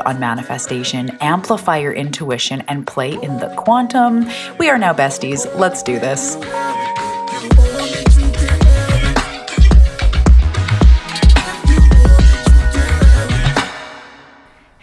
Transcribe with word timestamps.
on 0.00 0.18
manifestation, 0.18 1.10
amplify 1.20 1.78
your 1.78 1.92
intuition, 1.92 2.62
and 2.68 2.86
play 2.86 3.12
in 3.12 3.38
the 3.38 3.54
quantum. 3.56 4.28
We 4.58 4.68
are 4.68 4.78
now 4.78 4.92
besties. 4.92 5.46
Let's 5.58 5.82
do 5.82 5.98
this. 5.98 6.36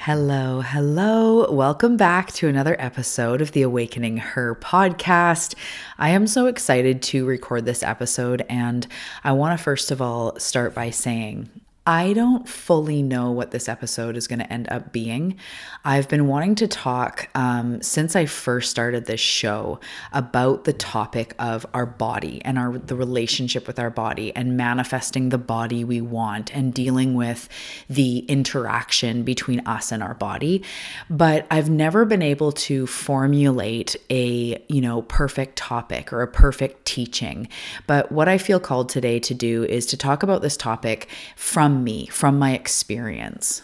Hello, 0.08 0.62
hello. 0.62 1.52
Welcome 1.52 1.98
back 1.98 2.32
to 2.36 2.48
another 2.48 2.78
episode 2.80 3.42
of 3.42 3.52
the 3.52 3.64
Awakening 3.64 4.16
Her 4.16 4.56
podcast. 4.56 5.54
I 5.98 6.12
am 6.12 6.28
so 6.28 6.46
excited 6.46 7.02
to 7.02 7.26
record 7.26 7.66
this 7.66 7.84
episode, 7.84 8.46
and 8.48 8.88
I 9.26 9.34
want 9.34 9.60
to 9.60 9.62
first 9.62 9.92
of 9.92 10.02
all 10.02 10.40
start 10.40 10.74
by 10.74 10.92
saying 10.92 11.50
I 11.88 12.12
don't 12.12 12.46
fully 12.50 13.02
know 13.02 13.32
what 13.32 13.52
this 13.52 13.70
episode 13.70 14.18
is 14.18 14.28
going 14.28 14.40
to 14.40 14.52
end 14.52 14.68
up 14.70 14.92
being. 14.92 15.38
I've 15.86 16.10
been 16.10 16.28
wanting 16.28 16.56
to 16.56 16.68
talk 16.68 17.30
um, 17.34 17.82
since 17.82 18.14
I 18.14 18.26
first 18.26 18.70
started 18.70 19.06
this 19.06 19.22
show 19.22 19.80
about 20.12 20.66
the 20.66 20.74
topic 20.74 21.34
of 21.40 21.66
our 21.74 21.86
body 21.86 22.42
and 22.44 22.60
our 22.60 22.78
the 22.78 22.96
relationship 22.98 23.68
with 23.68 23.80
our 23.80 23.90
body 23.90 24.36
and 24.36 24.58
manifesting 24.58 25.30
the 25.30 25.38
body 25.38 25.86
we 25.86 26.02
want 26.02 26.54
and 26.54 26.74
dealing 26.74 27.14
with 27.14 27.48
the 27.90 28.20
interaction 28.20 29.24
between 29.24 29.62
us 29.66 29.90
and 29.90 30.04
our 30.04 30.14
body. 30.14 30.66
But 31.10 31.48
I've 31.50 31.70
never 31.70 32.04
been 32.04 32.22
able 32.22 32.52
to 32.52 32.86
formulate 32.86 33.96
a 34.10 34.62
you 34.68 34.82
know 34.82 35.04
perfect 35.04 35.56
topic 35.56 36.12
or 36.12 36.22
a 36.22 36.28
perfect 36.28 36.84
teaching. 36.84 37.48
But 37.88 38.12
what 38.12 38.28
I 38.28 38.38
feel 38.38 38.60
called 38.60 38.90
today 38.90 39.20
to 39.22 39.34
do 39.34 39.64
is 39.64 39.86
to 39.86 39.96
talk 39.96 40.22
about 40.22 40.42
this 40.42 40.58
topic 40.58 41.08
from 41.38 41.77
me, 41.78 42.08
from 42.08 42.38
my 42.38 42.54
experience. 42.54 43.62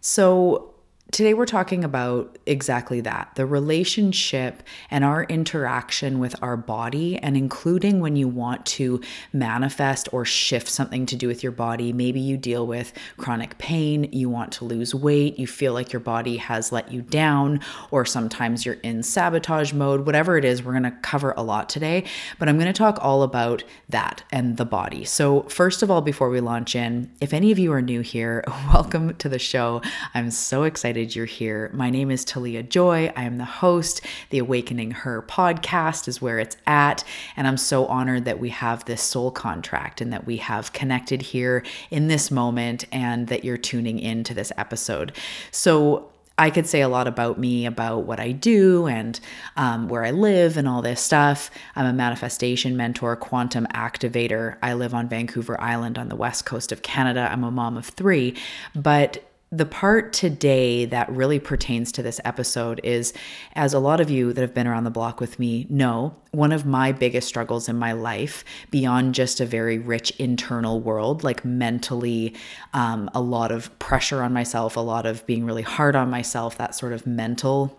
So, 0.00 0.73
Today, 1.14 1.32
we're 1.32 1.46
talking 1.46 1.84
about 1.84 2.40
exactly 2.44 3.00
that 3.02 3.30
the 3.36 3.46
relationship 3.46 4.64
and 4.90 5.04
our 5.04 5.22
interaction 5.22 6.18
with 6.18 6.34
our 6.42 6.56
body, 6.56 7.18
and 7.18 7.36
including 7.36 8.00
when 8.00 8.16
you 8.16 8.26
want 8.26 8.66
to 8.66 9.00
manifest 9.32 10.08
or 10.12 10.24
shift 10.24 10.66
something 10.66 11.06
to 11.06 11.14
do 11.14 11.28
with 11.28 11.40
your 11.40 11.52
body. 11.52 11.92
Maybe 11.92 12.18
you 12.18 12.36
deal 12.36 12.66
with 12.66 12.92
chronic 13.16 13.58
pain, 13.58 14.08
you 14.10 14.28
want 14.28 14.50
to 14.54 14.64
lose 14.64 14.92
weight, 14.92 15.38
you 15.38 15.46
feel 15.46 15.72
like 15.72 15.92
your 15.92 16.00
body 16.00 16.36
has 16.38 16.72
let 16.72 16.90
you 16.90 17.00
down, 17.00 17.60
or 17.92 18.04
sometimes 18.04 18.66
you're 18.66 18.78
in 18.82 19.04
sabotage 19.04 19.72
mode, 19.72 20.06
whatever 20.06 20.36
it 20.36 20.44
is, 20.44 20.64
we're 20.64 20.72
going 20.72 20.82
to 20.82 20.98
cover 21.02 21.32
a 21.36 21.44
lot 21.44 21.68
today. 21.68 22.02
But 22.40 22.48
I'm 22.48 22.58
going 22.58 22.66
to 22.66 22.76
talk 22.76 22.98
all 23.00 23.22
about 23.22 23.62
that 23.88 24.24
and 24.32 24.56
the 24.56 24.64
body. 24.64 25.04
So, 25.04 25.42
first 25.42 25.84
of 25.84 25.92
all, 25.92 26.02
before 26.02 26.28
we 26.28 26.40
launch 26.40 26.74
in, 26.74 27.12
if 27.20 27.32
any 27.32 27.52
of 27.52 27.58
you 27.60 27.72
are 27.72 27.82
new 27.82 28.00
here, 28.00 28.42
welcome 28.74 29.14
to 29.18 29.28
the 29.28 29.38
show. 29.38 29.80
I'm 30.12 30.32
so 30.32 30.64
excited 30.64 31.03
excited 31.04 31.16
you're 31.16 31.26
here. 31.26 31.70
My 31.74 31.90
name 31.90 32.10
is 32.10 32.24
Talia 32.24 32.62
Joy. 32.62 33.12
I 33.14 33.24
am 33.24 33.36
the 33.36 33.44
host. 33.44 34.00
The 34.30 34.38
Awakening 34.38 34.92
Her 34.92 35.20
podcast 35.20 36.08
is 36.08 36.22
where 36.22 36.38
it's 36.38 36.56
at. 36.66 37.04
And 37.36 37.46
I'm 37.46 37.58
so 37.58 37.84
honored 37.86 38.24
that 38.24 38.40
we 38.40 38.48
have 38.48 38.86
this 38.86 39.02
soul 39.02 39.30
contract 39.30 40.00
and 40.00 40.12
that 40.14 40.24
we 40.24 40.38
have 40.38 40.72
connected 40.72 41.20
here 41.20 41.62
in 41.90 42.08
this 42.08 42.30
moment 42.30 42.86
and 42.90 43.28
that 43.28 43.44
you're 43.44 43.58
tuning 43.58 43.98
in 43.98 44.24
to 44.24 44.34
this 44.34 44.50
episode. 44.56 45.12
So, 45.50 46.10
I 46.36 46.50
could 46.50 46.66
say 46.66 46.80
a 46.80 46.88
lot 46.88 47.06
about 47.06 47.38
me, 47.38 47.64
about 47.64 48.06
what 48.06 48.18
I 48.18 48.32
do 48.32 48.88
and 48.88 49.20
um, 49.56 49.88
where 49.88 50.04
I 50.04 50.10
live 50.10 50.56
and 50.56 50.66
all 50.66 50.82
this 50.82 51.00
stuff. 51.00 51.48
I'm 51.76 51.86
a 51.86 51.92
manifestation 51.92 52.76
mentor, 52.76 53.14
quantum 53.14 53.68
activator. 53.72 54.56
I 54.60 54.74
live 54.74 54.94
on 54.94 55.08
Vancouver 55.08 55.60
Island 55.60 55.96
on 55.96 56.08
the 56.08 56.16
west 56.16 56.44
coast 56.44 56.72
of 56.72 56.82
Canada. 56.82 57.28
I'm 57.30 57.44
a 57.44 57.52
mom 57.52 57.76
of 57.76 57.86
three. 57.86 58.34
But 58.74 59.22
the 59.56 59.66
part 59.66 60.12
today 60.12 60.84
that 60.86 61.08
really 61.10 61.38
pertains 61.38 61.92
to 61.92 62.02
this 62.02 62.20
episode 62.24 62.80
is 62.82 63.12
as 63.54 63.72
a 63.72 63.78
lot 63.78 64.00
of 64.00 64.10
you 64.10 64.32
that 64.32 64.40
have 64.40 64.54
been 64.54 64.66
around 64.66 64.84
the 64.84 64.90
block 64.90 65.20
with 65.20 65.38
me 65.38 65.66
know, 65.70 66.14
one 66.32 66.50
of 66.50 66.66
my 66.66 66.90
biggest 66.90 67.28
struggles 67.28 67.68
in 67.68 67.76
my 67.76 67.92
life, 67.92 68.44
beyond 68.70 69.14
just 69.14 69.40
a 69.40 69.46
very 69.46 69.78
rich 69.78 70.10
internal 70.18 70.80
world, 70.80 71.22
like 71.22 71.44
mentally, 71.44 72.34
um, 72.72 73.08
a 73.14 73.20
lot 73.20 73.52
of 73.52 73.76
pressure 73.78 74.22
on 74.22 74.32
myself, 74.32 74.76
a 74.76 74.80
lot 74.80 75.06
of 75.06 75.24
being 75.26 75.44
really 75.44 75.62
hard 75.62 75.94
on 75.94 76.10
myself, 76.10 76.58
that 76.58 76.74
sort 76.74 76.92
of 76.92 77.06
mental 77.06 77.78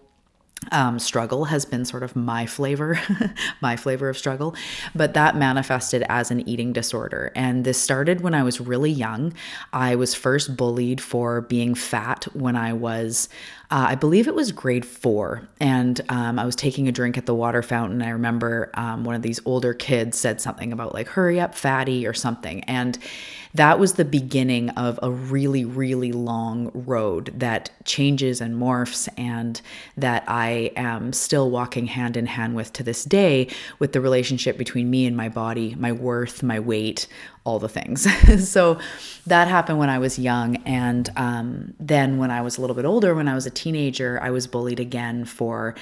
um, 0.71 0.99
struggle 0.99 1.45
has 1.45 1.65
been 1.65 1.85
sort 1.85 2.01
of 2.01 2.15
my 2.15 2.45
flavor, 2.45 2.99
my 3.61 3.75
flavor 3.75 4.09
of 4.09 4.17
struggle, 4.17 4.55
but 4.95 5.13
that 5.13 5.35
manifested 5.35 6.03
as 6.09 6.31
an 6.31 6.47
eating 6.47 6.73
disorder. 6.73 7.31
And 7.35 7.63
this 7.63 7.79
started 7.79 8.21
when 8.21 8.33
I 8.33 8.43
was 8.43 8.59
really 8.59 8.91
young. 8.91 9.33
I 9.73 9.95
was 9.95 10.15
first 10.15 10.57
bullied 10.57 11.01
for 11.01 11.41
being 11.41 11.75
fat 11.75 12.25
when 12.33 12.55
I 12.55 12.73
was, 12.73 13.29
uh, 13.69 13.85
I 13.89 13.95
believe 13.95 14.27
it 14.27 14.35
was 14.35 14.51
grade 14.51 14.85
four. 14.85 15.47
And 15.59 16.01
um, 16.09 16.39
I 16.39 16.45
was 16.45 16.55
taking 16.55 16.87
a 16.87 16.91
drink 16.91 17.17
at 17.17 17.25
the 17.25 17.35
water 17.35 17.61
fountain. 17.61 18.01
I 18.01 18.09
remember 18.09 18.71
um, 18.73 19.03
one 19.03 19.15
of 19.15 19.21
these 19.21 19.39
older 19.45 19.73
kids 19.73 20.17
said 20.17 20.41
something 20.41 20.73
about 20.73 20.93
like, 20.93 21.09
hurry 21.09 21.39
up, 21.39 21.53
fatty, 21.53 22.07
or 22.07 22.13
something. 22.13 22.63
And 22.63 22.97
that 23.55 23.79
was 23.79 23.93
the 23.93 24.05
beginning 24.05 24.69
of 24.71 24.99
a 25.01 25.09
really, 25.09 25.63
really 25.63 26.11
long 26.11 26.71
road 26.73 27.33
that 27.37 27.69
changes 27.85 28.41
and 28.41 28.55
morphs, 28.55 29.07
and 29.17 29.61
that 29.95 30.23
I 30.27 30.71
am 30.75 31.13
still 31.13 31.49
walking 31.49 31.87
hand 31.87 32.17
in 32.17 32.25
hand 32.25 32.55
with 32.55 32.73
to 32.73 32.83
this 32.83 33.05
day 33.05 33.47
with 33.79 33.93
the 33.93 34.01
relationship 34.01 34.57
between 34.57 34.89
me 34.89 35.05
and 35.05 35.15
my 35.15 35.29
body, 35.29 35.73
my 35.75 35.93
worth, 35.93 36.43
my 36.43 36.59
weight, 36.59 37.07
all 37.45 37.59
the 37.59 37.69
things. 37.69 38.07
so 38.49 38.79
that 39.27 39.47
happened 39.47 39.77
when 39.77 39.89
I 39.89 39.99
was 39.99 40.17
young. 40.17 40.57
And 40.65 41.09
um, 41.15 41.75
then 41.79 42.17
when 42.17 42.31
I 42.31 42.41
was 42.41 42.57
a 42.57 42.61
little 42.61 42.75
bit 42.75 42.85
older, 42.85 43.13
when 43.13 43.27
I 43.27 43.35
was 43.35 43.45
a 43.45 43.51
teenager, 43.51 44.19
I 44.21 44.31
was 44.31 44.47
bullied 44.47 44.79
again 44.79 45.25
for, 45.25 45.75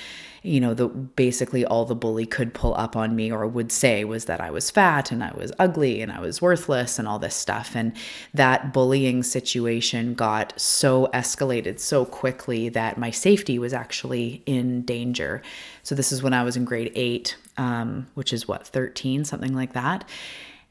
you 0.44 0.60
know, 0.60 0.74
the 0.74 0.90
basically 0.90 1.66
all 1.66 1.86
the 1.86 1.96
bully 1.96 2.26
could 2.26 2.54
pull 2.54 2.76
up 2.76 2.98
on 2.98 3.16
me 3.16 3.32
or 3.32 3.48
would 3.48 3.72
say 3.72 4.04
was 4.04 4.26
that 4.26 4.42
I 4.42 4.52
was 4.52 4.70
fat 4.70 5.10
and 5.10 5.24
I 5.24 5.32
was 5.36 5.54
ugly 5.58 6.02
and 6.02 6.12
I 6.12 6.20
was 6.20 6.42
worthless 6.42 7.00
and 7.00 7.08
all 7.08 7.18
this 7.18 7.36
stuff. 7.36 7.76
And 7.76 7.94
that 8.34 8.74
bullying 8.74 9.24
situation 9.24 10.16
got 10.16 10.60
so 10.60 11.08
escalated 11.14 11.80
so 11.80 12.04
quickly 12.04 12.68
that 12.70 12.98
my 12.98 13.10
safety 13.10 13.58
was 13.58 13.74
actually 13.74 14.44
in 14.46 14.82
danger. 14.82 15.42
So 15.82 15.96
this 15.96 16.12
is 16.12 16.22
when 16.22 16.34
I 16.34 16.44
was 16.44 16.58
in 16.58 16.66
grade 16.66 16.92
eight, 16.94 17.38
um, 17.56 18.08
which 18.16 18.34
is 18.34 18.50
what, 18.50 18.68
13, 18.68 19.24
something 19.24 19.56
like 19.56 19.72
that. 19.74 20.04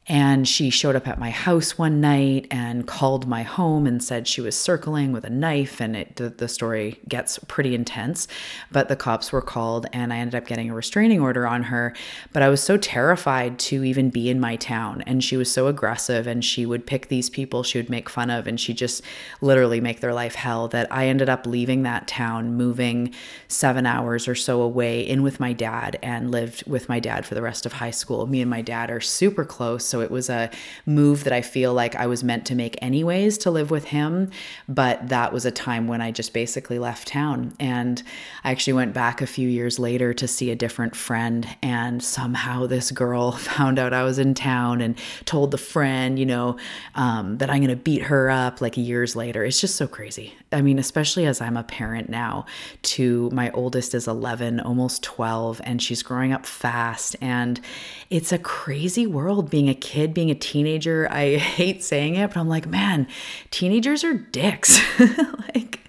And 0.08 0.48
she 0.48 0.68
showed 0.68 0.96
up 0.96 1.06
at 1.06 1.20
my 1.20 1.30
house 1.30 1.78
one 1.78 2.00
night 2.00 2.48
and 2.50 2.88
called 2.88 3.28
my 3.28 3.44
home 3.44 3.86
and 3.86 4.02
said 4.02 4.26
she 4.26 4.40
was 4.40 4.56
circling 4.58 5.12
with 5.12 5.24
a 5.24 5.30
knife. 5.30 5.80
And 5.80 5.94
it, 5.94 6.16
the, 6.16 6.28
the 6.28 6.48
story 6.48 6.98
gets 7.08 7.38
pretty 7.46 7.72
intense. 7.72 8.26
But 8.72 8.88
the 8.88 8.96
cops 8.96 9.30
were 9.30 9.40
called 9.40 9.86
and 9.92 10.12
I 10.12 10.16
ended 10.16 10.34
up 10.34 10.48
getting 10.48 10.70
a 10.70 10.74
restraining 10.74 11.20
order 11.20 11.46
on 11.46 11.64
her. 11.64 11.94
But 12.32 12.42
I 12.42 12.48
was 12.48 12.60
so 12.60 12.76
terrified 12.76 13.60
to 13.60 13.84
even 13.84 14.10
be 14.10 14.28
in 14.28 14.40
my 14.40 14.56
town. 14.56 15.02
And 15.02 15.22
she 15.22 15.36
was 15.36 15.52
so 15.52 15.68
aggressive 15.68 16.26
and 16.26 16.44
she 16.44 16.66
would 16.66 16.84
pick 16.84 17.06
these 17.06 17.30
people 17.30 17.62
she 17.62 17.78
would 17.78 17.90
make 17.90 18.08
fun 18.08 18.28
of 18.28 18.48
and 18.48 18.58
she 18.58 18.74
just 18.74 19.02
literally 19.40 19.80
make 19.80 20.00
their 20.00 20.12
life 20.12 20.34
hell 20.34 20.66
that 20.68 20.92
I 20.92 21.06
ended 21.06 21.28
up 21.28 21.46
leaving 21.46 21.84
that 21.84 22.08
town, 22.08 22.54
moving 22.54 23.14
seven 23.46 23.86
hours 23.86 24.26
or 24.26 24.34
so 24.34 24.62
away 24.62 25.00
in 25.00 25.22
with 25.22 25.38
my 25.38 25.52
dad 25.52 25.98
and 26.02 26.32
lived 26.32 26.66
with 26.66 26.88
my 26.88 26.98
dad 26.98 27.24
for 27.24 27.36
the 27.36 27.42
rest 27.42 27.66
of 27.66 27.74
high 27.74 27.92
school. 27.92 28.26
Me 28.26 28.40
and 28.40 28.50
my 28.50 28.62
dad 28.62 28.90
are 28.90 29.00
super 29.00 29.44
close 29.44 29.91
so 29.92 30.00
it 30.00 30.10
was 30.10 30.30
a 30.30 30.48
move 30.86 31.24
that 31.24 31.34
I 31.34 31.42
feel 31.42 31.74
like 31.74 31.94
I 31.96 32.06
was 32.06 32.24
meant 32.24 32.46
to 32.46 32.54
make 32.54 32.78
anyways 32.80 33.36
to 33.38 33.50
live 33.50 33.70
with 33.70 33.84
him. 33.84 34.30
But 34.66 35.10
that 35.10 35.34
was 35.34 35.44
a 35.44 35.50
time 35.50 35.86
when 35.86 36.00
I 36.00 36.10
just 36.10 36.32
basically 36.32 36.78
left 36.78 37.08
town. 37.08 37.52
And 37.60 38.02
I 38.42 38.52
actually 38.52 38.72
went 38.72 38.94
back 38.94 39.20
a 39.20 39.26
few 39.26 39.50
years 39.50 39.78
later 39.78 40.14
to 40.14 40.26
see 40.26 40.50
a 40.50 40.56
different 40.56 40.96
friend. 40.96 41.46
And 41.62 42.02
somehow 42.02 42.66
this 42.66 42.90
girl 42.90 43.32
found 43.52 43.78
out 43.78 43.92
I 43.92 44.02
was 44.02 44.18
in 44.18 44.32
town 44.32 44.80
and 44.80 44.96
told 45.26 45.50
the 45.50 45.58
friend, 45.58 46.18
you 46.18 46.24
know, 46.24 46.56
um, 46.94 47.36
that 47.36 47.50
I'm 47.50 47.58
going 47.58 47.68
to 47.68 47.76
beat 47.76 48.04
her 48.04 48.30
up 48.30 48.62
like 48.62 48.78
years 48.78 49.14
later. 49.14 49.44
It's 49.44 49.60
just 49.60 49.76
so 49.76 49.86
crazy. 49.86 50.32
I 50.52 50.62
mean, 50.62 50.78
especially 50.78 51.26
as 51.26 51.42
I'm 51.42 51.58
a 51.58 51.64
parent 51.64 52.08
now, 52.08 52.46
to 52.82 53.28
my 53.30 53.50
oldest 53.50 53.94
is 53.94 54.08
11, 54.08 54.60
almost 54.60 55.02
12, 55.02 55.60
and 55.64 55.82
she's 55.82 56.02
growing 56.02 56.32
up 56.32 56.46
fast. 56.46 57.14
And 57.20 57.60
it's 58.08 58.32
a 58.32 58.38
crazy 58.38 59.06
world 59.06 59.50
being 59.50 59.68
a 59.68 59.74
kid, 59.82 60.14
being 60.14 60.30
a 60.30 60.34
teenager, 60.34 61.08
I 61.10 61.36
hate 61.36 61.82
saying 61.82 62.14
it, 62.14 62.28
but 62.28 62.38
I'm 62.38 62.48
like, 62.48 62.66
man, 62.66 63.06
teenagers 63.50 64.04
are 64.04 64.14
dicks. 64.14 64.80
like, 65.54 65.80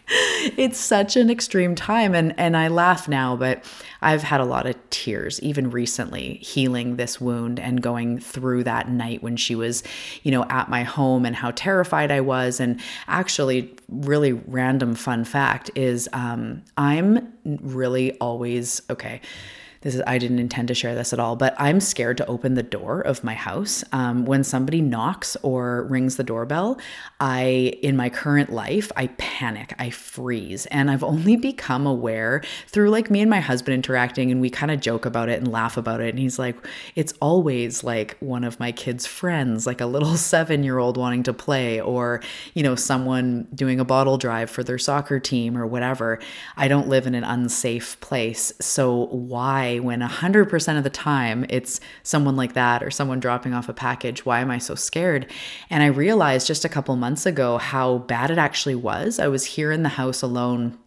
it's 0.57 0.77
such 0.77 1.15
an 1.15 1.29
extreme 1.29 1.75
time 1.75 2.13
and 2.13 2.37
and 2.37 2.57
I 2.57 2.67
laugh 2.67 3.07
now 3.07 3.37
but 3.37 3.63
I've 4.01 4.21
had 4.21 4.41
a 4.41 4.45
lot 4.45 4.67
of 4.67 4.75
tears 4.89 5.41
even 5.41 5.69
recently 5.69 6.35
healing 6.35 6.97
this 6.97 7.21
wound 7.21 7.57
and 7.57 7.81
going 7.81 8.19
through 8.19 8.65
that 8.65 8.89
night 8.89 9.23
when 9.23 9.37
she 9.37 9.55
was 9.55 9.81
you 10.23 10.31
know 10.31 10.43
at 10.49 10.69
my 10.69 10.83
home 10.83 11.25
and 11.25 11.35
how 11.35 11.51
terrified 11.51 12.11
I 12.11 12.19
was 12.19 12.59
and 12.59 12.81
actually 13.07 13.73
really 13.87 14.33
random 14.33 14.93
fun 14.93 15.23
fact 15.23 15.71
is 15.73 16.09
um 16.11 16.63
I'm 16.77 17.33
really 17.45 18.11
always 18.19 18.81
okay 18.89 19.21
this 19.83 19.95
is 19.95 20.01
I 20.07 20.17
didn't 20.17 20.39
intend 20.39 20.69
to 20.69 20.73
share 20.73 20.95
this 20.95 21.11
at 21.11 21.19
all, 21.19 21.35
but 21.35 21.53
I'm 21.57 21.81
scared 21.81 22.17
to 22.17 22.25
open 22.25 22.53
the 22.53 22.63
door 22.63 23.01
of 23.01 23.23
my 23.23 23.33
house. 23.33 23.83
Um, 23.91 24.25
when 24.25 24.43
somebody 24.43 24.81
knocks 24.81 25.35
or 25.43 25.83
rings 25.83 26.15
the 26.15 26.23
doorbell, 26.23 26.79
I 27.19 27.77
in 27.81 27.97
my 27.97 28.09
current 28.09 28.49
life 28.49 28.91
I 28.95 29.07
panic, 29.17 29.73
I 29.77 29.89
freeze, 29.89 30.65
and 30.67 30.89
I've 30.89 31.03
only 31.03 31.35
become 31.35 31.85
aware 31.85 32.41
through 32.67 32.91
like 32.91 33.11
me 33.11 33.19
and 33.19 33.29
my 33.29 33.41
husband 33.41 33.75
interacting, 33.75 34.31
and 34.31 34.39
we 34.39 34.49
kind 34.49 34.71
of 34.71 34.79
joke 34.79 35.05
about 35.05 35.27
it 35.27 35.39
and 35.39 35.51
laugh 35.51 35.75
about 35.75 35.99
it, 35.99 36.09
and 36.09 36.19
he's 36.19 36.39
like, 36.39 36.55
it's 36.95 37.13
always 37.21 37.83
like 37.83 38.15
one 38.19 38.45
of 38.45 38.59
my 38.61 38.71
kids' 38.71 39.05
friends, 39.05 39.67
like 39.67 39.81
a 39.81 39.85
little 39.85 40.15
seven 40.33 40.63
year 40.63 40.77
old 40.77 40.95
wanting 40.95 41.23
to 41.23 41.33
play, 41.33 41.81
or 41.81 42.21
you 42.53 42.63
know 42.63 42.75
someone 42.75 43.47
doing 43.53 43.81
a 43.81 43.85
bottle 43.85 44.17
drive 44.17 44.49
for 44.49 44.63
their 44.63 44.77
soccer 44.77 45.19
team 45.19 45.57
or 45.57 45.67
whatever. 45.67 46.19
I 46.55 46.69
don't 46.69 46.87
live 46.87 47.05
in 47.05 47.15
an 47.15 47.25
unsafe 47.25 47.99
place, 47.99 48.53
so 48.61 49.07
why? 49.07 49.72
When 49.79 50.01
100% 50.01 50.77
of 50.77 50.83
the 50.83 50.89
time 50.89 51.45
it's 51.49 51.79
someone 52.03 52.35
like 52.35 52.53
that 52.53 52.83
or 52.83 52.91
someone 52.91 53.19
dropping 53.19 53.53
off 53.53 53.69
a 53.69 53.73
package? 53.73 54.25
Why 54.25 54.39
am 54.39 54.51
I 54.51 54.57
so 54.57 54.75
scared? 54.75 55.31
And 55.69 55.83
I 55.83 55.87
realized 55.87 56.47
just 56.47 56.65
a 56.65 56.69
couple 56.69 56.95
months 56.95 57.25
ago 57.25 57.57
how 57.57 57.99
bad 57.99 58.31
it 58.31 58.37
actually 58.37 58.75
was. 58.75 59.19
I 59.19 59.27
was 59.27 59.45
here 59.45 59.71
in 59.71 59.83
the 59.83 59.89
house 59.89 60.21
alone 60.21 60.77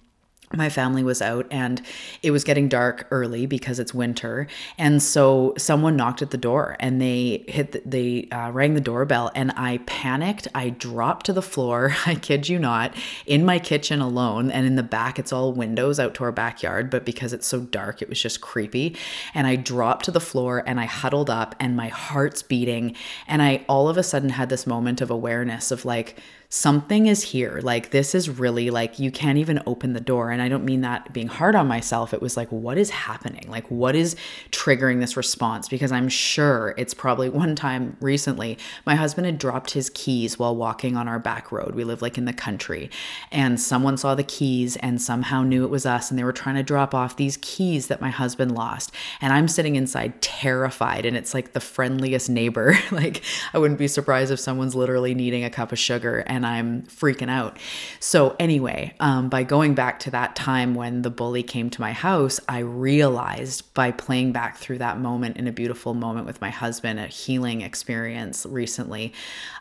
my 0.54 0.68
family 0.68 1.02
was 1.02 1.20
out 1.20 1.46
and 1.50 1.82
it 2.22 2.30
was 2.30 2.44
getting 2.44 2.68
dark 2.68 3.08
early 3.10 3.46
because 3.46 3.80
it's 3.80 3.92
winter. 3.92 4.46
And 4.78 5.02
so 5.02 5.54
someone 5.58 5.96
knocked 5.96 6.22
at 6.22 6.30
the 6.30 6.38
door 6.38 6.76
and 6.78 7.00
they 7.00 7.44
hit 7.48 7.72
the, 7.72 7.82
they 7.84 8.28
uh, 8.30 8.52
rang 8.52 8.74
the 8.74 8.80
doorbell 8.80 9.32
and 9.34 9.52
i 9.56 9.78
panicked. 9.86 10.46
I 10.54 10.70
dropped 10.70 11.26
to 11.26 11.32
the 11.32 11.42
floor. 11.42 11.96
I 12.06 12.14
kid 12.14 12.48
you 12.48 12.58
not 12.58 12.94
in 13.26 13.44
my 13.44 13.58
kitchen 13.58 14.00
alone. 14.00 14.50
And 14.50 14.66
in 14.66 14.76
the 14.76 14.82
back 14.84 15.18
it's 15.18 15.32
all 15.32 15.52
windows 15.52 15.98
out 15.98 16.14
to 16.14 16.24
our 16.24 16.32
backyard 16.32 16.90
but 16.90 17.04
because 17.04 17.32
it's 17.32 17.46
so 17.46 17.60
dark 17.60 18.00
it 18.00 18.08
was 18.08 18.20
just 18.20 18.40
creepy. 18.40 18.96
And 19.34 19.46
i 19.46 19.56
dropped 19.56 20.04
to 20.04 20.10
the 20.12 20.20
floor 20.20 20.62
and 20.64 20.78
i 20.78 20.84
huddled 20.84 21.28
up 21.28 21.56
and 21.58 21.76
my 21.76 21.88
heart's 21.88 22.42
beating. 22.42 22.94
And 23.26 23.42
i 23.42 23.64
all 23.68 23.88
of 23.88 23.96
a 23.96 24.04
sudden 24.04 24.30
had 24.30 24.48
this 24.48 24.66
moment 24.66 25.00
of 25.00 25.10
awareness 25.10 25.72
of 25.72 25.84
like 25.84 26.20
something 26.48 27.06
is 27.06 27.22
here. 27.22 27.60
Like, 27.62 27.90
this 27.90 28.14
is 28.14 28.28
really 28.28 28.70
like 28.70 28.98
you 28.98 29.10
can't 29.10 29.38
even 29.38 29.62
open 29.66 29.92
the 29.92 30.00
door. 30.00 30.30
And 30.30 30.40
I 30.40 30.48
don't 30.48 30.64
mean 30.64 30.82
that 30.82 31.12
being 31.12 31.26
hard 31.26 31.54
on 31.54 31.66
myself. 31.66 32.14
It 32.14 32.22
was 32.22 32.36
like, 32.36 32.50
what 32.50 32.78
is 32.78 32.90
happening? 32.90 33.46
Like, 33.48 33.68
what 33.70 33.96
is 33.96 34.16
triggering 34.50 35.00
this 35.00 35.16
response? 35.16 35.68
Because 35.68 35.90
I'm 35.90 36.08
sure 36.08 36.74
it's 36.76 36.94
probably 36.94 37.28
one 37.36 37.56
time 37.56 37.96
recently, 38.00 38.58
my 38.84 38.94
husband 38.94 39.26
had 39.26 39.38
dropped 39.38 39.72
his 39.72 39.90
keys 39.90 40.38
while 40.38 40.54
walking 40.54 40.96
on 40.96 41.08
our 41.08 41.18
back 41.18 41.50
road. 41.50 41.74
We 41.74 41.84
live 41.84 42.02
like 42.02 42.18
in 42.18 42.24
the 42.24 42.32
country. 42.32 42.90
And 43.32 43.60
someone 43.60 43.96
saw 43.96 44.14
the 44.14 44.22
keys 44.22 44.76
and 44.76 45.00
somehow 45.02 45.42
knew 45.42 45.64
it 45.64 45.70
was 45.70 45.86
us. 45.86 46.10
And 46.10 46.18
they 46.18 46.24
were 46.24 46.32
trying 46.32 46.56
to 46.56 46.62
drop 46.62 46.94
off 46.94 47.16
these 47.16 47.38
keys 47.38 47.88
that 47.88 48.00
my 48.00 48.10
husband 48.10 48.54
lost. 48.54 48.92
And 49.20 49.32
I'm 49.32 49.48
sitting 49.48 49.76
inside 49.76 50.20
terrified. 50.22 51.06
And 51.06 51.16
it's 51.16 51.34
like 51.34 51.52
the 51.52 51.60
friendliest 51.60 52.30
neighbor. 52.30 52.76
like, 52.92 53.22
I 53.52 53.58
wouldn't 53.58 53.78
be 53.78 53.88
surprised 53.88 54.30
if 54.30 54.38
someone's 54.38 54.74
literally 54.74 55.14
needing 55.14 55.42
a 55.42 55.50
cup 55.50 55.72
of 55.72 55.78
sugar 55.78 56.22
and 56.26 56.35
I'm 56.44 56.82
freaking 56.82 57.30
out. 57.30 57.58
So, 58.00 58.34
anyway, 58.38 58.94
um, 59.00 59.28
by 59.28 59.44
going 59.44 59.74
back 59.74 60.00
to 60.00 60.10
that 60.10 60.34
time 60.34 60.74
when 60.74 61.02
the 61.02 61.10
bully 61.10 61.42
came 61.42 61.70
to 61.70 61.80
my 61.80 61.92
house, 61.92 62.40
I 62.48 62.58
realized 62.58 63.72
by 63.74 63.92
playing 63.92 64.32
back 64.32 64.56
through 64.56 64.78
that 64.78 64.98
moment 64.98 65.36
in 65.36 65.46
a 65.46 65.52
beautiful 65.52 65.94
moment 65.94 66.26
with 66.26 66.40
my 66.40 66.50
husband, 66.50 66.98
a 66.98 67.06
healing 67.06 67.60
experience 67.60 68.44
recently, 68.44 69.12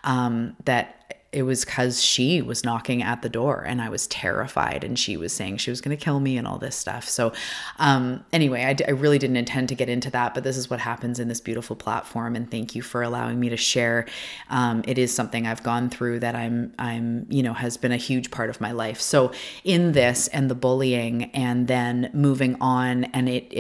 um, 0.04 0.56
that 0.66 1.25
it 1.36 1.44
was 1.44 1.66
because 1.66 2.02
she 2.02 2.42
was 2.42 2.64
knocking 2.64 3.04
at 3.04 3.22
the 3.22 3.28
door 3.28 3.62
and 3.68 3.82
I 3.82 3.90
was 3.90 4.08
terrified 4.08 4.86
and 4.86 4.98
she 4.98 5.18
was 5.18 5.34
saying 5.34 5.58
she 5.58 5.70
was 5.70 5.82
going 5.82 5.96
to 5.96 6.02
kill 6.02 6.22
me 6.22 6.38
and 6.38 6.48
all 6.48 6.58
this 6.58 6.78
stuff. 6.78 7.10
So, 7.10 7.34
um, 7.78 8.24
anyway, 8.32 8.64
I, 8.64 8.72
d- 8.72 8.86
I 8.88 8.92
really 8.92 9.20
didn't 9.20 9.36
intend 9.36 9.68
to 9.70 9.76
get 9.76 9.90
into 9.90 10.10
that, 10.12 10.34
but 10.34 10.46
this 10.46 10.56
is 10.56 10.70
what 10.70 10.80
happens 10.80 11.20
in 11.20 11.28
this 11.28 11.42
beautiful 11.42 11.76
platform. 11.76 12.38
And 12.38 12.50
thank 12.50 12.74
you 12.74 12.82
for 12.82 13.04
allowing 13.04 13.38
me 13.38 13.50
to 13.50 13.58
share. 13.58 14.06
Um, 14.50 14.82
it 14.88 14.98
is 14.98 15.14
something 15.14 15.46
I've 15.46 15.62
gone 15.62 15.90
through 15.90 16.22
that 16.22 16.36
I'm, 16.36 16.74
I'm, 16.80 17.28
you 17.30 17.44
know, 17.44 17.54
has 17.54 17.76
been 17.76 17.92
a 17.92 17.98
huge 17.98 18.32
part 18.32 18.50
of 18.50 18.62
my 18.62 18.72
life. 18.72 19.02
So, 19.02 19.34
in 19.66 19.92
this 19.92 20.30
and 20.30 20.50
the 20.50 20.56
bullying 20.56 21.26
and 21.32 21.68
then 21.68 22.12
moving 22.14 22.56
on 22.62 23.04
and 23.06 23.28
it, 23.28 23.52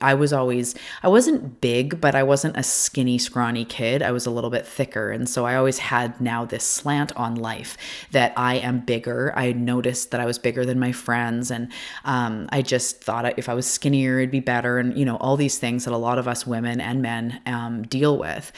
I 0.00 0.14
was 0.14 0.32
always 0.32 0.74
I 1.02 1.08
wasn't 1.08 1.60
big, 1.60 2.00
but 2.00 2.14
I 2.14 2.22
wasn't 2.22 2.56
a 2.56 2.62
skinny, 2.62 3.18
scrawny 3.18 3.64
kid. 3.64 4.02
I 4.02 4.12
was 4.12 4.26
a 4.26 4.30
little 4.30 4.50
bit 4.50 4.66
thicker, 4.66 5.10
and 5.10 5.28
so 5.28 5.46
I 5.46 5.56
always 5.56 5.78
had 5.78 6.20
now 6.20 6.44
this 6.44 6.64
slant 6.64 7.14
on 7.16 7.34
life 7.36 7.76
that 8.10 8.32
I 8.36 8.56
am 8.56 8.80
bigger. 8.80 9.32
I 9.36 9.52
noticed 9.52 10.10
that 10.10 10.20
I 10.20 10.26
was 10.26 10.38
bigger 10.38 10.64
than 10.64 10.78
my 10.78 10.92
friends, 10.92 11.50
and 11.50 11.72
um, 12.04 12.48
I 12.50 12.62
just 12.62 13.02
thought 13.02 13.38
if 13.38 13.48
I 13.48 13.54
was 13.54 13.66
skinnier, 13.66 14.18
it'd 14.18 14.30
be 14.30 14.40
better, 14.40 14.78
and 14.78 14.96
you 14.96 15.04
know 15.04 15.16
all 15.16 15.36
these 15.36 15.58
things 15.58 15.84
that 15.84 15.94
a 15.94 15.98
lot 15.98 16.18
of 16.18 16.28
us 16.28 16.46
women 16.46 16.80
and 16.80 17.02
men 17.02 17.40
um, 17.46 17.82
deal 17.82 18.18
with. 18.18 18.52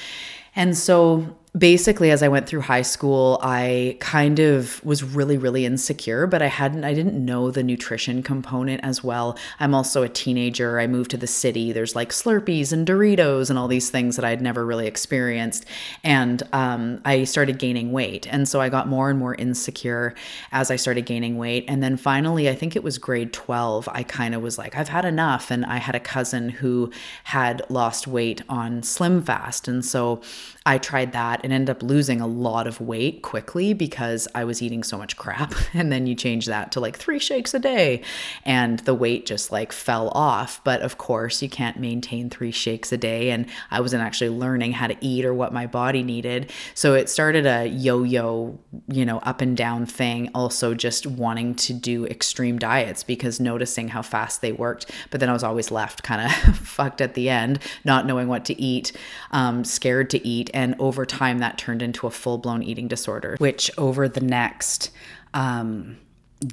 And 0.55 0.77
so 0.77 1.37
basically 1.56 2.11
as 2.11 2.23
I 2.23 2.29
went 2.29 2.47
through 2.47 2.62
high 2.62 2.82
school, 2.82 3.38
I 3.43 3.97
kind 4.00 4.38
of 4.38 4.85
was 4.85 5.03
really 5.03 5.38
really 5.38 5.64
insecure, 5.64 6.26
but 6.26 6.43
I 6.43 6.47
hadn't 6.47 6.85
I 6.85 6.93
didn't 6.93 7.25
know 7.25 7.50
the 7.50 7.62
nutrition 7.62 8.23
component 8.23 8.82
as 8.85 9.03
well. 9.03 9.38
I'm 9.58 9.75
also 9.75 10.03
a 10.03 10.08
teenager. 10.08 10.79
I 10.79 10.87
moved 10.87 11.11
to 11.12 11.17
the 11.17 11.26
city. 11.26 11.73
There's 11.73 11.94
like 11.94 12.11
Slurpees 12.11 12.73
and 12.73 12.87
Doritos 12.87 13.49
and 13.49 13.58
all 13.58 13.69
these 13.69 13.91
things 13.91 14.17
that 14.17 14.25
I'd 14.25 14.43
never 14.43 14.67
really 14.67 14.87
experienced, 14.87 15.64
and 16.05 16.43
um, 16.53 17.00
I 17.05 17.25
started 17.25 17.59
gaining 17.59 17.93
weight, 17.93 18.26
and 18.31 18.49
so 18.49 18.61
I 18.61 18.69
got 18.69 18.88
more 18.88 19.09
and 19.09 19.19
more 19.19 19.35
insecure 19.35 20.14
as 20.52 20.70
I 20.70 20.76
started 20.76 21.06
gaining 21.06 21.38
weight, 21.38 21.64
and 21.69 21.82
then 21.82 21.97
finally, 21.97 22.49
I 22.49 22.55
think 22.55 22.76
it 22.76 22.82
was 22.82 22.99
grade 22.99 23.32
12, 23.32 23.88
I 23.93 24.02
kind 24.02 24.35
of 24.35 24.43
was 24.43 24.59
like, 24.59 24.76
I've 24.76 24.88
had 24.88 25.05
enough, 25.05 25.50
and 25.50 25.64
I 25.64 25.79
had 25.79 25.94
a 25.94 26.00
cousin 26.00 26.49
who 26.49 26.91
had 27.25 27.62
lost 27.69 28.06
weight 28.06 28.43
on 28.49 28.82
Slim 28.82 29.23
Fast, 29.23 29.69
and 29.69 29.85
so 29.85 30.20
I 30.66 30.78
tried 30.78 31.12
that 31.12 31.40
and 31.44 31.52
ended 31.52 31.70
up 31.70 31.82
losing 31.82 32.20
a 32.20 32.26
lot 32.26 32.66
of 32.66 32.80
weight 32.80 33.23
quickly 33.23 33.73
because 33.73 34.26
I 34.35 34.42
was 34.42 34.61
eating 34.61 34.82
so 34.82 34.99
much 34.99 35.16
crap. 35.16 35.54
And 35.76 35.92
then 35.92 36.06
you 36.06 36.14
change 36.14 36.46
that 36.46 36.73
to 36.73 36.80
like 36.80 36.96
three 36.96 37.18
shakes 37.18 37.52
a 37.52 37.58
day 37.58 38.00
and 38.44 38.78
the 38.80 38.94
weight 38.94 39.26
just 39.26 39.52
like 39.52 39.73
fell 39.73 40.08
off. 40.14 40.61
But 40.64 40.80
of 40.80 40.96
course, 40.96 41.42
you 41.42 41.50
can't 41.50 41.78
maintain 41.78 42.30
three 42.30 42.50
shakes 42.50 42.90
a 42.92 42.96
day. 42.96 43.30
And 43.30 43.46
I 43.70 43.80
wasn't 43.80 44.02
actually 44.02 44.30
learning 44.30 44.73
how 44.73 44.87
to 44.87 44.96
eat 45.02 45.26
or 45.26 45.35
what 45.35 45.52
my 45.52 45.66
body 45.66 46.02
needed. 46.02 46.50
So 46.75 46.94
it 46.94 47.11
started 47.11 47.46
a 47.46 47.66
yo 47.66 48.04
yo, 48.04 48.58
you 48.88 49.04
know, 49.04 49.18
up 49.18 49.42
and 49.42 49.54
down 49.54 49.85
thing. 49.85 50.30
Also, 50.35 50.73
just 50.73 51.06
wanting 51.06 51.54
to 51.56 51.75
do 51.75 52.06
extreme 52.06 52.58
diets 52.58 53.02
because 53.02 53.38
noticing 53.38 53.88
how 53.88 54.00
fast 54.02 54.40
they 54.40 54.52
worked. 54.52 54.90
But 55.11 55.20
then 55.20 55.28
I 55.28 55.35
was 55.35 55.44
always 55.44 55.70
left 55.70 56.02
kind 56.02 56.23
of 56.23 56.56
fucked 56.56 57.02
at 57.02 57.14
the 57.14 57.28
end, 57.28 57.58
not 57.85 58.06
knowing 58.06 58.28
what 58.28 58.46
to 58.46 58.61
eat, 58.61 58.92
um, 59.30 59.62
scared 59.62 60.08
to 60.11 60.26
eat 60.26 60.50
and 60.56 60.75
over 60.78 61.04
time, 61.04 61.40
that 61.40 61.58
turned 61.58 61.82
into 61.82 62.06
a 62.06 62.10
full 62.10 62.38
blown 62.38 62.62
eating 62.62 62.88
disorder, 62.88 63.36
which 63.38 63.70
over 63.76 64.08
the 64.08 64.22
next 64.22 64.90
um, 65.34 65.98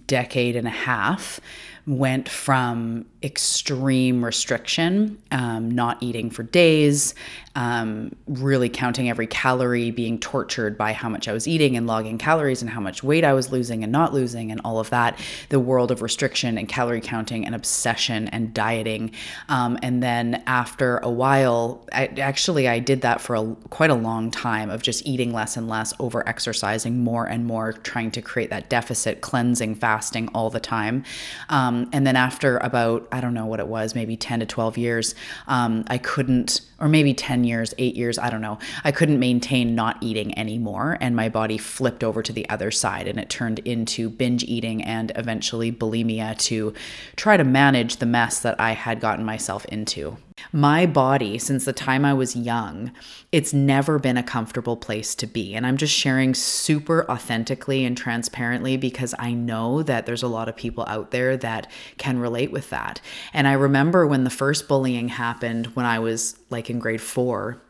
decade 0.08 0.58
and 0.58 0.68
a 0.68 0.72
half 0.72 1.40
went 1.88 2.28
from 2.28 3.06
extreme 3.24 4.24
restriction, 4.24 5.18
um, 5.32 5.72
not 5.72 6.04
eating 6.04 6.30
for 6.30 6.44
days, 6.44 7.16
um, 7.56 8.16
really 8.28 8.70
counting 8.70 9.10
every 9.10 9.28
calorie, 9.28 9.92
being 9.92 10.20
tortured 10.20 10.78
by 10.78 10.94
how 10.94 11.10
much 11.10 11.28
I 11.28 11.34
was 11.34 11.48
eating 11.48 11.78
and 11.78 11.86
logging 11.86 12.18
calories 12.18 12.62
and 12.62 12.70
how 12.70 12.80
much 12.80 13.04
weight 13.04 13.24
I 13.24 13.34
was 13.34 13.52
losing 13.52 13.84
and 13.84 13.92
not 13.92 14.14
losing 14.14 14.52
and 14.52 14.60
all 14.66 14.80
of 14.80 14.90
that. 14.90 15.20
The 15.50 15.60
world 15.60 15.92
of 15.92 16.02
restriction 16.02 16.58
and 16.58 16.68
calorie 16.68 17.02
counting 17.02 17.46
and 17.46 17.54
obsession 17.54 18.28
and 18.30 18.54
dieting. 18.54 19.12
Um, 19.50 19.78
and 19.84 20.02
then 20.02 20.42
after 20.48 20.98
a 21.00 21.10
while, 21.10 21.86
I, 21.94 22.08
actually, 22.08 22.68
I 22.68 22.80
did 22.80 23.02
that 23.02 23.22
for 23.22 23.36
a, 23.36 23.56
quite 23.70 23.92
a 23.92 23.96
long 23.96 24.32
time 24.32 24.70
of 24.70 24.82
just 24.82 25.06
eating 25.06 25.32
less 25.32 25.56
and 25.56 25.68
less, 25.68 25.94
over 26.00 26.28
exercising 26.28 27.04
more 27.04 27.26
and 27.26 27.46
more, 27.46 27.74
trying 27.74 28.10
to 28.12 28.22
create 28.22 28.50
that 28.50 28.70
deficit, 28.70 29.22
cleansing, 29.22 29.76
fasting 29.76 30.28
all 30.34 30.50
the 30.50 30.60
time. 30.60 31.04
Um, 31.50 31.90
and 31.94 32.08
then 32.08 32.16
after 32.16 32.58
about, 32.58 33.08
I 33.12 33.22
don't 33.22 33.34
know 33.34 33.46
what 33.46 33.60
it 33.60 33.68
was, 33.68 33.94
maybe 33.94 34.18
10 34.18 34.40
to 34.40 34.46
12 34.46 34.78
years, 34.78 35.16
um, 35.48 35.84
I 35.88 36.00
couldn't, 36.00 36.62
or 36.84 36.90
maybe 36.90 37.14
10 37.14 37.46
years, 37.46 37.74
eight 37.78 37.96
years, 37.96 38.20
I 38.20 38.30
don't 38.30 38.42
know, 38.42 38.60
I 38.84 38.92
couldn't 38.92 39.18
maintain 39.18 39.74
not 39.74 39.98
eating 40.02 40.38
anymore. 40.38 40.98
And 41.00 41.16
my 41.16 41.30
body 41.30 41.58
flipped 41.58 42.04
over 42.04 42.22
to 42.22 42.34
the 42.34 42.48
other 42.50 42.72
side 42.72 43.08
and 43.08 43.18
it 43.18 43.30
turned 43.30 43.60
into 43.60 44.10
binge 44.10 44.44
eating 44.44 44.84
and 44.84 45.14
eventually 45.16 45.72
bulimia 45.72 46.38
to 46.40 46.74
try 47.16 47.38
to 47.38 47.46
manage 47.46 47.98
the 47.98 48.06
mess 48.06 48.42
that 48.42 48.60
I 48.60 48.72
had 48.72 49.00
gotten 49.00 49.24
myself 49.24 49.64
into. 49.66 50.18
My 50.52 50.86
body, 50.86 51.38
since 51.38 51.66
the 51.66 51.74
time 51.74 52.06
I 52.06 52.14
was 52.14 52.36
young, 52.36 52.92
it's 53.32 53.54
never 53.54 54.00
been 54.00 54.18
a 54.18 54.24
comfortable 54.24 54.78
place 54.78 55.16
to 55.16 55.28
be. 55.28 55.54
And 55.54 55.66
I'm 55.66 55.78
just 55.78 55.94
sharing 55.94 56.34
super 56.34 57.10
authentically 57.10 57.86
and 57.86 57.98
transparently 57.98 58.78
because 58.78 59.14
I 59.20 59.34
know 59.34 59.84
that 59.84 60.06
there's 60.06 60.24
a 60.24 60.28
lot 60.28 60.50
of 60.50 60.56
people 60.56 60.86
out 60.88 61.12
there 61.12 61.38
that 61.38 61.72
can 61.98 62.20
relate 62.20 62.52
with 62.52 62.70
that. 62.70 63.02
And 63.34 63.48
I 63.48 63.54
remember 63.54 64.08
when 64.08 64.24
the 64.24 64.30
first 64.30 64.68
bullying 64.68 65.10
happened 65.10 65.68
when 65.76 65.86
I 65.86 66.00
was 66.00 66.38
like 66.50 66.70
in 66.70 66.80
grade 66.80 67.02
four. 67.02 67.62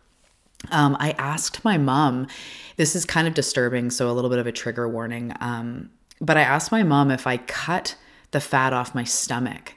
Um, 0.71 0.95
I 0.99 1.11
asked 1.11 1.65
my 1.65 1.77
mom, 1.77 2.27
this 2.77 2.95
is 2.95 3.05
kind 3.05 3.27
of 3.27 3.33
disturbing, 3.33 3.91
so 3.91 4.09
a 4.09 4.13
little 4.13 4.29
bit 4.29 4.39
of 4.39 4.47
a 4.47 4.51
trigger 4.51 4.87
warning. 4.87 5.33
Um, 5.41 5.89
but 6.21 6.37
I 6.37 6.41
asked 6.41 6.71
my 6.71 6.83
mom 6.83 7.11
if 7.11 7.27
I 7.27 7.37
cut 7.37 7.95
the 8.31 8.39
fat 8.39 8.71
off 8.71 8.95
my 8.95 9.03
stomach, 9.03 9.73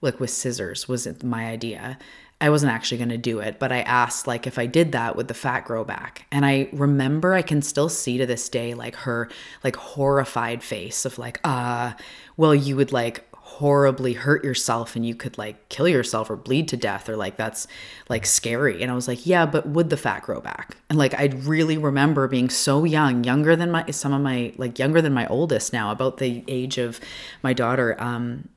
like 0.00 0.18
with 0.18 0.30
scissors, 0.30 0.88
was 0.88 1.06
it 1.06 1.22
my 1.22 1.46
idea. 1.46 1.98
I 2.40 2.50
wasn't 2.50 2.72
actually 2.72 2.98
going 2.98 3.10
to 3.10 3.18
do 3.18 3.40
it, 3.40 3.58
but 3.58 3.70
I 3.70 3.82
asked 3.82 4.26
like 4.26 4.46
if 4.46 4.58
I 4.58 4.66
did 4.66 4.92
that 4.92 5.16
would 5.16 5.28
the 5.28 5.34
fat 5.34 5.64
grow 5.64 5.84
back? 5.84 6.26
And 6.32 6.46
I 6.46 6.68
remember 6.72 7.34
I 7.34 7.42
can 7.42 7.60
still 7.62 7.88
see 7.88 8.18
to 8.18 8.26
this 8.26 8.48
day 8.48 8.74
like 8.74 8.96
her 8.96 9.28
like 9.62 9.76
horrified 9.76 10.62
face 10.62 11.04
of 11.04 11.18
like 11.18 11.40
uh 11.44 11.92
well 12.36 12.54
you 12.54 12.76
would 12.76 12.92
like 12.92 13.26
horribly 13.32 14.14
hurt 14.14 14.42
yourself 14.42 14.96
and 14.96 15.04
you 15.04 15.14
could 15.14 15.36
like 15.36 15.68
kill 15.68 15.86
yourself 15.86 16.30
or 16.30 16.36
bleed 16.36 16.66
to 16.68 16.76
death 16.78 17.08
or 17.08 17.16
like 17.16 17.36
that's 17.36 17.66
like 18.08 18.24
scary 18.24 18.80
and 18.80 18.90
i 18.90 18.94
was 18.94 19.06
like 19.08 19.26
yeah 19.26 19.44
but 19.44 19.66
would 19.66 19.90
the 19.90 19.96
fat 19.96 20.22
grow 20.22 20.40
back 20.40 20.76
and 20.88 20.98
like 20.98 21.12
i 21.20 21.26
really 21.42 21.76
remember 21.76 22.26
being 22.26 22.48
so 22.48 22.84
young 22.84 23.22
younger 23.22 23.56
than 23.56 23.70
my 23.70 23.84
some 23.90 24.14
of 24.14 24.22
my 24.22 24.50
like 24.56 24.78
younger 24.78 25.02
than 25.02 25.12
my 25.12 25.26
oldest 25.26 25.72
now 25.72 25.90
about 25.90 26.16
the 26.18 26.42
age 26.48 26.78
of 26.78 27.00
my 27.42 27.52
daughter 27.52 28.00
um 28.00 28.48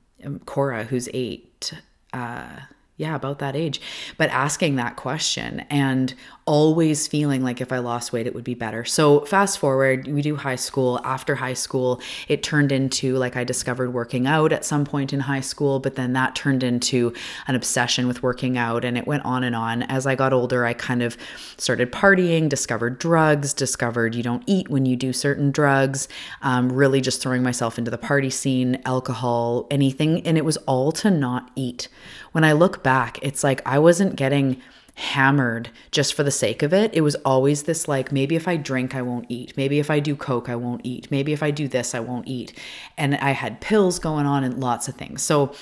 cora 0.46 0.86
who's 0.86 1.10
eight 1.14 1.74
uh 2.14 2.60
yeah, 2.98 3.16
about 3.16 3.40
that 3.40 3.56
age, 3.56 3.82
but 4.18 4.30
asking 4.30 4.76
that 4.76 4.96
question 4.96 5.62
and 5.70 6.14
always 6.46 7.08
feeling 7.08 7.44
like 7.44 7.62
if 7.62 7.72
I 7.72 7.78
lost 7.80 8.12
weight, 8.12 8.28
it 8.28 8.36
would 8.36 8.44
be 8.44 8.54
better. 8.54 8.84
So, 8.84 9.22
fast 9.22 9.60
forward, 9.60 10.08
we 10.08 10.22
do 10.22 10.36
high 10.36 10.56
school. 10.56 11.00
After 11.04 11.36
high 11.36 11.54
school, 11.54 12.02
it 12.28 12.44
turned 12.44 12.72
into 12.72 13.16
like 13.18 13.36
I 13.36 13.44
discovered 13.44 13.94
working 13.94 14.28
out 14.28 14.52
at 14.52 14.66
some 14.66 14.86
point 14.86 15.14
in 15.14 15.22
high 15.22 15.42
school, 15.42 15.80
but 15.80 15.96
then 15.96 16.14
that 16.14 16.36
turned 16.36 16.64
into 16.64 17.14
an 17.48 17.56
obsession 17.56 18.08
with 18.08 18.22
working 18.22 18.58
out 18.58 18.84
and 18.84 18.98
it 18.98 19.08
went 19.08 19.24
on 19.26 19.44
and 19.44 19.56
on. 19.56 19.84
As 19.84 20.06
I 20.06 20.16
got 20.16 20.34
older, 20.34 20.66
I 20.66 20.74
kind 20.74 21.02
of 21.02 21.18
started 21.58 21.92
partying, 21.92 22.50
discovered 22.50 23.00
drugs, 23.00 23.54
discovered 23.54 24.16
you 24.16 24.24
don't 24.24 24.44
eat 24.46 24.70
when 24.70 24.86
you 24.86 24.96
do 24.96 25.14
certain 25.14 25.52
drugs, 25.52 26.08
um, 26.42 26.72
really 26.72 27.02
just 27.02 27.22
throwing 27.22 27.44
myself 27.44 27.78
into 27.78 27.92
the 27.92 27.98
party 27.98 28.30
scene, 28.30 28.82
alcohol, 28.86 29.68
anything. 29.72 30.26
And 30.28 30.38
it 30.38 30.46
was 30.46 30.58
all 30.58 30.92
to 30.94 31.10
not 31.10 31.52
eat. 31.56 31.88
When 32.34 32.44
I 32.44 32.52
look 32.52 32.84
back, 32.84 33.20
it's 33.22 33.44
like 33.44 33.62
I 33.66 33.80
wasn't 33.80 34.16
getting 34.16 34.62
hammered 34.96 35.70
just 35.92 36.14
for 36.14 36.24
the 36.24 36.32
sake 36.32 36.62
of 36.62 36.74
it. 36.74 36.94
It 36.94 37.02
was 37.02 37.16
always 37.26 37.64
this 37.64 37.88
like, 37.88 38.12
maybe 38.12 38.36
if 38.36 38.48
I 38.48 38.58
drink, 38.58 38.94
I 38.96 39.02
won't 39.02 39.26
eat. 39.28 39.56
Maybe 39.58 39.80
if 39.80 39.90
I 39.90 40.00
do 40.00 40.16
Coke, 40.16 40.50
I 40.50 40.56
won't 40.56 40.82
eat. 40.84 41.10
Maybe 41.10 41.34
if 41.34 41.42
I 41.42 41.52
do 41.52 41.68
this, 41.68 41.96
I 41.96 42.00
won't 42.00 42.28
eat. 42.28 42.58
And 42.98 43.16
I 43.16 43.32
had 43.32 43.60
pills 43.60 43.98
going 44.00 44.26
on 44.26 44.44
and 44.44 44.60
lots 44.60 44.88
of 44.88 44.96
things. 44.96 45.24
So 45.24 45.54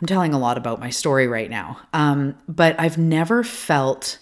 I'm 0.00 0.06
telling 0.06 0.32
a 0.32 0.38
lot 0.38 0.56
about 0.56 0.80
my 0.80 0.90
story 0.90 1.28
right 1.28 1.50
now. 1.50 1.80
Um, 1.92 2.36
but 2.48 2.74
I've 2.78 2.98
never 2.98 3.44
felt 3.44 4.18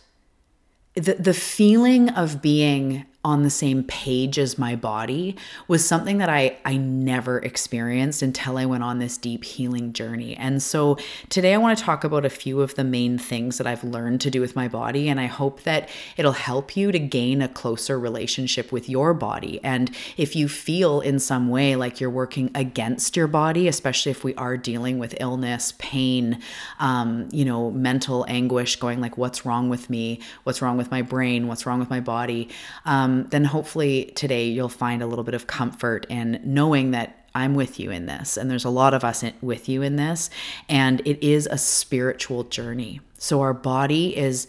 the, 0.94 1.14
the 1.14 1.34
feeling 1.34 2.10
of 2.10 2.42
being 2.42 3.06
on 3.22 3.42
the 3.42 3.50
same 3.50 3.84
page 3.84 4.38
as 4.38 4.56
my 4.56 4.74
body 4.74 5.36
was 5.68 5.86
something 5.86 6.16
that 6.18 6.30
I 6.30 6.56
I 6.64 6.78
never 6.78 7.38
experienced 7.38 8.22
until 8.22 8.56
I 8.56 8.64
went 8.64 8.82
on 8.82 8.98
this 8.98 9.18
deep 9.18 9.44
healing 9.44 9.92
journey. 9.92 10.34
And 10.36 10.62
so 10.62 10.96
today 11.28 11.52
I 11.52 11.58
want 11.58 11.76
to 11.76 11.84
talk 11.84 12.02
about 12.02 12.24
a 12.24 12.30
few 12.30 12.62
of 12.62 12.76
the 12.76 12.84
main 12.84 13.18
things 13.18 13.58
that 13.58 13.66
I've 13.66 13.84
learned 13.84 14.22
to 14.22 14.30
do 14.30 14.40
with 14.40 14.56
my 14.56 14.68
body 14.68 15.10
and 15.10 15.20
I 15.20 15.26
hope 15.26 15.64
that 15.64 15.90
it'll 16.16 16.32
help 16.32 16.78
you 16.78 16.92
to 16.92 16.98
gain 16.98 17.42
a 17.42 17.48
closer 17.48 17.98
relationship 17.98 18.72
with 18.72 18.88
your 18.88 19.12
body. 19.12 19.60
And 19.62 19.90
if 20.16 20.34
you 20.34 20.48
feel 20.48 21.02
in 21.02 21.18
some 21.18 21.50
way 21.50 21.76
like 21.76 22.00
you're 22.00 22.08
working 22.08 22.50
against 22.54 23.18
your 23.18 23.26
body, 23.26 23.68
especially 23.68 24.12
if 24.12 24.24
we 24.24 24.34
are 24.36 24.56
dealing 24.56 24.98
with 24.98 25.14
illness, 25.20 25.74
pain, 25.76 26.40
um, 26.78 27.28
you 27.32 27.44
know, 27.44 27.70
mental 27.70 28.24
anguish, 28.28 28.76
going 28.76 29.02
like 29.02 29.18
what's 29.18 29.44
wrong 29.44 29.68
with 29.68 29.90
me? 29.90 30.20
What's 30.44 30.62
wrong 30.62 30.78
with 30.78 30.90
my 30.90 31.02
brain? 31.02 31.48
What's 31.48 31.66
wrong 31.66 31.80
with 31.80 31.90
my 31.90 32.00
body? 32.00 32.48
Um, 32.86 33.09
um, 33.10 33.26
then 33.30 33.44
hopefully 33.44 34.12
today 34.14 34.48
you'll 34.48 34.68
find 34.68 35.02
a 35.02 35.06
little 35.06 35.24
bit 35.24 35.34
of 35.34 35.46
comfort 35.46 36.06
in 36.08 36.40
knowing 36.44 36.92
that 36.92 37.16
I'm 37.34 37.54
with 37.54 37.78
you 37.78 37.90
in 37.90 38.06
this. 38.06 38.36
And 38.36 38.50
there's 38.50 38.64
a 38.64 38.70
lot 38.70 38.94
of 38.94 39.04
us 39.04 39.22
in, 39.22 39.34
with 39.40 39.68
you 39.68 39.82
in 39.82 39.96
this. 39.96 40.30
And 40.68 41.00
it 41.04 41.22
is 41.24 41.46
a 41.46 41.58
spiritual 41.58 42.44
journey. 42.44 43.00
So 43.18 43.40
our 43.40 43.54
body 43.54 44.16
is 44.16 44.46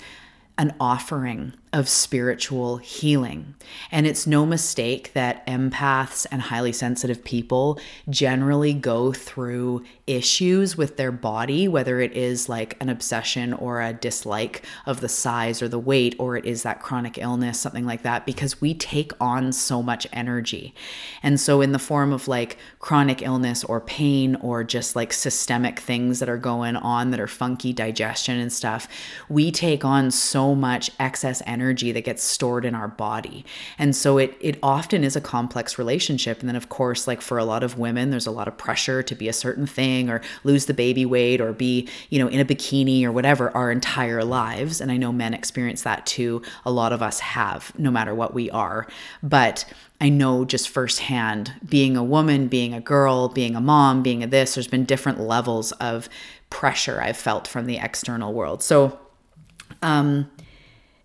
an 0.58 0.74
offering 0.80 1.54
of 1.74 1.88
spiritual 1.88 2.78
healing. 2.78 3.56
And 3.92 4.06
it's 4.06 4.28
no 4.28 4.46
mistake 4.46 5.14
that 5.14 5.46
empaths 5.48 6.28
and 6.30 6.42
highly 6.42 6.74
sensitive 6.74 7.24
people 7.24 7.80
generally 8.10 8.74
go 8.74 9.14
through 9.14 9.86
issues 10.06 10.76
with 10.76 10.98
their 10.98 11.14
body, 11.14 11.70
whether 11.70 12.02
it 12.02 12.12
is 12.12 12.50
like 12.50 12.76
an 12.82 12.90
obsession 12.90 13.54
or 13.54 13.82
a 13.82 13.94
dislike 13.94 14.66
of 14.86 15.00
the 15.00 15.08
size 15.08 15.62
or 15.62 15.70
the 15.70 15.80
weight, 15.80 16.14
or 16.20 16.36
it 16.36 16.44
is 16.44 16.64
that 16.64 16.82
chronic 16.82 17.18
illness, 17.18 17.58
something 17.58 17.86
like 17.86 18.02
that, 18.02 18.26
because 18.26 18.60
we 18.60 18.74
take 18.74 19.14
on 19.22 19.54
so 19.54 19.82
much 19.82 20.06
energy. 20.12 20.76
And 21.24 21.40
so, 21.40 21.62
in 21.62 21.72
the 21.72 21.80
form 21.80 22.12
of 22.12 22.28
like 22.28 22.58
chronic 22.80 23.22
illness 23.22 23.64
or 23.64 23.80
pain 23.80 24.36
or 24.36 24.66
just 24.66 24.94
like 24.94 25.14
systemic 25.14 25.80
things 25.80 26.20
that 26.20 26.28
are 26.28 26.38
going 26.38 26.76
on 26.76 27.12
that 27.12 27.20
are 27.20 27.28
funky 27.28 27.72
digestion 27.72 28.38
and 28.38 28.52
stuff, 28.52 28.90
we 29.30 29.52
take 29.52 29.86
on 29.86 30.12
so 30.12 30.54
much 30.54 30.92
excess 31.00 31.42
energy 31.46 31.61
energy 31.62 31.92
that 31.92 32.04
gets 32.04 32.24
stored 32.24 32.66
in 32.66 32.74
our 32.74 32.88
body. 32.88 33.46
And 33.78 33.96
so 33.96 34.18
it 34.18 34.36
it 34.40 34.58
often 34.64 35.04
is 35.04 35.16
a 35.16 35.22
complex 35.22 35.78
relationship. 35.78 36.40
And 36.40 36.50
then 36.50 36.56
of 36.56 36.70
course, 36.70 37.08
like 37.08 37.22
for 37.22 37.38
a 37.38 37.46
lot 37.46 37.64
of 37.64 37.78
women, 37.78 38.10
there's 38.10 38.28
a 38.28 38.32
lot 38.32 38.48
of 38.48 38.58
pressure 38.58 39.04
to 39.04 39.16
be 39.16 39.28
a 39.30 39.34
certain 39.34 39.68
thing 39.68 40.10
or 40.10 40.22
lose 40.44 40.66
the 40.66 40.74
baby 40.74 41.06
weight 41.06 41.40
or 41.40 41.54
be, 41.54 41.88
you 42.10 42.20
know, 42.20 42.28
in 42.28 42.40
a 42.40 42.46
bikini 42.46 43.04
or 43.04 43.12
whatever 43.12 43.56
our 43.56 43.72
entire 43.72 44.24
lives. 44.24 44.82
And 44.82 44.92
I 44.92 44.98
know 44.98 45.12
men 45.12 45.34
experience 45.34 45.84
that 45.84 46.06
too. 46.06 46.42
A 46.66 46.72
lot 46.72 46.94
of 46.94 47.02
us 47.02 47.20
have, 47.20 47.72
no 47.78 47.92
matter 47.92 48.16
what 48.16 48.34
we 48.34 48.50
are. 48.50 48.88
But 49.22 49.66
I 50.02 50.10
know 50.10 50.46
just 50.46 50.68
firsthand 50.68 51.54
being 51.64 51.96
a 51.96 52.04
woman, 52.04 52.48
being 52.48 52.74
a 52.74 52.82
girl, 52.82 53.30
being 53.30 53.56
a 53.56 53.62
mom, 53.62 54.02
being 54.02 54.24
a 54.24 54.28
this, 54.28 54.56
there's 54.56 54.68
been 54.68 54.86
different 54.86 55.20
levels 55.20 55.72
of 55.74 56.10
pressure 56.50 57.00
I've 57.00 57.18
felt 57.18 57.48
from 57.48 57.68
the 57.68 57.78
external 57.78 58.34
world. 58.34 58.64
So, 58.64 59.00
um, 59.84 60.30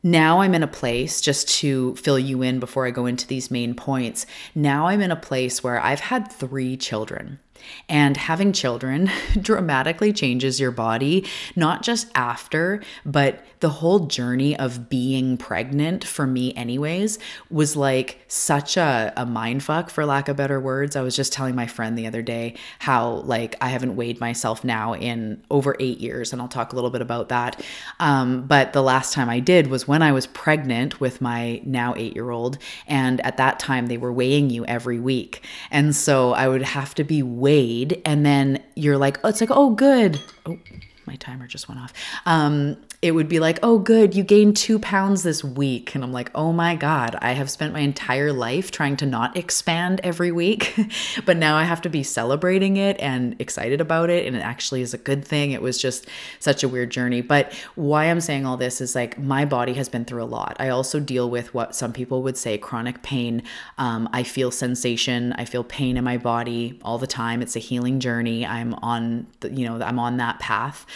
now 0.07 0.41
I'm 0.41 0.55
in 0.55 0.63
a 0.63 0.69
place, 0.69 1.21
just 1.21 1.49
to 1.59 1.97
fill 1.97 2.19
you 2.19 2.41
in 2.41 2.61
before 2.61 2.87
I 2.87 2.93
go 2.93 3.07
into 3.07 3.27
these 3.27 3.51
main 3.51 3.75
points, 3.75 4.25
now 4.55 4.87
I'm 4.87 5.01
in 5.01 5.11
a 5.11 5.17
place 5.17 5.65
where 5.65 5.81
I've 5.81 5.99
had 5.99 6.31
three 6.31 6.77
children. 6.77 7.41
And 7.89 8.17
having 8.17 8.53
children 8.53 9.11
dramatically 9.41 10.13
changes 10.13 10.61
your 10.61 10.71
body, 10.71 11.27
not 11.57 11.83
just 11.83 12.07
after, 12.15 12.83
but 13.05 13.45
the 13.61 13.69
whole 13.69 14.01
journey 14.01 14.57
of 14.59 14.89
being 14.89 15.37
pregnant 15.37 16.05
for 16.05 16.27
me, 16.27 16.55
anyways, 16.55 17.19
was 17.51 17.77
like 17.77 18.19
such 18.29 18.77
a, 18.77 19.13
a 19.17 19.27
mind 19.27 19.63
fuck, 19.63 19.91
for 19.91 20.05
lack 20.05 20.29
of 20.29 20.37
better 20.37 20.61
words. 20.61 20.97
I 20.97 21.03
was 21.03 21.17
just 21.17 21.33
telling 21.33 21.55
my 21.55 21.67
friend 21.67 21.97
the 21.97 22.07
other 22.07 22.23
day 22.23 22.55
how, 22.79 23.09
like, 23.11 23.57
I 23.61 23.69
haven't 23.69 23.97
weighed 23.97 24.21
myself 24.21 24.65
now 24.65 24.95
in 24.95 25.43
over 25.51 25.77
eight 25.81 25.99
years, 25.99 26.33
and 26.33 26.43
I'll 26.43 26.49
talk 26.49 26.73
a 26.73 26.75
little 26.75 26.91
bit 26.91 27.03
about 27.03 27.29
that. 27.31 27.63
Um, 28.01 28.47
but 28.47 28.73
the 28.73 28.83
last 28.83 29.13
time 29.13 29.29
I 29.29 29.41
did 29.41 29.69
was 29.69 29.89
when 29.89 30.03
I 30.03 30.13
was 30.13 30.27
pregnant 30.27 31.01
with 31.01 31.21
my 31.21 31.61
now 31.65 31.95
eight 31.97 32.15
year 32.15 32.31
old. 32.31 32.59
And 32.87 33.21
at 33.25 33.37
that 33.39 33.59
time, 33.59 33.87
they 33.87 33.99
were 33.99 34.13
weighing 34.13 34.51
you 34.51 34.65
every 34.67 35.01
week. 35.01 35.43
And 35.71 35.95
so 35.95 36.33
I 36.33 36.49
would 36.49 36.63
have 36.63 36.95
to 36.97 37.05
be 37.05 37.23
weighed 37.23 38.01
and 38.05 38.25
then 38.25 38.63
you're 38.75 38.99
like, 38.99 39.19
oh, 39.25 39.29
it's 39.29 39.41
like, 39.41 39.51
oh, 39.53 39.71
good. 39.71 40.21
Oh, 40.47 40.59
my 41.07 41.17
timer 41.17 41.47
just 41.47 41.69
went 41.69 41.81
off. 41.81 41.93
Um, 42.25 42.77
it 43.03 43.13
would 43.13 43.29
be 43.29 43.39
like, 43.39 43.59
oh, 43.63 43.79
good, 43.79 44.15
you 44.15 44.25
gained 44.25 44.57
two 44.57 44.79
pounds 44.79 45.23
this 45.23 45.45
week. 45.45 45.95
And 45.95 46.03
I'm 46.03 46.13
like, 46.13 46.31
oh 46.35 46.53
my 46.53 46.75
God, 46.75 47.17
I 47.21 47.33
have 47.33 47.51
spent 47.51 47.73
my 47.73 47.81
entire 47.81 48.33
life 48.33 48.71
trying 48.71 48.97
to 48.99 49.07
not 49.07 49.37
expand 49.37 50.01
every 50.03 50.33
week. 50.33 50.75
but 51.25 51.37
now 51.37 51.57
I 51.57 51.65
have 51.65 51.83
to 51.83 51.89
be 51.89 52.03
celebrating 52.03 52.77
it 52.79 52.97
and 52.99 53.37
excited 53.39 53.81
about 53.81 54.11
it. 54.11 54.27
And 54.27 54.35
it 54.35 54.41
actually 54.41 54.81
is 54.81 54.95
a 54.95 54.99
good 54.99 55.25
thing. 55.25 55.53
It 55.53 55.63
was 55.63 55.81
just 55.81 56.09
such 56.41 56.65
a 56.65 56.69
weird 56.69 56.91
journey. 56.91 57.21
But 57.21 57.53
why 57.75 58.07
I'm 58.07 58.21
saying 58.21 58.47
all 58.47 58.57
this 58.57 58.81
is 58.81 58.95
like 58.95 59.19
my 59.19 59.45
body 59.45 59.75
has 59.75 59.89
been 59.89 60.05
through 60.05 60.23
a 60.23 60.25
lot. 60.25 60.57
I 60.59 60.71
also 60.71 60.99
deal 60.99 61.31
with 61.31 61.53
what 61.55 61.75
some 61.77 61.93
people 61.93 62.23
would 62.23 62.37
say 62.37 62.57
chronic 62.59 63.03
pain. 63.03 63.43
Um, 63.79 64.09
I 64.13 64.23
feel 64.23 64.51
sensation, 64.51 65.33
I 65.35 65.45
feel 65.45 65.65
pain 65.65 65.97
in 65.97 66.05
my 66.05 66.17
body 66.17 66.81
all 66.83 66.99
the 66.99 67.07
time. 67.07 67.43
It's 67.43 67.57
a 67.57 67.61
healing 67.61 68.01
journey. 68.01 68.47
I'm 68.47 68.75
on, 68.75 69.27
the, 69.41 69.53
you 69.53 69.69
know, 69.69 69.85
I'm 69.85 69.99
on 69.99 70.17
that 70.17 70.41
path. 70.41 70.87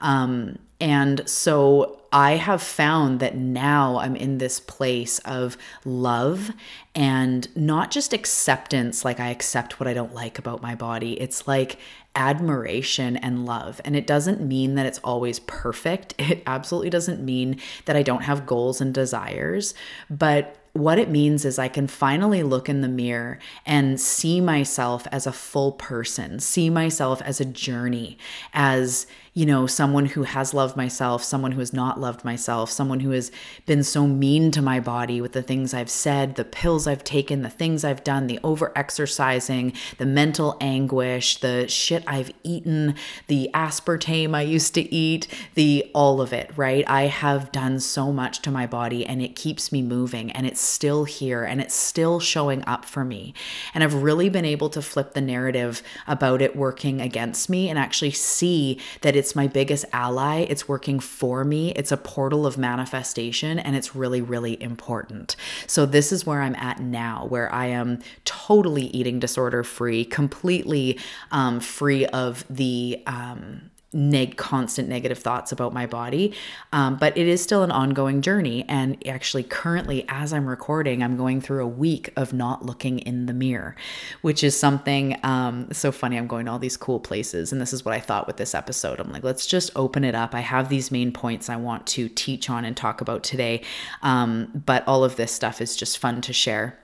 Um, 0.00 0.58
and 0.80 1.28
so 1.28 2.00
I 2.12 2.32
have 2.32 2.62
found 2.62 3.20
that 3.20 3.36
now 3.36 3.98
I'm 3.98 4.16
in 4.16 4.38
this 4.38 4.58
place 4.58 5.18
of 5.20 5.56
love 5.84 6.50
and 6.94 7.54
not 7.54 7.90
just 7.90 8.12
acceptance, 8.12 9.04
like 9.04 9.20
I 9.20 9.28
accept 9.28 9.78
what 9.78 9.86
I 9.86 9.94
don't 9.94 10.14
like 10.14 10.38
about 10.38 10.62
my 10.62 10.74
body. 10.74 11.20
It's 11.20 11.46
like 11.46 11.78
admiration 12.16 13.16
and 13.18 13.46
love. 13.46 13.80
And 13.84 13.94
it 13.94 14.06
doesn't 14.06 14.40
mean 14.40 14.74
that 14.74 14.86
it's 14.86 14.98
always 15.04 15.38
perfect. 15.40 16.14
It 16.30 16.42
absolutely 16.46 16.90
doesn't 16.90 17.24
mean 17.24 17.60
that 17.86 17.96
I 17.96 18.02
don't 18.02 18.22
have 18.22 18.46
goals 18.46 18.80
and 18.80 18.94
desires, 18.94 19.74
but 20.08 20.56
what 20.72 20.98
it 20.98 21.10
means 21.10 21.44
is 21.44 21.58
I 21.58 21.66
can 21.66 21.88
finally 21.88 22.44
look 22.44 22.68
in 22.68 22.80
the 22.80 22.88
mirror 22.88 23.40
and 23.66 24.00
see 24.00 24.40
myself 24.40 25.08
as 25.10 25.26
a 25.26 25.32
full 25.32 25.72
person, 25.72 26.38
see 26.38 26.70
myself 26.70 27.20
as 27.22 27.40
a 27.40 27.44
journey, 27.44 28.16
as 28.54 29.06
you 29.32 29.46
know, 29.46 29.64
someone 29.64 30.06
who 30.06 30.24
has 30.24 30.52
loved 30.52 30.76
myself, 30.76 31.22
someone 31.22 31.52
who 31.52 31.60
has 31.60 31.72
not 31.72 32.00
loved 32.00 32.24
myself, 32.24 32.68
someone 32.68 32.98
who 32.98 33.10
has 33.12 33.30
been 33.64 33.84
so 33.84 34.04
mean 34.04 34.50
to 34.50 34.60
my 34.60 34.80
body 34.80 35.20
with 35.20 35.32
the 35.32 35.42
things 35.42 35.72
I've 35.72 35.90
said, 35.90 36.34
the 36.34 36.44
pills 36.44 36.88
I've 36.88 37.04
taken, 37.04 37.42
the 37.42 37.48
things 37.48 37.84
I've 37.84 38.02
done, 38.02 38.26
the 38.26 38.40
over 38.42 38.72
exercising, 38.74 39.72
the 39.98 40.06
mental 40.06 40.56
anguish, 40.60 41.38
the 41.38 41.68
shit 41.68 42.02
I've 42.08 42.32
eaten, 42.42 42.96
the 43.28 43.48
aspartame 43.54 44.34
I 44.34 44.42
used 44.42 44.74
to 44.74 44.92
eat, 44.92 45.28
the 45.54 45.88
all 45.94 46.20
of 46.20 46.32
it, 46.32 46.50
right? 46.56 46.84
I 46.88 47.02
have 47.02 47.52
done 47.52 47.78
so 47.78 48.12
much 48.12 48.42
to 48.42 48.50
my 48.50 48.66
body 48.66 49.06
and 49.06 49.22
it 49.22 49.36
keeps 49.36 49.70
me 49.70 49.80
moving 49.80 50.32
and 50.32 50.44
it's 50.44 50.60
still 50.60 51.04
here 51.04 51.44
and 51.44 51.60
it's 51.60 51.74
still 51.74 52.18
showing 52.18 52.64
up 52.66 52.84
for 52.84 53.04
me. 53.04 53.32
And 53.74 53.84
I've 53.84 54.02
really 54.02 54.28
been 54.28 54.44
able 54.44 54.70
to 54.70 54.82
flip 54.82 55.14
the 55.14 55.20
narrative 55.20 55.84
about 56.08 56.42
it 56.42 56.56
working 56.56 57.00
against 57.00 57.48
me 57.48 57.68
and 57.68 57.78
actually 57.78 58.10
see 58.10 58.80
that 59.02 59.19
it's 59.20 59.36
my 59.36 59.46
biggest 59.46 59.84
ally. 59.92 60.46
It's 60.48 60.66
working 60.66 60.98
for 60.98 61.44
me. 61.44 61.72
It's 61.72 61.92
a 61.92 61.98
portal 61.98 62.46
of 62.46 62.56
manifestation 62.56 63.58
and 63.58 63.76
it's 63.76 63.94
really, 63.94 64.22
really 64.22 64.60
important. 64.62 65.36
So, 65.66 65.84
this 65.84 66.10
is 66.10 66.24
where 66.24 66.40
I'm 66.40 66.54
at 66.54 66.80
now, 66.80 67.26
where 67.28 67.52
I 67.52 67.66
am 67.66 67.98
totally 68.24 68.84
eating 68.86 69.20
disorder 69.20 69.62
free, 69.62 70.06
completely 70.06 70.98
um, 71.30 71.60
free 71.60 72.06
of 72.06 72.46
the 72.48 73.02
um, 73.06 73.69
neg- 73.92 74.36
constant 74.36 74.88
negative 74.88 75.18
thoughts 75.18 75.52
about 75.52 75.72
my 75.72 75.86
body. 75.86 76.34
Um, 76.72 76.96
but 76.96 77.16
it 77.16 77.26
is 77.26 77.42
still 77.42 77.62
an 77.62 77.70
ongoing 77.70 78.22
journey. 78.22 78.64
And 78.68 79.04
actually, 79.06 79.42
currently, 79.42 80.04
as 80.08 80.32
I'm 80.32 80.46
recording, 80.46 81.02
I'm 81.02 81.16
going 81.16 81.40
through 81.40 81.64
a 81.64 81.68
week 81.68 82.12
of 82.16 82.32
not 82.32 82.64
looking 82.64 83.00
in 83.00 83.26
the 83.26 83.32
mirror, 83.32 83.74
which 84.22 84.44
is 84.44 84.58
something 84.58 85.18
um, 85.22 85.68
so 85.72 85.90
funny. 85.92 86.16
I'm 86.16 86.26
going 86.26 86.46
to 86.46 86.52
all 86.52 86.58
these 86.58 86.76
cool 86.76 87.00
places. 87.00 87.52
And 87.52 87.60
this 87.60 87.72
is 87.72 87.84
what 87.84 87.94
I 87.94 88.00
thought 88.00 88.26
with 88.26 88.36
this 88.36 88.54
episode. 88.54 89.00
I'm 89.00 89.12
like, 89.12 89.24
let's 89.24 89.46
just 89.46 89.70
open 89.74 90.04
it 90.04 90.14
up. 90.14 90.34
I 90.34 90.40
have 90.40 90.68
these 90.68 90.90
main 90.90 91.12
points 91.12 91.48
I 91.48 91.56
want 91.56 91.86
to 91.88 92.08
teach 92.08 92.48
on 92.48 92.64
and 92.64 92.76
talk 92.76 93.00
about 93.00 93.24
today. 93.24 93.62
Um, 94.02 94.62
but 94.66 94.86
all 94.86 95.04
of 95.04 95.16
this 95.16 95.32
stuff 95.32 95.60
is 95.60 95.76
just 95.76 95.98
fun 95.98 96.20
to 96.22 96.32
share. 96.32 96.78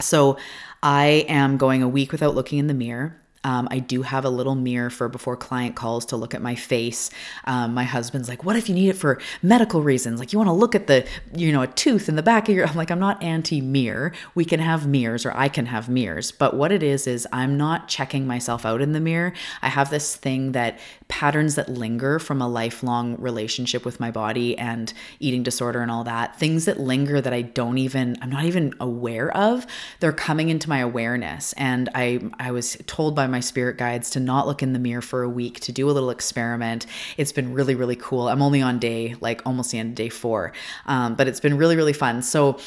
So, 0.00 0.36
I 0.82 1.24
am 1.28 1.56
going 1.56 1.82
a 1.82 1.88
week 1.88 2.12
without 2.12 2.34
looking 2.34 2.58
in 2.58 2.66
the 2.66 2.74
mirror. 2.74 3.20
Um, 3.46 3.68
I 3.70 3.78
do 3.78 4.02
have 4.02 4.24
a 4.24 4.28
little 4.28 4.56
mirror 4.56 4.90
for 4.90 5.08
before 5.08 5.36
client 5.36 5.76
calls 5.76 6.04
to 6.06 6.16
look 6.16 6.34
at 6.34 6.42
my 6.42 6.56
face. 6.56 7.10
Um, 7.44 7.74
my 7.74 7.84
husband's 7.84 8.28
like, 8.28 8.42
"What 8.44 8.56
if 8.56 8.68
you 8.68 8.74
need 8.74 8.88
it 8.88 8.96
for 8.96 9.20
medical 9.40 9.82
reasons? 9.82 10.18
Like 10.18 10.32
you 10.32 10.38
want 10.38 10.48
to 10.48 10.52
look 10.52 10.74
at 10.74 10.88
the, 10.88 11.06
you 11.32 11.52
know, 11.52 11.62
a 11.62 11.68
tooth 11.68 12.08
in 12.08 12.16
the 12.16 12.22
back 12.24 12.48
of 12.48 12.56
your." 12.56 12.66
I'm 12.66 12.74
like, 12.74 12.90
"I'm 12.90 12.98
not 12.98 13.22
anti-mirror. 13.22 14.12
We 14.34 14.44
can 14.44 14.58
have 14.58 14.88
mirrors, 14.88 15.24
or 15.24 15.32
I 15.36 15.48
can 15.48 15.66
have 15.66 15.88
mirrors. 15.88 16.32
But 16.32 16.54
what 16.56 16.72
it 16.72 16.82
is 16.82 17.06
is 17.06 17.26
I'm 17.32 17.56
not 17.56 17.86
checking 17.86 18.26
myself 18.26 18.66
out 18.66 18.82
in 18.82 18.90
the 18.92 19.00
mirror. 19.00 19.32
I 19.62 19.68
have 19.68 19.90
this 19.90 20.16
thing 20.16 20.52
that 20.52 20.80
patterns 21.06 21.54
that 21.54 21.68
linger 21.68 22.18
from 22.18 22.42
a 22.42 22.48
lifelong 22.48 23.14
relationship 23.20 23.84
with 23.84 24.00
my 24.00 24.10
body 24.10 24.58
and 24.58 24.92
eating 25.20 25.44
disorder 25.44 25.80
and 25.82 25.90
all 25.90 26.02
that. 26.02 26.36
Things 26.36 26.64
that 26.64 26.80
linger 26.80 27.20
that 27.20 27.32
I 27.32 27.42
don't 27.42 27.78
even, 27.78 28.16
I'm 28.20 28.30
not 28.30 28.44
even 28.44 28.74
aware 28.80 29.30
of. 29.36 29.66
They're 30.00 30.12
coming 30.12 30.48
into 30.48 30.68
my 30.68 30.78
awareness, 30.78 31.52
and 31.52 31.88
I 31.94 32.20
I 32.40 32.50
was 32.50 32.76
told 32.86 33.14
by 33.14 33.28
my 33.28 33.35
my 33.36 33.40
spirit 33.40 33.76
guides 33.76 34.08
to 34.08 34.18
not 34.18 34.46
look 34.46 34.62
in 34.62 34.72
the 34.72 34.78
mirror 34.78 35.02
for 35.02 35.22
a 35.22 35.28
week 35.28 35.60
to 35.60 35.70
do 35.70 35.90
a 35.90 35.92
little 35.92 36.08
experiment. 36.08 36.86
It's 37.18 37.32
been 37.32 37.52
really, 37.52 37.74
really 37.74 37.96
cool. 37.96 38.28
I'm 38.28 38.40
only 38.40 38.62
on 38.62 38.78
day, 38.78 39.14
like 39.20 39.42
almost 39.44 39.72
the 39.72 39.78
end 39.78 39.90
of 39.90 39.94
day 39.94 40.08
four, 40.08 40.54
um, 40.86 41.16
but 41.16 41.28
it's 41.28 41.38
been 41.38 41.58
really, 41.58 41.76
really 41.76 41.92
fun. 41.92 42.22
So, 42.22 42.58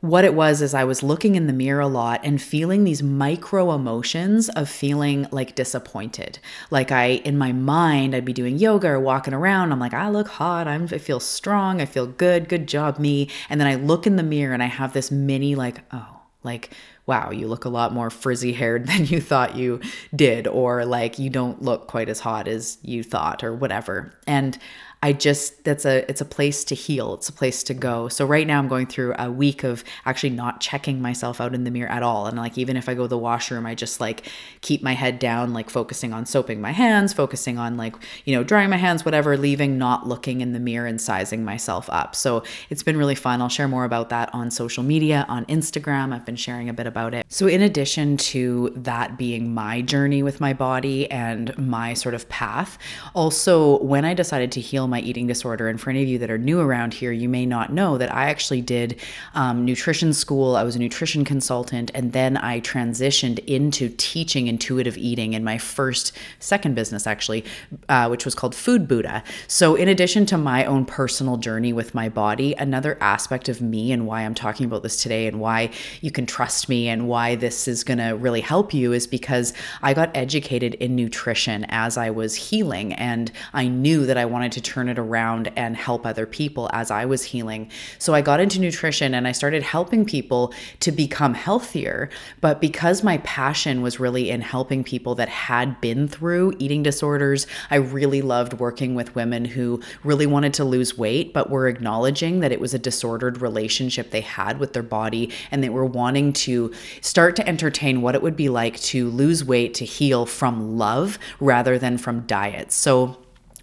what 0.00 0.24
it 0.24 0.34
was 0.34 0.62
is 0.62 0.74
I 0.74 0.84
was 0.84 1.02
looking 1.02 1.34
in 1.34 1.48
the 1.48 1.52
mirror 1.52 1.80
a 1.80 1.88
lot 1.88 2.20
and 2.22 2.40
feeling 2.40 2.84
these 2.84 3.02
micro 3.02 3.72
emotions 3.72 4.48
of 4.50 4.68
feeling 4.68 5.26
like 5.32 5.56
disappointed. 5.56 6.38
Like 6.70 6.92
I, 6.92 7.22
in 7.24 7.36
my 7.36 7.50
mind, 7.50 8.14
I'd 8.14 8.24
be 8.24 8.32
doing 8.32 8.58
yoga 8.58 8.90
or 8.90 9.00
walking 9.00 9.34
around. 9.34 9.72
I'm 9.72 9.80
like, 9.80 9.94
I 9.94 10.08
look 10.08 10.28
hot. 10.28 10.68
I'm, 10.68 10.84
I 10.84 10.98
feel 10.98 11.18
strong. 11.18 11.80
I 11.80 11.86
feel 11.86 12.06
good. 12.06 12.48
Good 12.48 12.68
job, 12.68 13.00
me. 13.00 13.28
And 13.48 13.60
then 13.60 13.66
I 13.66 13.74
look 13.74 14.06
in 14.06 14.14
the 14.14 14.22
mirror 14.22 14.54
and 14.54 14.62
I 14.62 14.66
have 14.66 14.92
this 14.92 15.10
mini, 15.10 15.56
like, 15.56 15.80
oh, 15.92 16.20
like, 16.44 16.70
wow, 17.06 17.30
you 17.30 17.46
look 17.46 17.64
a 17.64 17.68
lot 17.68 17.92
more 17.92 18.10
frizzy 18.10 18.52
haired 18.52 18.86
than 18.88 19.06
you 19.06 19.20
thought 19.20 19.56
you 19.56 19.80
did, 20.14 20.46
or 20.46 20.84
like 20.84 21.18
you 21.18 21.30
don't 21.30 21.62
look 21.62 21.86
quite 21.86 22.08
as 22.08 22.20
hot 22.20 22.48
as 22.48 22.78
you 22.82 23.02
thought, 23.02 23.42
or 23.42 23.54
whatever. 23.54 24.12
And 24.26 24.58
I 25.02 25.12
just 25.12 25.62
that's 25.64 25.84
a 25.84 26.08
it's 26.10 26.20
a 26.20 26.24
place 26.24 26.64
to 26.64 26.74
heal. 26.74 27.14
It's 27.14 27.28
a 27.28 27.32
place 27.32 27.62
to 27.64 27.74
go. 27.74 28.08
So 28.08 28.24
right 28.24 28.46
now 28.46 28.58
I'm 28.58 28.66
going 28.66 28.86
through 28.86 29.14
a 29.18 29.30
week 29.30 29.62
of 29.62 29.84
actually 30.06 30.30
not 30.30 30.60
checking 30.60 31.02
myself 31.02 31.40
out 31.40 31.54
in 31.54 31.64
the 31.64 31.70
mirror 31.70 31.90
at 31.90 32.02
all. 32.02 32.26
And 32.26 32.38
like 32.38 32.56
even 32.56 32.76
if 32.76 32.88
I 32.88 32.94
go 32.94 33.02
to 33.02 33.08
the 33.08 33.18
washroom, 33.18 33.66
I 33.66 33.74
just 33.74 34.00
like 34.00 34.26
keep 34.62 34.82
my 34.82 34.94
head 34.94 35.18
down, 35.18 35.52
like 35.52 35.68
focusing 35.68 36.12
on 36.12 36.24
soaping 36.24 36.60
my 36.60 36.72
hands, 36.72 37.12
focusing 37.12 37.58
on 37.58 37.76
like, 37.76 37.94
you 38.24 38.34
know, 38.34 38.42
drying 38.42 38.70
my 38.70 38.78
hands, 38.78 39.04
whatever, 39.04 39.36
leaving 39.36 39.76
not 39.76 40.08
looking 40.08 40.40
in 40.40 40.52
the 40.52 40.58
mirror 40.58 40.86
and 40.86 41.00
sizing 41.00 41.44
myself 41.44 41.88
up. 41.90 42.16
So 42.16 42.42
it's 42.70 42.82
been 42.82 42.96
really 42.96 43.14
fun. 43.14 43.42
I'll 43.42 43.48
share 43.50 43.68
more 43.68 43.84
about 43.84 44.08
that 44.08 44.34
on 44.34 44.50
social 44.50 44.82
media, 44.82 45.26
on 45.28 45.44
Instagram. 45.46 46.14
I've 46.14 46.24
been 46.24 46.36
sharing 46.36 46.68
a 46.70 46.72
bit 46.72 46.86
about 46.86 47.12
it. 47.12 47.26
So 47.28 47.46
in 47.46 47.60
addition 47.60 48.16
to 48.16 48.72
that 48.74 49.18
being 49.18 49.52
my 49.52 49.82
journey 49.82 50.22
with 50.22 50.40
my 50.40 50.54
body 50.54 51.08
and 51.10 51.56
my 51.58 51.92
sort 51.92 52.14
of 52.14 52.28
path, 52.30 52.78
also 53.14 53.78
when 53.82 54.04
I 54.04 54.14
decided 54.14 54.50
to 54.52 54.60
heal 54.60 54.85
my 54.88 55.00
eating 55.00 55.26
disorder. 55.26 55.68
And 55.68 55.80
for 55.80 55.90
any 55.90 56.02
of 56.02 56.08
you 56.08 56.18
that 56.18 56.30
are 56.30 56.38
new 56.38 56.60
around 56.60 56.94
here, 56.94 57.12
you 57.12 57.28
may 57.28 57.46
not 57.46 57.72
know 57.72 57.98
that 57.98 58.14
I 58.14 58.28
actually 58.28 58.60
did 58.60 59.00
um, 59.34 59.64
nutrition 59.64 60.12
school. 60.12 60.56
I 60.56 60.62
was 60.62 60.76
a 60.76 60.78
nutrition 60.78 61.24
consultant, 61.24 61.90
and 61.94 62.12
then 62.12 62.36
I 62.36 62.60
transitioned 62.60 63.38
into 63.46 63.92
teaching 63.96 64.46
intuitive 64.46 64.96
eating 64.96 65.34
in 65.34 65.44
my 65.44 65.58
first, 65.58 66.12
second 66.38 66.74
business 66.74 67.06
actually, 67.06 67.44
uh, 67.88 68.08
which 68.08 68.24
was 68.24 68.34
called 68.34 68.54
Food 68.54 68.88
Buddha. 68.88 69.22
So, 69.46 69.74
in 69.74 69.88
addition 69.88 70.26
to 70.26 70.38
my 70.38 70.64
own 70.64 70.84
personal 70.84 71.36
journey 71.36 71.72
with 71.72 71.94
my 71.94 72.08
body, 72.08 72.54
another 72.54 72.98
aspect 73.00 73.48
of 73.48 73.60
me 73.60 73.92
and 73.92 74.06
why 74.06 74.22
I'm 74.22 74.34
talking 74.34 74.66
about 74.66 74.82
this 74.82 75.02
today 75.02 75.26
and 75.26 75.40
why 75.40 75.70
you 76.00 76.10
can 76.10 76.26
trust 76.26 76.68
me 76.68 76.88
and 76.88 77.08
why 77.08 77.34
this 77.34 77.68
is 77.68 77.84
going 77.84 77.98
to 77.98 78.10
really 78.10 78.40
help 78.40 78.72
you 78.72 78.92
is 78.92 79.06
because 79.06 79.52
I 79.82 79.94
got 79.94 80.10
educated 80.16 80.74
in 80.74 80.96
nutrition 80.96 81.66
as 81.68 81.96
I 81.96 82.10
was 82.10 82.34
healing, 82.34 82.92
and 82.94 83.30
I 83.52 83.68
knew 83.68 84.06
that 84.06 84.16
I 84.16 84.24
wanted 84.24 84.52
to 84.52 84.60
turn 84.76 84.90
it 84.90 84.98
around 84.98 85.50
and 85.56 85.74
help 85.74 86.04
other 86.04 86.26
people 86.26 86.68
as 86.70 86.90
I 86.90 87.06
was 87.06 87.24
healing. 87.24 87.70
So 87.98 88.12
I 88.12 88.20
got 88.20 88.40
into 88.40 88.60
nutrition 88.60 89.14
and 89.14 89.26
I 89.26 89.32
started 89.32 89.62
helping 89.62 90.04
people 90.04 90.52
to 90.80 90.92
become 90.92 91.32
healthier. 91.32 92.10
But 92.42 92.60
because 92.60 93.02
my 93.02 93.16
passion 93.18 93.80
was 93.80 93.98
really 93.98 94.28
in 94.28 94.42
helping 94.42 94.84
people 94.84 95.14
that 95.14 95.30
had 95.30 95.80
been 95.80 96.08
through 96.08 96.56
eating 96.58 96.82
disorders, 96.82 97.46
I 97.70 97.76
really 97.76 98.20
loved 98.20 98.52
working 98.52 98.94
with 98.94 99.14
women 99.14 99.46
who 99.46 99.80
really 100.04 100.26
wanted 100.26 100.52
to 100.54 100.64
lose 100.64 100.98
weight, 100.98 101.32
but 101.32 101.48
were 101.48 101.68
acknowledging 101.68 102.40
that 102.40 102.52
it 102.52 102.60
was 102.60 102.74
a 102.74 102.78
disordered 102.78 103.40
relationship 103.40 104.10
they 104.10 104.20
had 104.20 104.60
with 104.60 104.74
their 104.74 104.82
body 104.82 105.32
and 105.50 105.64
they 105.64 105.70
were 105.70 105.86
wanting 105.86 106.34
to 106.34 106.70
start 107.00 107.34
to 107.36 107.48
entertain 107.48 108.02
what 108.02 108.14
it 108.14 108.20
would 108.20 108.36
be 108.36 108.50
like 108.50 108.78
to 108.80 109.08
lose 109.08 109.42
weight 109.42 109.72
to 109.72 109.86
heal 109.86 110.26
from 110.26 110.76
love 110.76 111.18
rather 111.40 111.78
than 111.78 111.96
from 111.96 112.20
diet. 112.26 112.72
So 112.72 113.16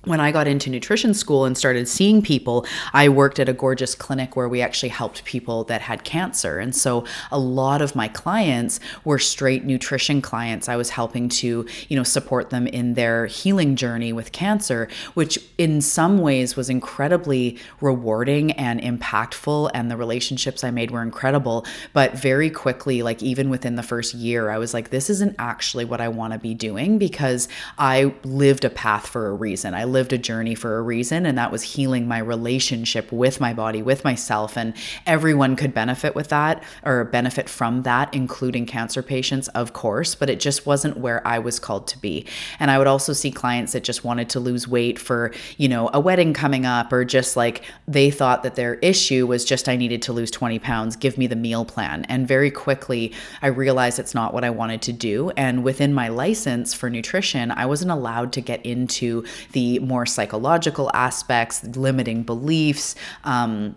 when 0.05 0.19
I 0.19 0.31
got 0.31 0.47
into 0.47 0.69
nutrition 0.69 1.13
school 1.13 1.45
and 1.45 1.57
started 1.57 1.87
seeing 1.87 2.21
people, 2.21 2.65
I 2.91 3.07
worked 3.07 3.39
at 3.39 3.47
a 3.47 3.53
gorgeous 3.53 3.95
clinic 3.95 4.35
where 4.35 4.49
we 4.49 4.61
actually 4.61 4.89
helped 4.89 5.23
people 5.23 5.63
that 5.65 5.81
had 5.81 6.03
cancer. 6.03 6.59
And 6.59 6.75
so 6.75 7.05
a 7.31 7.39
lot 7.39 7.81
of 7.81 7.95
my 7.95 8.09
clients 8.09 8.81
were 9.05 9.19
straight 9.19 9.63
nutrition 9.63 10.21
clients. 10.21 10.67
I 10.67 10.75
was 10.75 10.89
helping 10.89 11.29
to, 11.29 11.65
you 11.87 11.95
know, 11.95 12.03
support 12.03 12.49
them 12.49 12.67
in 12.67 12.95
their 12.95 13.27
healing 13.27 13.77
journey 13.77 14.11
with 14.11 14.33
cancer, 14.33 14.89
which 15.13 15.39
in 15.57 15.79
some 15.79 16.17
ways 16.17 16.57
was 16.57 16.69
incredibly 16.69 17.57
rewarding 17.79 18.51
and 18.53 18.81
impactful. 18.81 19.71
And 19.73 19.89
the 19.89 19.95
relationships 19.95 20.65
I 20.65 20.71
made 20.71 20.91
were 20.91 21.01
incredible. 21.01 21.65
But 21.93 22.13
very 22.13 22.49
quickly, 22.49 23.03
like 23.03 23.23
even 23.23 23.49
within 23.49 23.75
the 23.75 23.83
first 23.83 24.13
year, 24.13 24.49
I 24.49 24.57
was 24.57 24.73
like, 24.73 24.89
this 24.89 25.09
isn't 25.09 25.35
actually 25.39 25.85
what 25.85 26.01
I 26.01 26.09
want 26.09 26.33
to 26.33 26.39
be 26.39 26.53
doing 26.53 26.97
because 26.97 27.47
I 27.77 28.13
lived 28.25 28.65
a 28.65 28.69
path 28.69 29.07
for 29.07 29.27
a 29.27 29.33
reason. 29.33 29.73
I 29.73 29.92
lived 29.93 30.11
a 30.11 30.17
journey 30.17 30.55
for 30.55 30.77
a 30.77 30.81
reason, 30.81 31.25
and 31.25 31.37
that 31.37 31.51
was 31.51 31.63
healing 31.63 32.07
my 32.07 32.17
relationship 32.17 33.11
with 33.11 33.39
my 33.39 33.53
body, 33.53 33.81
with 33.81 34.03
myself. 34.03 34.57
And 34.57 34.73
everyone 35.07 35.55
could 35.55 35.73
benefit 35.73 36.15
with 36.15 36.27
that 36.29 36.61
or 36.83 37.05
benefit 37.05 37.47
from 37.47 37.83
that, 37.83 38.13
including 38.13 38.65
cancer 38.65 39.01
patients, 39.01 39.47
of 39.49 39.71
course, 39.71 40.15
but 40.15 40.29
it 40.29 40.41
just 40.41 40.65
wasn't 40.65 40.97
where 40.97 41.25
I 41.25 41.39
was 41.39 41.59
called 41.59 41.87
to 41.87 41.97
be. 41.99 42.25
And 42.59 42.69
I 42.69 42.77
would 42.77 42.87
also 42.87 43.13
see 43.13 43.31
clients 43.31 43.71
that 43.71 43.83
just 43.83 44.03
wanted 44.03 44.29
to 44.31 44.39
lose 44.41 44.67
weight 44.67 44.99
for, 44.99 45.31
you 45.57 45.69
know, 45.69 45.89
a 45.93 45.99
wedding 45.99 46.33
coming 46.33 46.65
up 46.65 46.91
or 46.91 47.05
just 47.05 47.37
like 47.37 47.63
they 47.87 48.11
thought 48.11 48.43
that 48.43 48.55
their 48.55 48.75
issue 48.75 49.27
was 49.27 49.45
just 49.45 49.69
I 49.69 49.75
needed 49.75 50.01
to 50.03 50.13
lose 50.13 50.31
20 50.31 50.59
pounds, 50.59 50.95
give 50.95 51.17
me 51.17 51.27
the 51.27 51.35
meal 51.35 51.63
plan. 51.63 52.05
And 52.09 52.27
very 52.27 52.51
quickly, 52.51 53.13
I 53.41 53.47
realized 53.47 53.99
it's 53.99 54.15
not 54.15 54.33
what 54.33 54.43
I 54.43 54.49
wanted 54.49 54.81
to 54.83 54.93
do. 54.93 55.29
And 55.37 55.63
within 55.63 55.93
my 55.93 56.07
license 56.09 56.73
for 56.73 56.89
nutrition, 56.89 57.51
I 57.51 57.67
wasn't 57.67 57.91
allowed 57.91 58.33
to 58.33 58.41
get 58.41 58.65
into 58.65 59.23
the 59.51 59.79
more 59.87 60.05
psychological 60.05 60.89
aspects, 60.93 61.63
limiting 61.63 62.23
beliefs, 62.23 62.95
um, 63.23 63.75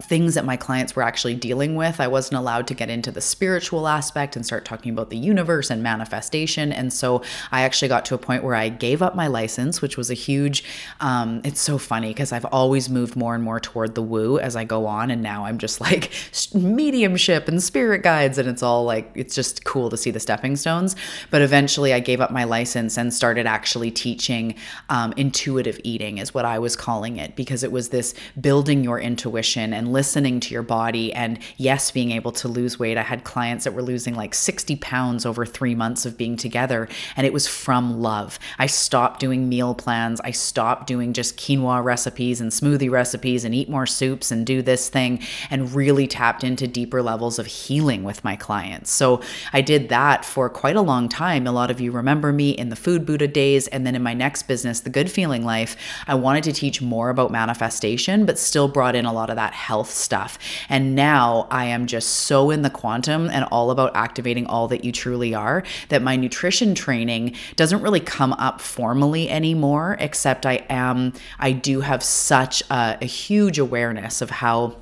things 0.00 0.34
that 0.34 0.44
my 0.44 0.56
clients 0.56 0.94
were 0.94 1.02
actually 1.02 1.34
dealing 1.34 1.74
with. 1.74 2.00
I 2.00 2.06
wasn't 2.06 2.38
allowed 2.38 2.68
to 2.68 2.74
get 2.74 2.88
into 2.88 3.10
the 3.10 3.20
spiritual 3.20 3.88
aspect 3.88 4.36
and 4.36 4.46
start 4.46 4.64
talking 4.64 4.92
about 4.92 5.10
the 5.10 5.16
universe 5.16 5.70
and 5.70 5.82
manifestation. 5.82 6.72
And 6.72 6.92
so 6.92 7.22
I 7.50 7.62
actually 7.62 7.88
got 7.88 8.04
to 8.06 8.14
a 8.14 8.18
point 8.18 8.44
where 8.44 8.54
I 8.54 8.68
gave 8.68 9.02
up 9.02 9.16
my 9.16 9.26
license, 9.26 9.82
which 9.82 9.96
was 9.96 10.08
a 10.08 10.14
huge, 10.14 10.62
um, 11.00 11.40
it's 11.42 11.60
so 11.60 11.78
funny 11.78 12.10
because 12.10 12.32
I've 12.32 12.44
always 12.46 12.88
moved 12.88 13.16
more 13.16 13.34
and 13.34 13.42
more 13.42 13.58
toward 13.58 13.96
the 13.96 14.02
woo 14.02 14.38
as 14.38 14.54
I 14.54 14.62
go 14.62 14.86
on. 14.86 15.10
And 15.10 15.20
now 15.20 15.44
I'm 15.44 15.58
just 15.58 15.80
like 15.88 16.12
mediumship 16.54 17.48
and 17.48 17.60
spirit 17.60 18.04
guides. 18.04 18.38
And 18.38 18.48
it's 18.48 18.62
all 18.62 18.84
like, 18.84 19.10
it's 19.16 19.34
just 19.34 19.64
cool 19.64 19.90
to 19.90 19.96
see 19.96 20.12
the 20.12 20.20
stepping 20.20 20.54
stones. 20.54 20.94
But 21.30 21.42
eventually 21.42 21.92
I 21.92 21.98
gave 21.98 22.20
up 22.20 22.30
my 22.30 22.44
license 22.44 22.96
and 22.96 23.12
started 23.12 23.46
actually 23.46 23.90
teaching 23.90 24.54
um, 24.90 25.12
intuitive 25.16 25.80
eating, 25.82 26.18
is 26.18 26.32
what 26.32 26.44
I 26.44 26.60
was 26.60 26.76
calling 26.76 27.16
it, 27.16 27.34
because 27.34 27.64
it 27.64 27.72
was 27.72 27.88
this 27.88 28.14
building 28.40 28.84
your 28.84 29.00
intuition 29.00 29.72
and 29.72 29.87
listening 29.92 30.40
to 30.40 30.54
your 30.54 30.62
body 30.62 31.12
and 31.12 31.38
yes 31.56 31.90
being 31.90 32.10
able 32.12 32.32
to 32.32 32.48
lose 32.48 32.78
weight. 32.78 32.96
I 32.96 33.02
had 33.02 33.24
clients 33.24 33.64
that 33.64 33.74
were 33.74 33.82
losing 33.82 34.14
like 34.14 34.34
60 34.34 34.76
pounds 34.76 35.24
over 35.24 35.46
three 35.46 35.74
months 35.74 36.06
of 36.06 36.16
being 36.16 36.36
together 36.36 36.88
and 37.16 37.26
it 37.26 37.32
was 37.32 37.46
from 37.46 38.00
love. 38.00 38.38
I 38.58 38.66
stopped 38.66 39.20
doing 39.20 39.48
meal 39.48 39.74
plans. 39.74 40.20
I 40.22 40.32
stopped 40.32 40.86
doing 40.86 41.12
just 41.12 41.36
quinoa 41.36 41.82
recipes 41.82 42.40
and 42.40 42.50
smoothie 42.50 42.90
recipes 42.90 43.44
and 43.44 43.54
eat 43.54 43.68
more 43.68 43.86
soups 43.86 44.30
and 44.30 44.46
do 44.46 44.62
this 44.62 44.88
thing 44.88 45.20
and 45.50 45.74
really 45.74 46.06
tapped 46.06 46.44
into 46.44 46.66
deeper 46.66 47.02
levels 47.02 47.38
of 47.38 47.46
healing 47.46 48.04
with 48.04 48.24
my 48.24 48.36
clients. 48.36 48.90
So 48.90 49.20
i 49.52 49.60
did 49.60 49.88
that 49.88 50.24
for 50.24 50.48
quite 50.48 50.76
a 50.76 50.82
long 50.82 51.08
time. 51.08 51.46
A 51.46 51.52
lot 51.52 51.70
of 51.70 51.80
you 51.80 51.92
remember 51.92 52.32
me 52.32 52.50
in 52.50 52.68
the 52.68 52.76
food 52.76 53.06
buddha 53.06 53.28
days 53.28 53.68
and 53.68 53.86
then 53.86 53.94
in 53.94 54.02
my 54.02 54.14
next 54.14 54.44
business 54.44 54.80
the 54.80 54.90
good 54.90 55.10
feeling 55.10 55.44
life 55.44 55.76
i 56.06 56.14
wanted 56.14 56.42
to 56.44 56.52
teach 56.52 56.82
more 56.82 57.10
about 57.10 57.30
manifestation 57.30 58.26
but 58.26 58.38
still 58.38 58.68
brought 58.68 58.96
in 58.96 59.04
a 59.04 59.12
lot 59.12 59.30
of 59.30 59.36
that 59.36 59.52
health 59.52 59.77
health 59.78 59.90
stuff. 59.90 60.38
And 60.68 60.96
now 60.96 61.46
I 61.50 61.66
am 61.66 61.86
just 61.86 62.08
so 62.08 62.50
in 62.50 62.62
the 62.62 62.70
quantum 62.70 63.30
and 63.30 63.44
all 63.44 63.70
about 63.70 63.94
activating 63.94 64.44
all 64.46 64.66
that 64.68 64.84
you 64.84 64.90
truly 64.90 65.34
are 65.34 65.62
that 65.88 66.02
my 66.02 66.16
nutrition 66.16 66.74
training 66.74 67.36
doesn't 67.54 67.80
really 67.80 68.00
come 68.00 68.32
up 68.34 68.60
formally 68.60 69.30
anymore, 69.30 69.96
except 70.00 70.46
I 70.46 70.66
am, 70.68 71.12
I 71.38 71.52
do 71.52 71.80
have 71.80 72.02
such 72.02 72.60
a, 72.70 72.98
a 73.00 73.04
huge 73.06 73.58
awareness 73.60 74.20
of 74.20 74.30
how 74.30 74.76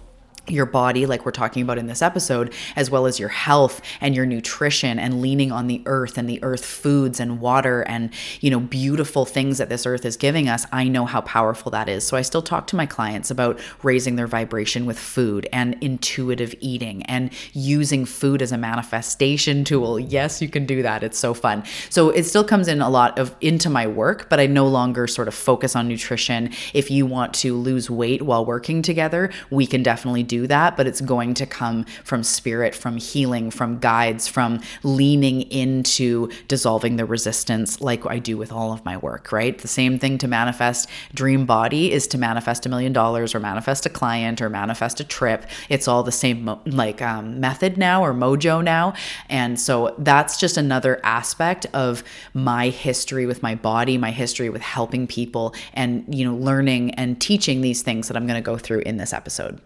your 0.49 0.67
body, 0.67 1.07
like 1.07 1.25
we're 1.25 1.33
talking 1.33 1.63
about 1.63 1.79
in 1.79 1.87
this 1.87 2.03
episode, 2.03 2.53
as 2.77 2.91
well 2.91 3.07
as 3.07 3.19
your 3.19 3.29
health 3.29 3.81
and 4.01 4.15
your 4.15 4.27
nutrition 4.27 4.99
and 4.99 5.21
leaning 5.21 5.51
on 5.53 5.67
the 5.67 5.83
earth 5.87 6.19
and 6.19 6.29
the 6.29 6.43
earth 6.43 6.65
foods 6.65 7.21
and 7.21 7.41
water 7.41 7.83
and, 7.83 8.13
you 8.41 8.51
know, 8.51 8.61
beautiful 8.61 9.25
things 9.25 9.59
that 9.59 9.69
this 9.69 9.87
earth 9.87 10.05
is 10.05 10.17
giving 10.17 10.49
us, 10.49 10.67
I 10.73 10.89
know 10.89 11.07
how 11.07 11.21
powerful 11.23 11.71
that 11.73 11.89
is. 11.89 12.07
So 12.07 12.17
I 12.17 12.23
still 12.23 12.43
talk 12.43 12.67
to 12.69 12.77
my 12.77 12.87
clients 12.87 13.31
about 13.31 13.59
raising 13.83 14.17
their 14.17 14.27
vibration 14.27 14.87
with 14.87 14.99
food 14.99 15.49
and 15.53 15.77
intuitive 15.81 16.55
eating 16.61 17.03
and 17.05 17.33
using 17.53 18.05
food 18.05 18.43
as 18.43 18.53
a 18.53 18.59
manifestation 18.59 19.65
tool. 19.65 19.99
Yes, 19.99 20.41
you 20.41 20.49
can 20.49 20.67
do 20.67 20.83
that. 20.83 21.03
It's 21.03 21.19
so 21.19 21.35
fun. 21.35 21.65
So 21.91 22.11
it 22.11 22.25
still 22.25 22.45
comes 22.45 22.69
in 22.69 22.81
a 22.81 22.91
lot 22.91 23.19
of 23.19 23.35
into 23.41 23.71
my 23.71 23.87
work, 23.87 24.29
but 24.29 24.41
I 24.41 24.47
no 24.47 24.67
longer 24.67 25.07
sort 25.07 25.29
of 25.29 25.35
focus 25.35 25.75
on 25.75 25.89
nutrition. 25.89 26.51
If 26.75 26.91
you 26.91 27.07
want 27.07 27.35
to 27.35 27.55
lose 27.57 27.91
weight 27.91 28.23
while 28.23 28.45
working 28.45 28.83
together, 28.83 29.31
we 29.51 29.67
can 29.67 29.83
definitely 29.83 30.23
do 30.23 30.36
do 30.37 30.46
that, 30.46 30.77
but 30.77 30.87
it's 30.87 31.01
going 31.01 31.35
to 31.35 31.46
come 31.46 31.85
from 32.05 32.22
spirit, 32.22 32.75
from 32.75 32.96
healing, 32.96 33.51
from 33.51 33.79
guides, 33.79 34.29
from 34.29 34.61
leaning 34.83 35.42
into 35.42 36.29
dissolving 36.49 36.96
the 36.96 37.05
resistance, 37.05 37.81
like 37.81 38.05
I 38.07 38.18
do 38.18 38.37
with 38.37 38.53
all 38.53 38.72
of 38.72 38.85
my 38.85 38.96
work, 38.96 39.33
right? 39.33 39.57
The 39.59 39.68
same 39.68 39.99
thing 39.99 40.18
to 40.18 40.29
manifest 40.29 40.88
dream 41.14 41.46
body 41.46 41.92
is 41.92 42.07
to 42.09 42.18
manifest 42.18 42.66
a 42.66 42.68
million 42.68 42.92
dollars 42.92 43.35
or 43.35 43.40
manifest 43.40 43.87
a 43.87 43.90
client 43.90 44.40
or 44.42 44.49
manifest 44.51 45.01
a 45.01 45.05
trip. 45.05 45.46
It's 45.68 45.88
all 45.88 46.03
the 46.03 46.12
same 46.12 46.59
like 46.66 47.01
um, 47.03 47.40
method 47.40 47.79
now 47.79 48.05
or 48.05 48.12
mojo 48.12 48.62
now. 48.62 48.94
And 49.29 49.59
so 49.59 49.94
that's 49.99 50.38
just 50.38 50.57
another 50.57 51.01
aspect 51.03 51.66
of 51.72 52.05
my 52.35 52.68
history 52.68 53.27
with 53.27 53.42
my 53.42 53.55
body, 53.55 53.96
my 53.99 54.11
history 54.11 54.51
with 54.51 54.62
helping 54.62 55.07
people 55.07 55.55
and, 55.72 56.05
you 56.14 56.25
know, 56.25 56.37
learning 56.37 56.94
and 56.94 57.20
teaching 57.20 57.61
these 57.62 57.83
things 57.83 58.09
that 58.09 58.16
I'm 58.16 58.27
going 58.27 58.42
to 58.42 58.51
go 58.53 58.59
through 58.59 58.81
in 58.81 58.96
this 58.96 59.12
episode. 59.12 59.61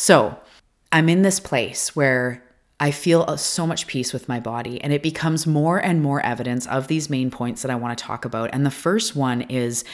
So 0.00 0.38
I'm 0.90 1.10
in 1.10 1.20
this 1.20 1.38
place 1.40 1.94
where 1.94 2.42
I 2.80 2.90
feel 2.90 3.26
uh, 3.28 3.36
so 3.36 3.66
much 3.66 3.86
peace 3.86 4.14
with 4.14 4.30
my 4.30 4.40
body, 4.40 4.80
and 4.80 4.94
it 4.94 5.02
becomes 5.02 5.46
more 5.46 5.76
and 5.76 6.02
more 6.02 6.24
evidence 6.24 6.66
of 6.66 6.88
these 6.88 7.10
main 7.10 7.30
points 7.30 7.60
that 7.60 7.70
I 7.70 7.74
want 7.74 7.98
to 7.98 8.02
talk 8.02 8.24
about. 8.24 8.48
And 8.54 8.64
the 8.64 8.70
first 8.70 9.14
one 9.14 9.42
is 9.42 9.84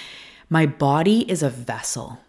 my 0.49 0.65
body 0.65 1.29
is 1.29 1.43
a 1.43 1.51
vessel. 1.51 2.21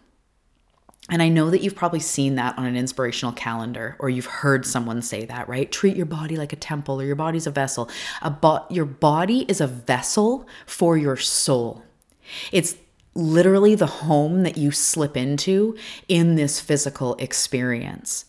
And 1.08 1.22
I 1.22 1.28
know 1.28 1.50
that 1.50 1.62
you've 1.62 1.76
probably 1.76 2.00
seen 2.00 2.34
that 2.34 2.58
on 2.58 2.64
an 2.66 2.74
inspirational 2.74 3.32
calendar, 3.32 3.94
or 4.00 4.10
you've 4.10 4.26
heard 4.26 4.66
someone 4.66 5.00
say 5.00 5.24
that, 5.26 5.48
right? 5.48 5.70
Treat 5.70 5.96
your 5.96 6.04
body 6.04 6.36
like 6.36 6.52
a 6.52 6.56
temple, 6.56 7.00
or 7.00 7.04
your 7.04 7.14
body's 7.14 7.46
a 7.46 7.52
vessel. 7.52 7.88
A 8.22 8.30
bo- 8.30 8.66
your 8.70 8.86
body 8.86 9.46
is 9.48 9.60
a 9.60 9.68
vessel 9.68 10.48
for 10.66 10.96
your 10.96 11.16
soul. 11.16 11.84
It's 12.50 12.74
literally 13.18 13.74
the 13.74 13.86
home 13.86 14.44
that 14.44 14.56
you 14.56 14.70
slip 14.70 15.16
into 15.16 15.76
in 16.08 16.36
this 16.36 16.60
physical 16.60 17.16
experience. 17.16 18.24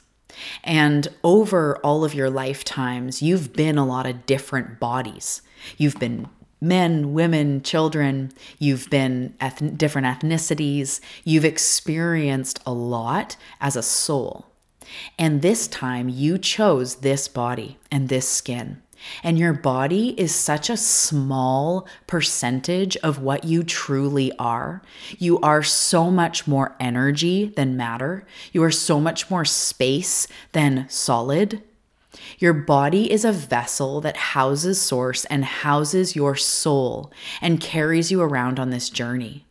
And 0.64 1.08
over 1.24 1.78
all 1.78 2.04
of 2.04 2.14
your 2.14 2.30
lifetimes, 2.30 3.22
you've 3.22 3.54
been 3.54 3.78
a 3.78 3.86
lot 3.86 4.06
of 4.06 4.26
different 4.26 4.80
bodies. 4.80 5.42
You've 5.78 6.00
been 6.00 6.28
men, 6.62 7.14
women, 7.14 7.62
children, 7.62 8.32
you've 8.58 8.90
been 8.90 9.36
eth- 9.40 9.78
different 9.78 10.08
ethnicities, 10.08 11.00
you've 11.24 11.46
experienced 11.46 12.60
a 12.66 12.74
lot 12.74 13.38
as 13.62 13.76
a 13.76 13.84
soul. 13.84 14.46
And 15.18 15.42
this 15.42 15.68
time 15.68 16.10
you 16.10 16.38
chose 16.38 16.96
this 16.96 17.28
body 17.28 17.78
and 17.92 18.10
this 18.10 18.28
skin. 18.28 18.82
And 19.24 19.38
your 19.38 19.54
body 19.54 20.20
is 20.20 20.34
such 20.34 20.70
a 20.70 20.78
small 20.78 21.88
percentage 22.08 22.98
of 22.98 23.22
what 23.22 23.44
you 23.44 23.64
truly 23.64 24.32
are. 24.38 24.82
You 25.18 25.40
are 25.40 25.64
so 25.64 26.12
much 26.12 26.48
more 26.48 26.76
energy 26.80 27.46
than 27.56 27.78
matter. 27.78 28.26
You 28.52 28.64
are 28.64 28.72
so 28.72 29.00
much 29.00 29.30
more 29.30 29.46
space 29.46 30.28
than 30.52 30.88
solid. 30.90 31.64
Your 32.40 32.54
body 32.54 33.12
is 33.12 33.24
a 33.24 33.32
vessel 33.32 34.02
that 34.02 34.18
houses 34.18 34.82
source 34.82 35.26
and 35.26 35.46
houses 35.46 36.16
your 36.16 36.36
soul 36.36 37.12
and 37.42 37.62
carries 37.62 38.12
you 38.12 38.22
around 38.22 38.60
on 38.60 38.70
this 38.70 38.90
journey. 38.90 39.46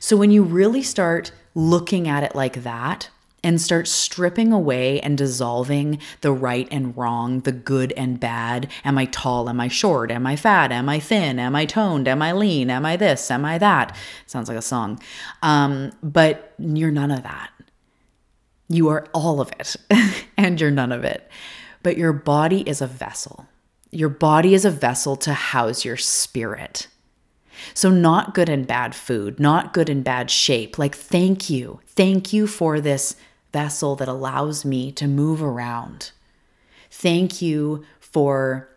So 0.00 0.16
when 0.16 0.30
you 0.30 0.42
really 0.42 0.82
start 0.82 1.32
looking 1.54 2.08
at 2.08 2.24
it 2.24 2.34
like 2.34 2.64
that, 2.64 3.10
and 3.44 3.60
start 3.60 3.88
stripping 3.88 4.52
away 4.52 5.00
and 5.00 5.18
dissolving 5.18 5.98
the 6.20 6.32
right 6.32 6.68
and 6.70 6.96
wrong, 6.96 7.40
the 7.40 7.52
good 7.52 7.92
and 7.96 8.20
bad. 8.20 8.70
Am 8.84 8.96
I 8.98 9.06
tall? 9.06 9.48
Am 9.48 9.60
I 9.60 9.68
short? 9.68 10.10
Am 10.10 10.26
I 10.26 10.36
fat? 10.36 10.70
Am 10.70 10.88
I 10.88 11.00
thin? 11.00 11.38
Am 11.38 11.56
I 11.56 11.64
toned? 11.64 12.06
Am 12.06 12.22
I 12.22 12.32
lean? 12.32 12.70
Am 12.70 12.86
I 12.86 12.96
this? 12.96 13.30
Am 13.30 13.44
I 13.44 13.58
that? 13.58 13.96
Sounds 14.26 14.48
like 14.48 14.58
a 14.58 14.62
song. 14.62 15.00
Um, 15.42 15.92
but 16.02 16.54
you're 16.58 16.92
none 16.92 17.10
of 17.10 17.22
that. 17.24 17.50
You 18.68 18.88
are 18.88 19.06
all 19.12 19.40
of 19.40 19.50
it, 19.58 19.76
and 20.36 20.60
you're 20.60 20.70
none 20.70 20.92
of 20.92 21.04
it. 21.04 21.28
But 21.82 21.98
your 21.98 22.12
body 22.12 22.60
is 22.60 22.80
a 22.80 22.86
vessel. 22.86 23.46
Your 23.90 24.08
body 24.08 24.54
is 24.54 24.64
a 24.64 24.70
vessel 24.70 25.16
to 25.16 25.34
house 25.34 25.84
your 25.84 25.96
spirit. 25.96 26.86
So, 27.74 27.90
not 27.90 28.34
good 28.34 28.48
and 28.48 28.66
bad 28.66 28.94
food, 28.94 29.38
not 29.38 29.74
good 29.74 29.90
and 29.90 30.02
bad 30.02 30.30
shape. 30.30 30.78
Like, 30.78 30.94
thank 30.94 31.50
you. 31.50 31.80
Thank 31.86 32.32
you 32.32 32.46
for 32.46 32.80
this 32.80 33.16
vessel 33.52 33.96
that 33.96 34.08
allows 34.08 34.64
me 34.64 34.92
to 34.92 35.06
move 35.06 35.42
around. 35.42 36.12
Thank 36.90 37.42
you 37.42 37.84
for 38.00 38.68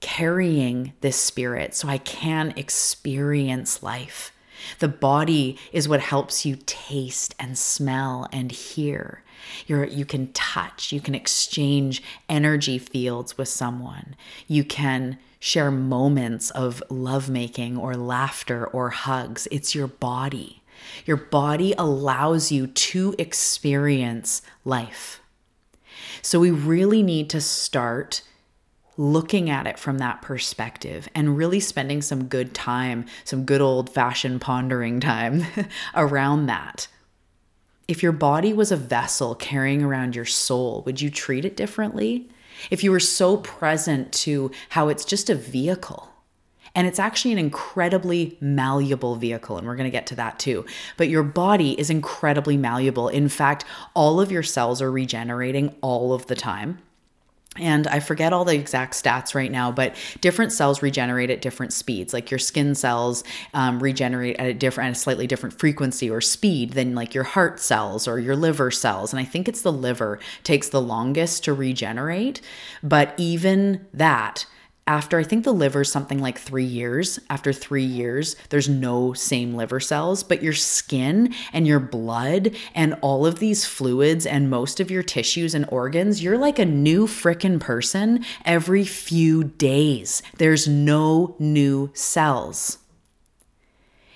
carrying 0.00 0.92
this 1.00 1.20
spirit 1.20 1.74
so 1.74 1.88
I 1.88 1.98
can 1.98 2.52
experience 2.56 3.82
life. 3.82 4.32
The 4.80 4.88
body 4.88 5.58
is 5.72 5.88
what 5.88 6.00
helps 6.00 6.44
you 6.44 6.58
taste 6.66 7.34
and 7.38 7.56
smell 7.56 8.28
and 8.32 8.50
hear. 8.50 9.22
You're, 9.66 9.84
you 9.84 10.04
can 10.04 10.32
touch, 10.32 10.92
you 10.92 11.00
can 11.00 11.14
exchange 11.14 12.02
energy 12.28 12.78
fields 12.78 13.38
with 13.38 13.48
someone. 13.48 14.16
You 14.46 14.64
can 14.64 15.18
share 15.38 15.70
moments 15.70 16.50
of 16.50 16.82
lovemaking 16.90 17.76
or 17.76 17.94
laughter 17.94 18.66
or 18.66 18.90
hugs. 18.90 19.46
It's 19.50 19.74
your 19.74 19.86
body. 19.86 20.57
Your 21.06 21.16
body 21.16 21.74
allows 21.78 22.52
you 22.52 22.66
to 22.66 23.14
experience 23.18 24.42
life. 24.64 25.20
So 26.22 26.40
we 26.40 26.50
really 26.50 27.02
need 27.02 27.30
to 27.30 27.40
start 27.40 28.22
looking 28.96 29.48
at 29.48 29.66
it 29.66 29.78
from 29.78 29.98
that 29.98 30.20
perspective 30.20 31.08
and 31.14 31.36
really 31.36 31.60
spending 31.60 32.02
some 32.02 32.24
good 32.24 32.52
time, 32.52 33.06
some 33.24 33.44
good 33.44 33.60
old 33.60 33.88
fashioned 33.88 34.40
pondering 34.40 35.00
time 35.00 35.46
around 35.94 36.46
that. 36.46 36.88
If 37.86 38.02
your 38.02 38.12
body 38.12 38.52
was 38.52 38.70
a 38.70 38.76
vessel 38.76 39.34
carrying 39.34 39.82
around 39.82 40.14
your 40.14 40.26
soul, 40.26 40.82
would 40.84 41.00
you 41.00 41.10
treat 41.10 41.44
it 41.44 41.56
differently? 41.56 42.28
If 42.70 42.82
you 42.82 42.90
were 42.90 43.00
so 43.00 43.38
present 43.38 44.12
to 44.12 44.50
how 44.70 44.88
it's 44.88 45.04
just 45.04 45.30
a 45.30 45.34
vehicle, 45.34 46.12
and 46.74 46.86
it's 46.86 46.98
actually 46.98 47.32
an 47.32 47.38
incredibly 47.38 48.36
malleable 48.40 49.16
vehicle, 49.16 49.58
and 49.58 49.66
we're 49.66 49.76
going 49.76 49.90
to 49.90 49.90
get 49.90 50.06
to 50.08 50.14
that 50.16 50.38
too. 50.38 50.64
But 50.96 51.08
your 51.08 51.22
body 51.22 51.78
is 51.78 51.90
incredibly 51.90 52.56
malleable. 52.56 53.08
In 53.08 53.28
fact, 53.28 53.64
all 53.94 54.20
of 54.20 54.30
your 54.30 54.42
cells 54.42 54.82
are 54.82 54.90
regenerating 54.90 55.74
all 55.80 56.12
of 56.12 56.26
the 56.26 56.34
time. 56.34 56.78
And 57.60 57.86
I 57.88 58.00
forget 58.00 58.32
all 58.32 58.44
the 58.44 58.54
exact 58.54 58.94
stats 58.94 59.34
right 59.34 59.50
now, 59.50 59.72
but 59.72 59.96
different 60.20 60.52
cells 60.52 60.82
regenerate 60.82 61.30
at 61.30 61.42
different 61.42 61.72
speeds. 61.72 62.12
Like 62.12 62.30
your 62.30 62.38
skin 62.38 62.74
cells 62.74 63.24
um, 63.52 63.82
regenerate 63.82 64.36
at 64.36 64.46
a 64.46 64.54
different, 64.54 64.88
at 64.88 64.96
a 64.96 65.00
slightly 65.00 65.26
different 65.26 65.58
frequency 65.58 66.08
or 66.08 66.20
speed 66.20 66.74
than 66.74 66.94
like 66.94 67.14
your 67.14 67.24
heart 67.24 67.58
cells 67.58 68.06
or 68.06 68.18
your 68.18 68.36
liver 68.36 68.70
cells. 68.70 69.12
And 69.12 69.18
I 69.18 69.24
think 69.24 69.48
it's 69.48 69.62
the 69.62 69.72
liver 69.72 70.20
takes 70.44 70.68
the 70.68 70.80
longest 70.80 71.44
to 71.44 71.52
regenerate. 71.52 72.40
But 72.82 73.14
even 73.16 73.86
that, 73.92 74.46
after 74.88 75.18
I 75.18 75.22
think 75.22 75.44
the 75.44 75.52
liver's 75.52 75.92
something 75.92 76.18
like 76.18 76.38
three 76.38 76.64
years, 76.64 77.20
after 77.28 77.52
three 77.52 77.84
years, 77.84 78.36
there's 78.48 78.70
no 78.70 79.12
same 79.12 79.54
liver 79.54 79.80
cells, 79.80 80.22
but 80.22 80.42
your 80.42 80.54
skin 80.54 81.34
and 81.52 81.66
your 81.66 81.78
blood 81.78 82.56
and 82.74 82.94
all 83.02 83.26
of 83.26 83.38
these 83.38 83.66
fluids 83.66 84.24
and 84.24 84.48
most 84.48 84.80
of 84.80 84.90
your 84.90 85.02
tissues 85.02 85.54
and 85.54 85.66
organs, 85.68 86.22
you're 86.22 86.38
like 86.38 86.58
a 86.58 86.64
new 86.64 87.06
frickin' 87.06 87.60
person 87.60 88.24
every 88.46 88.82
few 88.82 89.44
days. 89.44 90.22
There's 90.38 90.66
no 90.66 91.36
new 91.38 91.90
cells. 91.92 92.78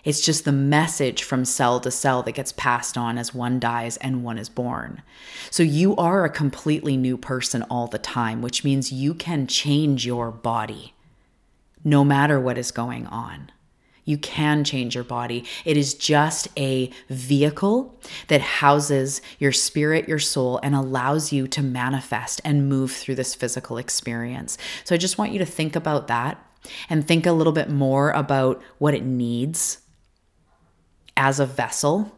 It's 0.04 0.20
just 0.20 0.44
the 0.44 0.52
message 0.52 1.22
from 1.22 1.44
cell 1.44 1.78
to 1.80 1.90
cell 1.90 2.22
that 2.24 2.32
gets 2.32 2.52
passed 2.52 2.98
on 2.98 3.18
as 3.18 3.32
one 3.32 3.60
dies 3.60 3.96
and 3.98 4.24
one 4.24 4.36
is 4.36 4.48
born. 4.48 5.02
So 5.50 5.62
you 5.62 5.94
are 5.96 6.24
a 6.24 6.30
completely 6.30 6.96
new 6.96 7.16
person 7.16 7.62
all 7.64 7.86
the 7.86 7.98
time, 7.98 8.42
which 8.42 8.64
means 8.64 8.92
you 8.92 9.14
can 9.14 9.46
change 9.46 10.04
your 10.04 10.30
body 10.32 10.94
no 11.84 12.04
matter 12.04 12.40
what 12.40 12.58
is 12.58 12.70
going 12.70 13.06
on. 13.06 13.50
You 14.04 14.18
can 14.18 14.64
change 14.64 14.96
your 14.96 15.04
body. 15.04 15.44
It 15.64 15.76
is 15.76 15.94
just 15.94 16.48
a 16.58 16.90
vehicle 17.08 17.96
that 18.26 18.40
houses 18.40 19.22
your 19.38 19.52
spirit, 19.52 20.08
your 20.08 20.18
soul, 20.18 20.58
and 20.62 20.74
allows 20.74 21.32
you 21.32 21.46
to 21.48 21.62
manifest 21.62 22.40
and 22.44 22.68
move 22.68 22.90
through 22.90 23.14
this 23.14 23.36
physical 23.36 23.78
experience. 23.78 24.58
So 24.82 24.94
I 24.94 24.98
just 24.98 25.18
want 25.18 25.32
you 25.32 25.38
to 25.38 25.46
think 25.46 25.76
about 25.76 26.08
that 26.08 26.44
and 26.88 27.06
think 27.06 27.26
a 27.26 27.32
little 27.32 27.52
bit 27.52 27.70
more 27.70 28.10
about 28.10 28.60
what 28.78 28.94
it 28.94 29.04
needs 29.04 29.78
as 31.16 31.40
a 31.40 31.46
vessel. 31.46 32.12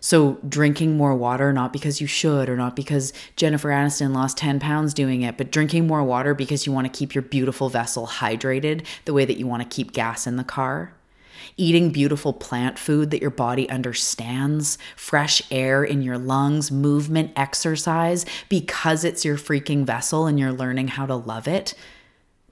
So, 0.00 0.34
drinking 0.46 0.98
more 0.98 1.14
water, 1.14 1.50
not 1.52 1.72
because 1.72 2.00
you 2.00 2.06
should 2.06 2.50
or 2.50 2.56
not 2.56 2.76
because 2.76 3.12
Jennifer 3.36 3.70
Aniston 3.70 4.12
lost 4.12 4.36
10 4.36 4.60
pounds 4.60 4.92
doing 4.92 5.22
it, 5.22 5.38
but 5.38 5.50
drinking 5.50 5.86
more 5.86 6.04
water 6.04 6.34
because 6.34 6.66
you 6.66 6.72
want 6.72 6.86
to 6.86 6.98
keep 6.98 7.14
your 7.14 7.22
beautiful 7.22 7.70
vessel 7.70 8.06
hydrated 8.06 8.84
the 9.06 9.14
way 9.14 9.24
that 9.24 9.38
you 9.38 9.46
want 9.46 9.62
to 9.62 9.74
keep 9.74 9.92
gas 9.92 10.26
in 10.26 10.36
the 10.36 10.44
car. 10.44 10.92
Eating 11.56 11.90
beautiful 11.90 12.32
plant 12.32 12.78
food 12.78 13.10
that 13.12 13.22
your 13.22 13.30
body 13.30 13.68
understands, 13.70 14.76
fresh 14.96 15.40
air 15.50 15.84
in 15.84 16.02
your 16.02 16.18
lungs, 16.18 16.70
movement, 16.70 17.32
exercise 17.36 18.26
because 18.48 19.04
it's 19.04 19.24
your 19.24 19.36
freaking 19.36 19.84
vessel 19.84 20.26
and 20.26 20.38
you're 20.38 20.52
learning 20.52 20.88
how 20.88 21.06
to 21.06 21.14
love 21.14 21.48
it, 21.48 21.74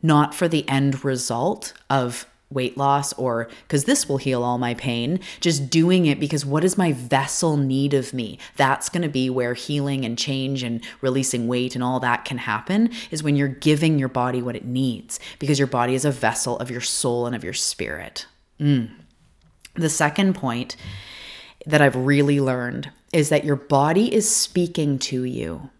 not 0.02 0.34
for 0.34 0.48
the 0.48 0.66
end 0.68 1.04
result 1.04 1.74
of 1.90 2.26
weight 2.52 2.76
loss 2.76 3.12
or 3.14 3.48
because 3.62 3.84
this 3.84 4.08
will 4.08 4.18
heal 4.18 4.42
all 4.42 4.58
my 4.58 4.74
pain, 4.74 5.20
just 5.40 5.70
doing 5.70 6.06
it 6.06 6.20
because 6.20 6.44
what 6.44 6.62
does 6.62 6.78
my 6.78 6.92
vessel 6.92 7.56
need 7.56 7.94
of 7.94 8.12
me? 8.12 8.38
That's 8.56 8.88
going 8.88 9.02
to 9.02 9.08
be 9.08 9.30
where 9.30 9.54
healing 9.54 10.04
and 10.04 10.18
change 10.18 10.62
and 10.62 10.82
releasing 11.00 11.48
weight 11.48 11.74
and 11.74 11.82
all 11.82 12.00
that 12.00 12.24
can 12.24 12.38
happen 12.38 12.90
is 13.10 13.22
when 13.22 13.36
you're 13.36 13.48
giving 13.48 13.98
your 13.98 14.08
body 14.08 14.42
what 14.42 14.56
it 14.56 14.64
needs 14.64 15.18
because 15.38 15.58
your 15.58 15.68
body 15.68 15.94
is 15.94 16.04
a 16.04 16.10
vessel 16.10 16.58
of 16.58 16.70
your 16.70 16.80
soul 16.80 17.26
and 17.26 17.34
of 17.34 17.44
your 17.44 17.52
spirit. 17.52 18.26
Mm. 18.60 18.90
The 19.74 19.88
second 19.88 20.34
point 20.34 20.76
that 21.66 21.80
I've 21.80 21.96
really 21.96 22.40
learned 22.40 22.90
is 23.12 23.28
that 23.28 23.44
your 23.44 23.56
body 23.56 24.12
is 24.12 24.28
speaking 24.28 24.98
to 24.98 25.24
you. 25.24 25.70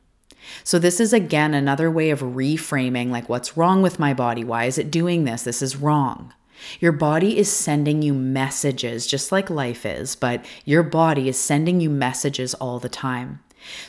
So, 0.65 0.79
this 0.79 1.01
is 1.01 1.13
again 1.13 1.55
another 1.55 1.91
way 1.91 2.11
of 2.11 2.21
reframing 2.21 3.11
like, 3.11 3.29
what's 3.29 3.57
wrong 3.57 3.83
with 3.83 3.99
my 3.99 4.13
body? 4.13 4.45
Why 4.45 4.65
is 4.65 4.79
it 4.79 4.91
doing 4.91 5.25
this? 5.25 5.43
This 5.43 5.63
is 5.63 5.77
wrong. 5.77 6.33
Your 6.81 6.93
body 6.93 7.39
is 7.39 7.51
sending 7.51 8.03
you 8.03 8.15
messages, 8.15 9.07
just 9.07 9.33
like 9.33 9.51
life 9.51 9.85
is, 9.87 10.17
but 10.17 10.45
your 10.65 10.83
body 10.83 11.29
is 11.29 11.39
sending 11.39 11.81
you 11.81 11.91
messages 11.91 12.55
all 12.55 12.79
the 12.79 12.89
time. 12.89 13.41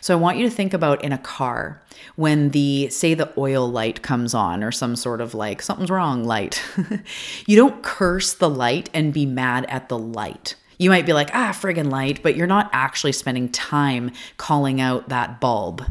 So 0.01 0.15
I 0.15 0.19
want 0.19 0.37
you 0.37 0.47
to 0.47 0.55
think 0.55 0.73
about 0.73 1.03
in 1.03 1.11
a 1.11 1.17
car 1.17 1.81
when 2.15 2.49
the 2.49 2.89
say 2.89 3.13
the 3.13 3.33
oil 3.37 3.67
light 3.67 4.01
comes 4.01 4.33
on 4.33 4.63
or 4.63 4.71
some 4.71 4.95
sort 4.95 5.21
of 5.21 5.33
like 5.33 5.61
something's 5.61 5.89
wrong 5.89 6.23
light. 6.23 6.61
you 7.47 7.55
don't 7.55 7.83
curse 7.83 8.33
the 8.33 8.49
light 8.49 8.89
and 8.93 9.13
be 9.13 9.25
mad 9.25 9.65
at 9.69 9.89
the 9.89 9.97
light. 9.97 10.55
You 10.77 10.89
might 10.89 11.05
be 11.05 11.13
like, 11.13 11.29
"Ah, 11.33 11.51
friggin' 11.53 11.91
light," 11.91 12.21
but 12.23 12.35
you're 12.35 12.47
not 12.47 12.69
actually 12.73 13.13
spending 13.13 13.49
time 13.49 14.11
calling 14.37 14.81
out 14.81 15.09
that 15.09 15.39
bulb 15.39 15.85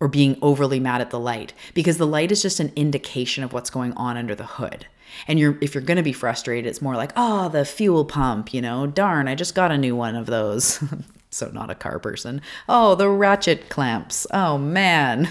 or 0.00 0.08
being 0.08 0.38
overly 0.40 0.80
mad 0.80 1.00
at 1.00 1.10
the 1.10 1.20
light 1.20 1.52
because 1.74 1.98
the 1.98 2.06
light 2.06 2.32
is 2.32 2.42
just 2.42 2.60
an 2.60 2.72
indication 2.74 3.44
of 3.44 3.52
what's 3.52 3.70
going 3.70 3.92
on 3.94 4.16
under 4.16 4.34
the 4.34 4.46
hood. 4.46 4.86
And 5.28 5.38
you're 5.38 5.56
if 5.60 5.74
you're 5.74 5.82
going 5.82 5.96
to 5.96 6.02
be 6.02 6.12
frustrated, 6.12 6.68
it's 6.68 6.82
more 6.82 6.96
like, 6.96 7.12
"Oh, 7.16 7.48
the 7.48 7.64
fuel 7.64 8.04
pump, 8.04 8.52
you 8.54 8.60
know, 8.60 8.86
darn, 8.86 9.28
I 9.28 9.34
just 9.34 9.54
got 9.54 9.72
a 9.72 9.78
new 9.78 9.96
one 9.96 10.16
of 10.16 10.26
those." 10.26 10.82
so 11.30 11.48
not 11.48 11.70
a 11.70 11.74
car 11.74 11.98
person. 11.98 12.42
Oh, 12.68 12.94
the 12.94 13.08
ratchet 13.08 13.68
clamps. 13.68 14.26
Oh 14.32 14.58
man. 14.58 15.28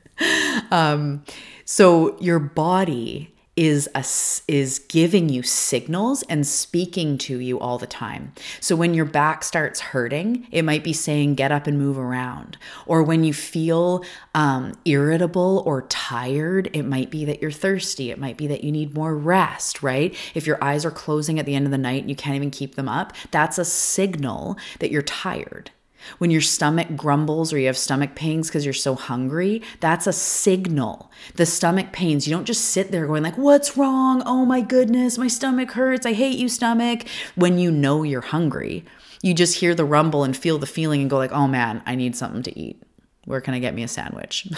um 0.70 1.24
so 1.64 2.18
your 2.20 2.38
body 2.38 3.34
is 3.58 3.88
a, 3.92 4.04
is 4.46 4.78
giving 4.78 5.28
you 5.28 5.42
signals 5.42 6.22
and 6.28 6.46
speaking 6.46 7.18
to 7.18 7.40
you 7.40 7.58
all 7.58 7.76
the 7.76 7.88
time. 7.88 8.32
So 8.60 8.76
when 8.76 8.94
your 8.94 9.04
back 9.04 9.42
starts 9.42 9.80
hurting, 9.80 10.46
it 10.52 10.62
might 10.62 10.84
be 10.84 10.92
saying 10.92 11.34
get 11.34 11.50
up 11.50 11.66
and 11.66 11.76
move 11.76 11.98
around. 11.98 12.56
Or 12.86 13.02
when 13.02 13.24
you 13.24 13.34
feel 13.34 14.04
um, 14.32 14.78
irritable 14.84 15.64
or 15.66 15.82
tired, 15.82 16.70
it 16.72 16.84
might 16.84 17.10
be 17.10 17.24
that 17.24 17.42
you're 17.42 17.50
thirsty. 17.50 18.12
It 18.12 18.20
might 18.20 18.36
be 18.36 18.46
that 18.46 18.62
you 18.62 18.70
need 18.70 18.94
more 18.94 19.16
rest. 19.16 19.82
Right? 19.82 20.14
If 20.34 20.46
your 20.46 20.62
eyes 20.62 20.84
are 20.84 20.92
closing 20.92 21.40
at 21.40 21.46
the 21.46 21.56
end 21.56 21.66
of 21.66 21.72
the 21.72 21.78
night 21.78 22.02
and 22.02 22.10
you 22.10 22.16
can't 22.16 22.36
even 22.36 22.52
keep 22.52 22.76
them 22.76 22.88
up, 22.88 23.12
that's 23.32 23.58
a 23.58 23.64
signal 23.64 24.56
that 24.78 24.92
you're 24.92 25.02
tired. 25.02 25.72
When 26.18 26.30
your 26.30 26.40
stomach 26.40 26.96
grumbles 26.96 27.52
or 27.52 27.58
you 27.58 27.66
have 27.66 27.78
stomach 27.78 28.14
pains 28.14 28.48
because 28.48 28.64
you're 28.64 28.74
so 28.74 28.94
hungry, 28.94 29.62
that's 29.80 30.06
a 30.06 30.12
signal. 30.12 31.10
The 31.34 31.46
stomach 31.46 31.92
pains, 31.92 32.26
you 32.26 32.34
don't 32.34 32.44
just 32.44 32.66
sit 32.66 32.90
there 32.90 33.06
going 33.06 33.22
like, 33.22 33.38
"What's 33.38 33.76
wrong? 33.76 34.22
Oh 34.26 34.44
my 34.44 34.60
goodness, 34.60 35.18
my 35.18 35.28
stomach 35.28 35.72
hurts. 35.72 36.06
I 36.06 36.12
hate 36.12 36.38
you, 36.38 36.48
stomach." 36.48 37.04
When 37.34 37.58
you 37.58 37.70
know 37.70 38.02
you're 38.02 38.20
hungry, 38.20 38.84
you 39.22 39.34
just 39.34 39.58
hear 39.58 39.74
the 39.74 39.84
rumble 39.84 40.24
and 40.24 40.36
feel 40.36 40.58
the 40.58 40.66
feeling 40.66 41.00
and 41.00 41.10
go 41.10 41.18
like, 41.18 41.32
"Oh 41.32 41.48
man, 41.48 41.82
I 41.86 41.94
need 41.94 42.16
something 42.16 42.42
to 42.44 42.58
eat. 42.58 42.82
Where 43.24 43.40
can 43.40 43.54
I 43.54 43.58
get 43.58 43.74
me 43.74 43.82
a 43.82 43.88
sandwich?" 43.88 44.48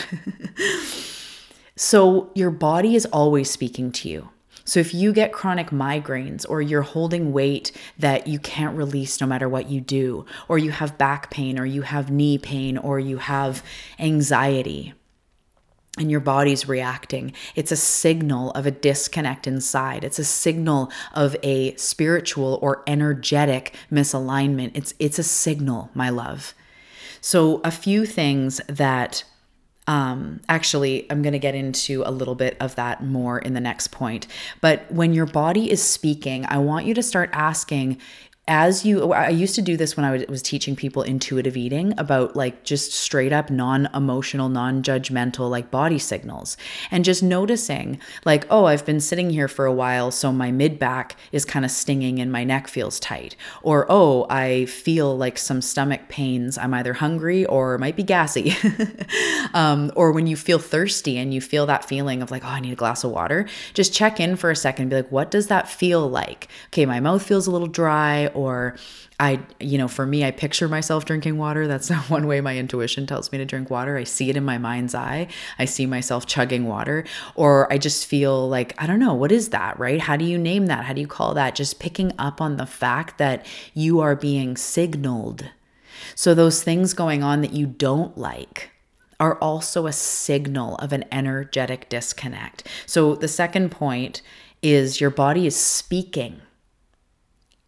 so 1.77 2.31
your 2.35 2.51
body 2.51 2.95
is 2.95 3.07
always 3.07 3.51
speaking 3.51 3.93
to 3.93 4.09
you. 4.09 4.29
So 4.71 4.79
if 4.79 4.95
you 4.95 5.13
get 5.13 5.33
chronic 5.33 5.71
migraines 5.71 6.47
or 6.49 6.63
you're 6.63 6.83
holding 6.83 7.33
weight 7.33 7.73
that 7.99 8.29
you 8.29 8.39
can't 8.39 8.77
release 8.77 9.21
no 9.21 9.27
matter 9.27 9.49
what 9.49 9.69
you 9.69 9.81
do, 9.81 10.27
or 10.47 10.59
you 10.59 10.71
have 10.71 10.97
back 10.97 11.29
pain 11.29 11.59
or 11.59 11.67
you 11.67 11.83
have 11.83 12.13
knee 12.13 12.39
pain 12.39 12.79
or 12.79 13.01
you 13.01 13.17
have 13.17 13.65
anxiety, 13.99 14.95
and 15.99 16.09
your 16.09 16.21
body's 16.21 16.69
reacting. 16.69 17.33
It's 17.57 17.73
a 17.73 17.77
signal 17.77 18.53
of 18.53 18.65
a 18.65 18.71
disconnect 18.71 19.49
inside. 19.49 20.05
It's 20.05 20.21
a 20.21 20.25
signal 20.25 20.93
of 21.15 21.35
a 21.43 21.75
spiritual 21.75 22.61
or 22.63 22.85
energetic 22.87 23.75
misalignment. 23.91 24.71
It's 24.75 24.95
it's 25.01 25.19
a 25.19 25.25
signal, 25.25 25.91
my 25.95 26.11
love. 26.11 26.55
So 27.21 27.61
a 27.65 27.73
few 27.73 28.07
things 28.07 28.61
that 28.69 29.25
Um, 29.87 30.41
actually, 30.49 31.11
I'm 31.11 31.23
going 31.23 31.33
to 31.33 31.39
get 31.39 31.55
into 31.55 32.03
a 32.07 32.11
little 32.11 32.35
bit 32.35 32.57
of 32.61 32.77
that 32.77 33.03
more 33.03 33.39
in 33.39 33.55
the 33.55 33.61
next 33.61 33.89
point. 33.89 34.27
But 34.61 34.91
when 34.93 35.13
your 35.13 35.27
body 35.27 35.71
is 35.71 35.83
speaking, 35.83 36.47
I 36.47 36.59
want 36.59 36.87
you 36.87 36.95
to 36.95 37.03
start 37.03 37.31
asking 37.33 37.99
as 38.51 38.85
you 38.85 39.13
i 39.13 39.29
used 39.29 39.55
to 39.55 39.63
do 39.63 39.77
this 39.77 39.97
when 39.97 40.05
i 40.05 40.27
was 40.29 40.43
teaching 40.43 40.75
people 40.75 41.03
intuitive 41.03 41.57
eating 41.57 41.95
about 41.99 42.35
like 42.35 42.65
just 42.65 42.93
straight 42.93 43.33
up 43.33 43.49
non-emotional 43.49 44.49
non-judgmental 44.49 45.49
like 45.49 45.71
body 45.71 45.99
signals. 45.99 46.57
And 46.91 47.05
just 47.05 47.23
noticing 47.23 48.01
like 48.25 48.45
oh 48.51 48.65
i've 48.65 48.85
been 48.85 49.01
sitting 49.01 49.31
here 49.31 49.47
for 49.47 49.67
a 49.67 49.73
while 49.73 50.11
so 50.11 50.33
my 50.33 50.51
mid 50.51 50.81
back 50.81 51.17
is 51.31 51.45
kind 51.45 51.65
of 51.65 51.71
stinging 51.71 52.19
and 52.19 52.33
my 52.33 52.43
neck 52.43 52.67
feels 52.67 52.99
tight. 52.99 53.37
Or 53.63 53.87
oh 53.89 54.27
i 54.29 54.67
feel 54.67 55.17
like 55.17 55.39
some 55.39 55.63
stomach 55.63 56.09
pains. 56.09 56.59
I'm 56.59 56.75
either 56.75 56.95
hungry 56.95 57.47
or 57.47 57.79
might 57.79 57.97
be 57.97 58.03
gassy. 58.03 58.55
Um, 59.53 59.91
or 59.97 60.13
when 60.13 60.29
you 60.29 60.37
feel 60.37 60.61
thirsty 60.61 61.19
and 61.19 61.35
you 61.35 61.41
feel 61.41 61.67
that 61.67 61.85
feeling 61.85 62.23
of 62.23 62.31
like 62.31 62.45
oh 62.45 62.49
i 62.49 62.61
need 62.61 62.73
a 62.73 62.77
glass 62.77 63.03
of 63.03 63.11
water 63.11 63.49
just 63.75 63.93
check 63.93 64.21
in 64.21 64.37
for 64.37 64.51
a 64.51 64.57
second 64.57 64.91
be 64.91 64.97
like 64.97 65.11
what 65.11 65.31
does 65.31 65.49
that 65.49 65.69
feel 65.69 66.09
like? 66.09 66.49
Okay 66.67 66.87
my 66.87 67.01
mouth 67.01 67.23
feels 67.23 67.47
a 67.47 67.51
little 67.51 67.67
dry 67.67 68.29
or 68.41 68.77
I, 69.19 69.41
you 69.61 69.77
know, 69.77 69.87
for 69.87 70.07
me, 70.07 70.25
I 70.25 70.31
picture 70.31 70.67
myself 70.67 71.05
drinking 71.05 71.37
water. 71.37 71.67
That's 71.67 71.91
one 72.09 72.27
way 72.27 72.41
my 72.41 72.57
intuition 72.57 73.07
tells 73.07 73.31
me 73.31 73.39
to 73.39 73.45
drink 73.45 73.69
water. 73.71 73.97
I 73.97 74.05
see 74.05 74.31
it 74.31 74.37
in 74.37 74.45
my 74.45 74.57
mind's 74.57 74.95
eye. 74.95 75.29
I 75.59 75.67
see 75.67 75.87
myself 75.87 76.27
chugging 76.27 76.67
water, 76.67 77.05
or 77.35 77.71
I 77.73 77.79
just 77.79 78.07
feel 78.07 78.49
like, 78.49 78.75
I 78.83 78.87
don't 78.87 78.99
know, 78.99 79.15
what 79.15 79.31
is 79.31 79.51
that, 79.51 79.79
right? 79.79 80.01
How 80.01 80.17
do 80.17 80.25
you 80.25 80.39
name 80.39 80.67
that? 80.67 80.85
How 80.85 80.95
do 80.95 81.01
you 81.01 81.07
call 81.07 81.35
that? 81.35 81.55
Just 81.55 81.79
picking 81.79 82.13
up 82.19 82.41
on 82.41 82.57
the 82.57 82.67
fact 82.67 83.19
that 83.19 83.45
you 83.75 84.01
are 84.01 84.17
being 84.17 84.57
signaled. 84.57 85.51
So, 86.15 86.35
those 86.35 86.63
things 86.63 86.95
going 86.95 87.23
on 87.23 87.43
that 87.43 87.53
you 87.53 87.67
don't 87.67 88.17
like, 88.17 88.71
are 89.19 89.37
also 89.37 89.87
a 89.87 89.93
signal 89.93 90.77
of 90.77 90.95
an 90.95 91.05
energetic 91.13 91.91
disconnect. 91.91 92.67
So, 92.87 93.15
the 93.15 93.29
second 93.29 93.71
point 93.71 94.23
is 94.63 95.01
your 95.01 95.11
body 95.11 95.47
is 95.47 95.57
speaking 95.57 96.41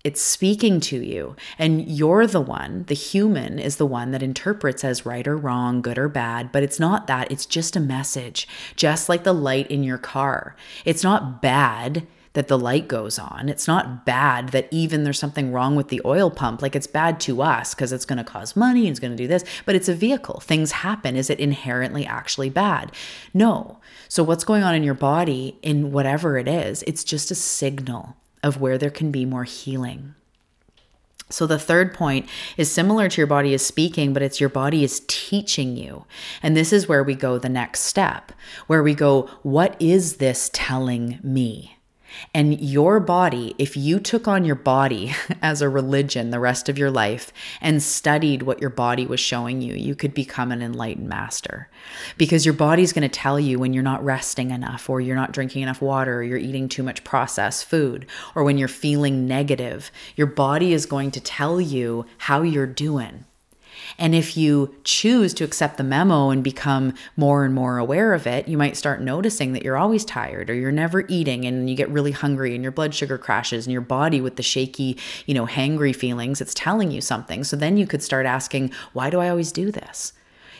it's 0.05 0.21
speaking 0.21 0.81
to 0.81 0.99
you. 0.99 1.37
And 1.59 1.88
you're 1.88 2.27
the 2.27 2.41
one 2.41 2.85
the 2.88 2.95
human 2.95 3.59
is 3.59 3.77
the 3.77 3.87
one 3.87 4.11
that 4.11 4.23
interprets 4.23 4.85
as 4.85 5.07
right 5.07 5.27
or 5.27 5.37
wrong 5.37 5.81
good 5.81 5.99
or 5.99 6.09
bad 6.09 6.51
but 6.53 6.62
it's 6.62 6.81
not 6.81 7.07
that. 7.07 7.31
It's 7.31 7.47
just 7.47 7.77
a 7.77 7.81
message 7.81 8.49
just 8.77 9.09
like 9.09 9.25
the 9.25 9.33
light 9.33 9.71
in 9.71 9.83
your 9.83 9.99
car. 9.99 10.57
It's 10.85 11.05
not 11.05 11.41
bad 11.41 12.07
that 12.35 12.49
the 12.49 12.59
light 12.59 12.88
goes 12.88 13.19
on. 13.19 13.51
It's 13.51 13.69
not 13.69 14.07
bad 14.07 14.49
that 14.49 14.67
even 14.71 15.05
there's 15.05 15.19
something 15.19 15.53
wrong 15.53 15.77
with 15.77 15.88
the 15.88 16.01
oil 16.05 16.31
pump. 16.31 16.62
Like 16.62 16.75
it's 16.75 16.87
bad 16.87 17.21
to 17.21 17.43
us 17.43 17.75
because 17.75 17.93
it's 17.93 18.07
going 18.07 18.17
to 18.17 18.25
cause 18.25 18.57
money 18.57 18.81
and 18.81 18.88
it's 18.88 19.01
going 19.01 19.11
to 19.11 19.23
do 19.23 19.29
this 19.29 19.45
but 19.67 19.75
it's 19.75 19.88
a 19.88 19.95
vehicle. 19.95 20.41
Things 20.41 20.73
happen. 20.73 21.15
Is 21.15 21.31
it 21.31 21.38
inherently 21.38 22.07
actually 22.07 22.51
bad? 22.51 22.91
No. 23.33 23.79
So 24.09 24.25
what's 24.25 24.45
going 24.45 24.62
on 24.62 24.75
in 24.75 24.83
your 24.83 24.95
body 24.95 25.59
in 25.62 25.93
whatever 25.93 26.38
it 26.38 26.49
is 26.49 26.83
it's 26.88 27.05
just 27.05 27.31
a 27.31 27.37
signal 27.37 28.17
of 28.42 28.61
where 28.61 28.78
there 28.78 28.90
can 28.90 29.11
be 29.11 29.24
more 29.24 29.44
healing. 29.44 30.14
So, 31.33 31.46
the 31.46 31.59
third 31.59 31.94
point 31.94 32.28
is 32.59 32.70
similar 32.70 33.09
to 33.09 33.20
your 33.20 33.26
body 33.26 33.55
is 33.55 33.64
speaking, 33.64 34.12
but 34.12 34.22
it's 34.22 34.38
your 34.38 34.50
body 34.50 34.85
is 34.85 35.02
teaching 35.07 35.76
you. 35.76 36.05
And 36.42 36.55
this 36.55 36.72
is 36.72 36.88
where 36.88 37.02
we 37.02 37.14
go 37.14 37.38
the 37.38 37.48
next 37.48 37.81
step, 37.81 38.33
where 38.66 38.83
we 38.83 38.94
go, 38.94 39.31
What 39.42 39.74
is 39.81 40.16
this 40.16 40.50
telling 40.52 41.18
me? 41.22 41.78
And 42.35 42.61
your 42.61 43.01
body, 43.01 43.55
if 43.59 43.77
you 43.77 44.01
took 44.01 44.27
on 44.29 44.44
your 44.44 44.57
body 44.57 45.14
as 45.42 45.62
a 45.62 45.68
religion 45.68 46.31
the 46.31 46.40
rest 46.40 46.68
of 46.68 46.79
your 46.79 46.90
life 46.90 47.33
and 47.61 47.83
studied 47.83 48.42
what 48.42 48.61
your 48.61 48.70
body 48.70 49.07
was 49.07 49.20
showing 49.20 49.61
you, 49.61 49.75
you 49.75 49.94
could 49.94 50.14
become 50.14 50.53
an 50.53 50.62
enlightened 50.62 51.09
master. 51.09 51.68
Because 52.18 52.44
your 52.44 52.55
body's 52.55 52.92
going 52.92 53.03
to 53.03 53.09
tell 53.09 53.38
you 53.38 53.59
when 53.59 53.72
you're 53.72 53.83
not 53.83 54.05
resting 54.05 54.51
enough, 54.51 54.88
or 54.88 55.01
you're 55.01 55.16
not 55.16 55.33
drinking 55.33 55.62
enough 55.62 55.81
water, 55.81 56.18
or 56.18 56.22
you're 56.22 56.38
eating 56.38 56.68
too 56.68 56.83
much 56.83 57.05
processed 57.05 57.64
food, 57.64 58.07
or 58.35 58.44
when 58.44 58.59
you're 58.59 58.68
feeling 58.68 59.27
negative. 59.27 59.90
Your 60.16 60.27
body 60.27 60.72
is 60.72 60.87
going 60.87 61.11
to 61.12 61.20
tell 61.20 61.61
you 61.61 62.07
how 62.18 62.42
you're 62.42 62.66
doing. 62.66 63.25
And 63.98 64.14
if 64.14 64.37
you 64.37 64.74
choose 64.85 65.35
to 65.35 65.44
accept 65.44 65.76
the 65.76 65.85
memo 65.85 66.31
and 66.31 66.42
become 66.42 66.94
more 67.16 67.44
and 67.44 67.55
more 67.55 67.78
aware 67.78 68.14
of 68.14 68.26
it, 68.26 68.48
you 68.48 68.57
might 68.59 68.76
start 68.76 69.00
noticing 69.00 69.52
that 69.52 69.62
you're 69.62 69.76
always 69.76 70.05
tired 70.05 70.50
or 70.50 70.55
you're 70.55 70.72
never 70.72 71.05
eating 71.09 71.44
and 71.44 71.68
you 71.68 71.76
get 71.76 71.90
really 71.90 72.12
hungry 72.12 72.55
and 72.55 72.62
your 72.62 72.72
blood 72.72 72.94
sugar 72.94 73.18
crashes 73.18 73.66
and 73.66 73.72
your 73.72 73.83
body 73.83 74.20
with 74.20 74.37
the 74.37 74.42
shaky, 74.42 74.98
you 75.26 75.35
know, 75.35 75.46
hangry 75.46 75.94
feelings, 75.94 76.40
it's 76.40 76.55
telling 76.55 76.90
you 76.90 77.00
something. 77.00 77.44
So 77.44 77.57
then 77.57 77.76
you 77.76 77.87
could 77.87 78.02
start 78.02 78.26
asking, 78.26 78.72
why 78.92 79.11
do 79.11 79.20
I 79.20 79.28
always 79.28 79.52
do 79.52 79.70
this? 79.70 80.12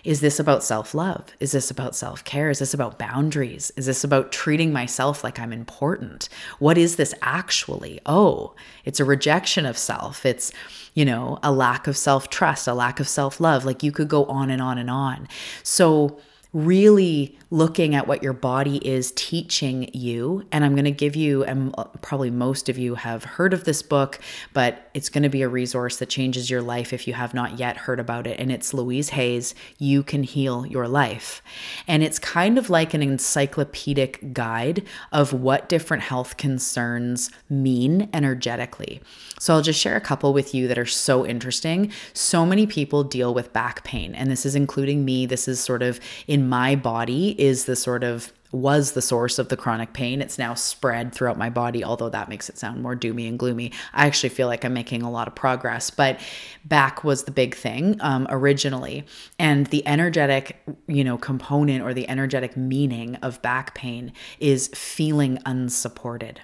Is 0.05 0.21
this 0.21 0.41
about 0.41 0.65
self 0.65 0.95
love? 0.95 1.27
Is 1.39 1.53
this 1.53 1.71
about 1.71 1.95
self 1.95 2.25
care? 2.25 2.51
Is 2.51 2.59
this 2.59 2.75
about 2.75 2.99
boundaries? 2.99 3.71
Is 3.77 3.87
this 3.87 4.03
about 4.03 4.33
treating 4.33 4.73
myself 4.73 5.23
like 5.23 5.39
I'm 5.39 5.53
important? 5.53 6.29
What 6.59 6.77
is 6.77 6.97
this 6.97 7.15
actually? 7.23 8.01
Oh, 8.05 8.55
it's 8.85 8.99
a 8.99 9.05
rejection 9.05 9.65
of 9.65 9.79
self. 9.79 10.27
It's, 10.27 10.51
you 10.95 11.05
know, 11.05 11.39
a 11.45 11.53
lack 11.53 11.87
of 11.87 11.97
self 11.97 12.29
trust, 12.31 12.67
a 12.67 12.75
lack 12.75 12.99
of 12.99 13.09
self 13.09 13.41
love. 13.41 13.65
Like 13.65 13.85
you 13.85 13.93
could 13.93 14.09
go 14.09 14.25
on 14.25 14.51
and 14.51 14.61
on 14.61 14.77
and 14.77 14.91
on. 14.91 15.29
So, 15.63 16.19
really 16.53 17.39
looking 17.51 17.95
at 17.95 18.07
what 18.07 18.23
your 18.23 18.33
body 18.33 18.77
is 18.87 19.13
teaching 19.13 19.91
you. 19.95 20.45
And 20.53 20.65
I'm 20.65 20.75
going 20.75 20.85
to 20.85 20.91
give 20.91 21.17
you, 21.17 21.45
and 21.45 21.75
probably 22.03 22.31
most 22.31 22.69
of 22.69 22.77
you 22.77 22.95
have 22.95 23.25
heard 23.25 23.55
of 23.55 23.65
this 23.65 23.83
book, 23.83 24.21
but 24.53 24.91
it's 24.93 25.09
going 25.09 25.23
to 25.23 25.29
be 25.29 25.43
a 25.43 25.49
resource 25.49 25.97
that 25.99 26.11
changes 26.11 26.51
your 26.51 26.63
life 26.63 26.93
if 26.93 27.07
you 27.07 27.15
have 27.15 27.33
not 27.33 27.59
yet 27.59 27.77
heard 27.79 28.01
about 28.01 28.27
it. 28.27 28.39
And 28.39 28.53
it's 28.53 28.75
Louise 28.75 29.11
Hay's 29.11 29.55
You 29.79 30.03
Can 30.03 30.23
Heal 30.23 30.67
Your 30.67 30.89
Life. 30.89 31.43
And 31.89 32.03
it's 32.03 32.19
kind 32.19 32.59
of 32.59 32.69
like 32.69 32.93
an 32.93 33.03
encyclopedic 33.03 34.33
guide 34.35 34.83
of 35.11 35.33
what 35.33 35.69
different 35.69 36.03
health 36.03 36.37
concerns 36.37 37.31
mean 37.49 38.11
energetically. 38.13 39.01
So 39.43 39.55
I'll 39.55 39.61
just 39.61 39.81
share 39.81 39.97
a 39.97 40.01
couple 40.01 40.33
with 40.33 40.55
you 40.55 40.69
that 40.69 40.79
are 40.79 40.87
so 40.87 41.27
interesting. 41.27 41.91
So 42.15 42.47
many 42.47 42.65
people 42.65 43.03
deal 43.03 43.35
with 43.35 43.53
back 43.53 43.83
pain, 43.83 44.15
and 44.15 44.31
this 44.31 44.47
is 44.47 44.55
including 44.55 45.05
me. 45.05 45.27
This 45.27 45.49
is 45.49 45.59
sort 45.59 45.83
of 45.83 45.99
in 46.29 46.49
my 46.49 46.77
body 46.77 47.35
is 47.41 47.65
the 47.65 47.75
sort 47.75 48.05
of 48.05 48.33
was 48.53 48.93
the 48.93 49.03
source 49.03 49.41
of 49.41 49.49
the 49.49 49.57
chronic 49.57 49.95
pain. 49.95 50.23
It's 50.23 50.39
now 50.39 50.55
spread 50.55 51.13
throughout 51.13 51.39
my 51.39 51.51
body, 51.51 51.83
although 51.83 52.11
that 52.11 52.29
makes 52.29 52.49
it 52.49 52.57
sound 52.57 52.83
more 52.83 52.95
doomy 52.95 53.29
and 53.29 53.37
gloomy. 53.37 53.73
I 53.93 54.07
actually 54.07 54.29
feel 54.29 54.47
like 54.47 54.65
I'm 54.65 54.75
making 54.75 55.03
a 55.03 55.11
lot 55.11 55.27
of 55.27 55.35
progress, 55.35 55.91
but 55.91 56.21
back 56.65 57.03
was 57.03 57.25
the 57.25 57.33
big 57.33 57.57
thing 57.57 57.97
um, 57.99 58.29
originally. 58.31 59.07
And 59.41 59.67
the 59.67 59.85
energetic, 59.89 60.63
you 60.87 61.03
know, 61.03 61.19
component 61.19 61.83
or 61.83 61.93
the 61.93 62.09
energetic 62.09 62.57
meaning 62.57 63.17
of 63.17 63.43
back 63.43 63.75
pain 63.75 64.13
is 64.39 64.69
feeling 64.69 65.41
unsupported. 65.45 66.43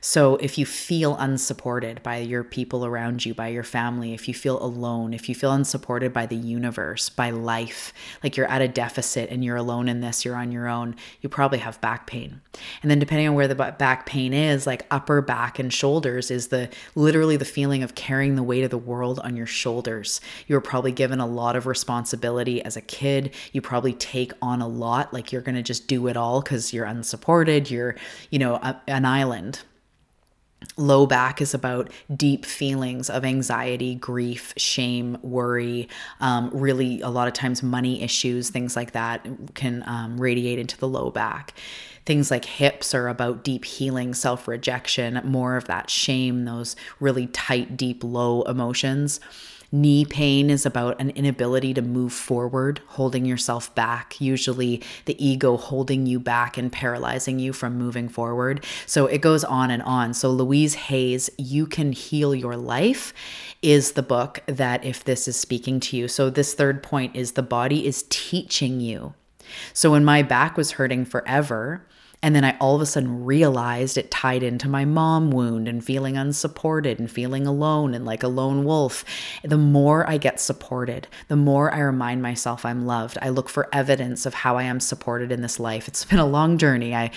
So 0.00 0.36
if 0.36 0.58
you 0.58 0.66
feel 0.66 1.16
unsupported 1.16 2.02
by 2.02 2.18
your 2.18 2.44
people 2.44 2.84
around 2.84 3.24
you, 3.24 3.34
by 3.34 3.48
your 3.48 3.62
family, 3.62 4.14
if 4.14 4.28
you 4.28 4.34
feel 4.34 4.62
alone, 4.62 5.12
if 5.12 5.28
you 5.28 5.34
feel 5.34 5.52
unsupported 5.52 6.12
by 6.12 6.26
the 6.26 6.36
universe, 6.36 7.08
by 7.08 7.30
life, 7.30 7.92
like 8.22 8.36
you're 8.36 8.46
at 8.46 8.62
a 8.62 8.68
deficit 8.68 9.30
and 9.30 9.44
you're 9.44 9.56
alone 9.56 9.88
in 9.88 10.00
this, 10.00 10.24
you're 10.24 10.36
on 10.36 10.52
your 10.52 10.68
own, 10.68 10.96
you 11.20 11.28
probably 11.28 11.58
have 11.58 11.80
back 11.80 12.06
pain. 12.06 12.40
And 12.82 12.90
then 12.90 12.98
depending 12.98 13.28
on 13.28 13.34
where 13.34 13.48
the 13.48 13.54
back 13.54 14.06
pain 14.06 14.32
is, 14.32 14.66
like 14.66 14.86
upper 14.90 15.20
back 15.20 15.58
and 15.58 15.72
shoulders 15.72 16.30
is 16.30 16.48
the 16.48 16.68
literally 16.94 17.36
the 17.36 17.44
feeling 17.44 17.82
of 17.82 17.94
carrying 17.94 18.36
the 18.36 18.42
weight 18.42 18.64
of 18.64 18.70
the 18.70 18.78
world 18.78 19.18
on 19.20 19.36
your 19.36 19.46
shoulders. 19.46 20.20
You 20.46 20.54
were 20.54 20.60
probably 20.60 20.92
given 20.92 21.20
a 21.20 21.26
lot 21.26 21.56
of 21.56 21.66
responsibility 21.66 22.62
as 22.62 22.76
a 22.76 22.80
kid. 22.80 23.34
You 23.52 23.60
probably 23.60 23.94
take 23.94 24.32
on 24.42 24.60
a 24.60 24.68
lot, 24.68 25.12
like 25.12 25.32
you're 25.32 25.42
going 25.42 25.54
to 25.54 25.62
just 25.62 25.88
do 25.88 26.06
it 26.06 26.16
all 26.16 26.42
cuz 26.42 26.72
you're 26.72 26.84
unsupported, 26.84 27.70
you're, 27.70 27.96
you 28.30 28.38
know, 28.38 28.56
a, 28.56 28.80
an 28.86 29.04
island 29.04 29.60
Low 30.76 31.06
back 31.06 31.40
is 31.40 31.54
about 31.54 31.90
deep 32.14 32.44
feelings 32.44 33.08
of 33.08 33.24
anxiety, 33.24 33.94
grief, 33.94 34.54
shame, 34.56 35.16
worry. 35.22 35.88
Um, 36.20 36.50
really, 36.52 37.00
a 37.00 37.08
lot 37.08 37.28
of 37.28 37.34
times, 37.34 37.62
money 37.62 38.02
issues, 38.02 38.50
things 38.50 38.74
like 38.74 38.92
that 38.92 39.26
can 39.54 39.84
um, 39.86 40.20
radiate 40.20 40.58
into 40.58 40.76
the 40.76 40.88
low 40.88 41.10
back. 41.10 41.54
Things 42.06 42.30
like 42.30 42.44
hips 42.44 42.94
are 42.94 43.08
about 43.08 43.44
deep 43.44 43.64
healing, 43.64 44.14
self 44.14 44.48
rejection, 44.48 45.20
more 45.24 45.56
of 45.56 45.66
that 45.66 45.90
shame, 45.90 46.44
those 46.44 46.74
really 47.00 47.28
tight, 47.28 47.76
deep, 47.76 48.02
low 48.02 48.42
emotions. 48.42 49.20
Knee 49.70 50.06
pain 50.06 50.48
is 50.48 50.64
about 50.64 50.98
an 50.98 51.10
inability 51.10 51.74
to 51.74 51.82
move 51.82 52.12
forward, 52.12 52.80
holding 52.88 53.26
yourself 53.26 53.74
back, 53.74 54.18
usually 54.18 54.82
the 55.04 55.22
ego 55.24 55.58
holding 55.58 56.06
you 56.06 56.18
back 56.18 56.56
and 56.56 56.72
paralyzing 56.72 57.38
you 57.38 57.52
from 57.52 57.76
moving 57.76 58.08
forward. 58.08 58.64
So 58.86 59.06
it 59.06 59.20
goes 59.20 59.44
on 59.44 59.70
and 59.70 59.82
on. 59.82 60.14
So, 60.14 60.30
Louise 60.30 60.74
Hay's, 60.74 61.28
You 61.36 61.66
Can 61.66 61.92
Heal 61.92 62.34
Your 62.34 62.56
Life 62.56 63.12
is 63.60 63.92
the 63.92 64.02
book 64.02 64.40
that, 64.46 64.84
if 64.84 65.04
this 65.04 65.28
is 65.28 65.36
speaking 65.36 65.80
to 65.80 65.96
you. 65.96 66.08
So, 66.08 66.30
this 66.30 66.54
third 66.54 66.82
point 66.82 67.14
is 67.14 67.32
the 67.32 67.42
body 67.42 67.86
is 67.86 68.06
teaching 68.08 68.80
you. 68.80 69.14
So, 69.74 69.90
when 69.90 70.04
my 70.04 70.22
back 70.22 70.56
was 70.56 70.72
hurting 70.72 71.04
forever, 71.04 71.86
And 72.22 72.34
then 72.34 72.44
I 72.44 72.56
all 72.58 72.74
of 72.74 72.82
a 72.82 72.86
sudden 72.86 73.24
realized 73.24 73.96
it 73.96 74.10
tied 74.10 74.42
into 74.42 74.68
my 74.68 74.84
mom 74.84 75.30
wound 75.30 75.68
and 75.68 75.84
feeling 75.84 76.16
unsupported 76.16 76.98
and 76.98 77.10
feeling 77.10 77.46
alone 77.46 77.94
and 77.94 78.04
like 78.04 78.22
a 78.22 78.28
lone 78.28 78.64
wolf. 78.64 79.04
The 79.44 79.58
more 79.58 80.08
I 80.08 80.18
get 80.18 80.40
supported, 80.40 81.06
the 81.28 81.36
more 81.36 81.72
I 81.72 81.78
remind 81.78 82.20
myself 82.22 82.64
I'm 82.64 82.86
loved. 82.86 83.18
I 83.22 83.28
look 83.28 83.48
for 83.48 83.68
evidence 83.72 84.26
of 84.26 84.34
how 84.34 84.56
I 84.56 84.64
am 84.64 84.80
supported 84.80 85.30
in 85.30 85.42
this 85.42 85.60
life. 85.60 85.86
It's 85.86 86.04
been 86.04 86.18
a 86.18 86.26
long 86.26 86.58
journey. 86.58 86.94
I 86.94 87.12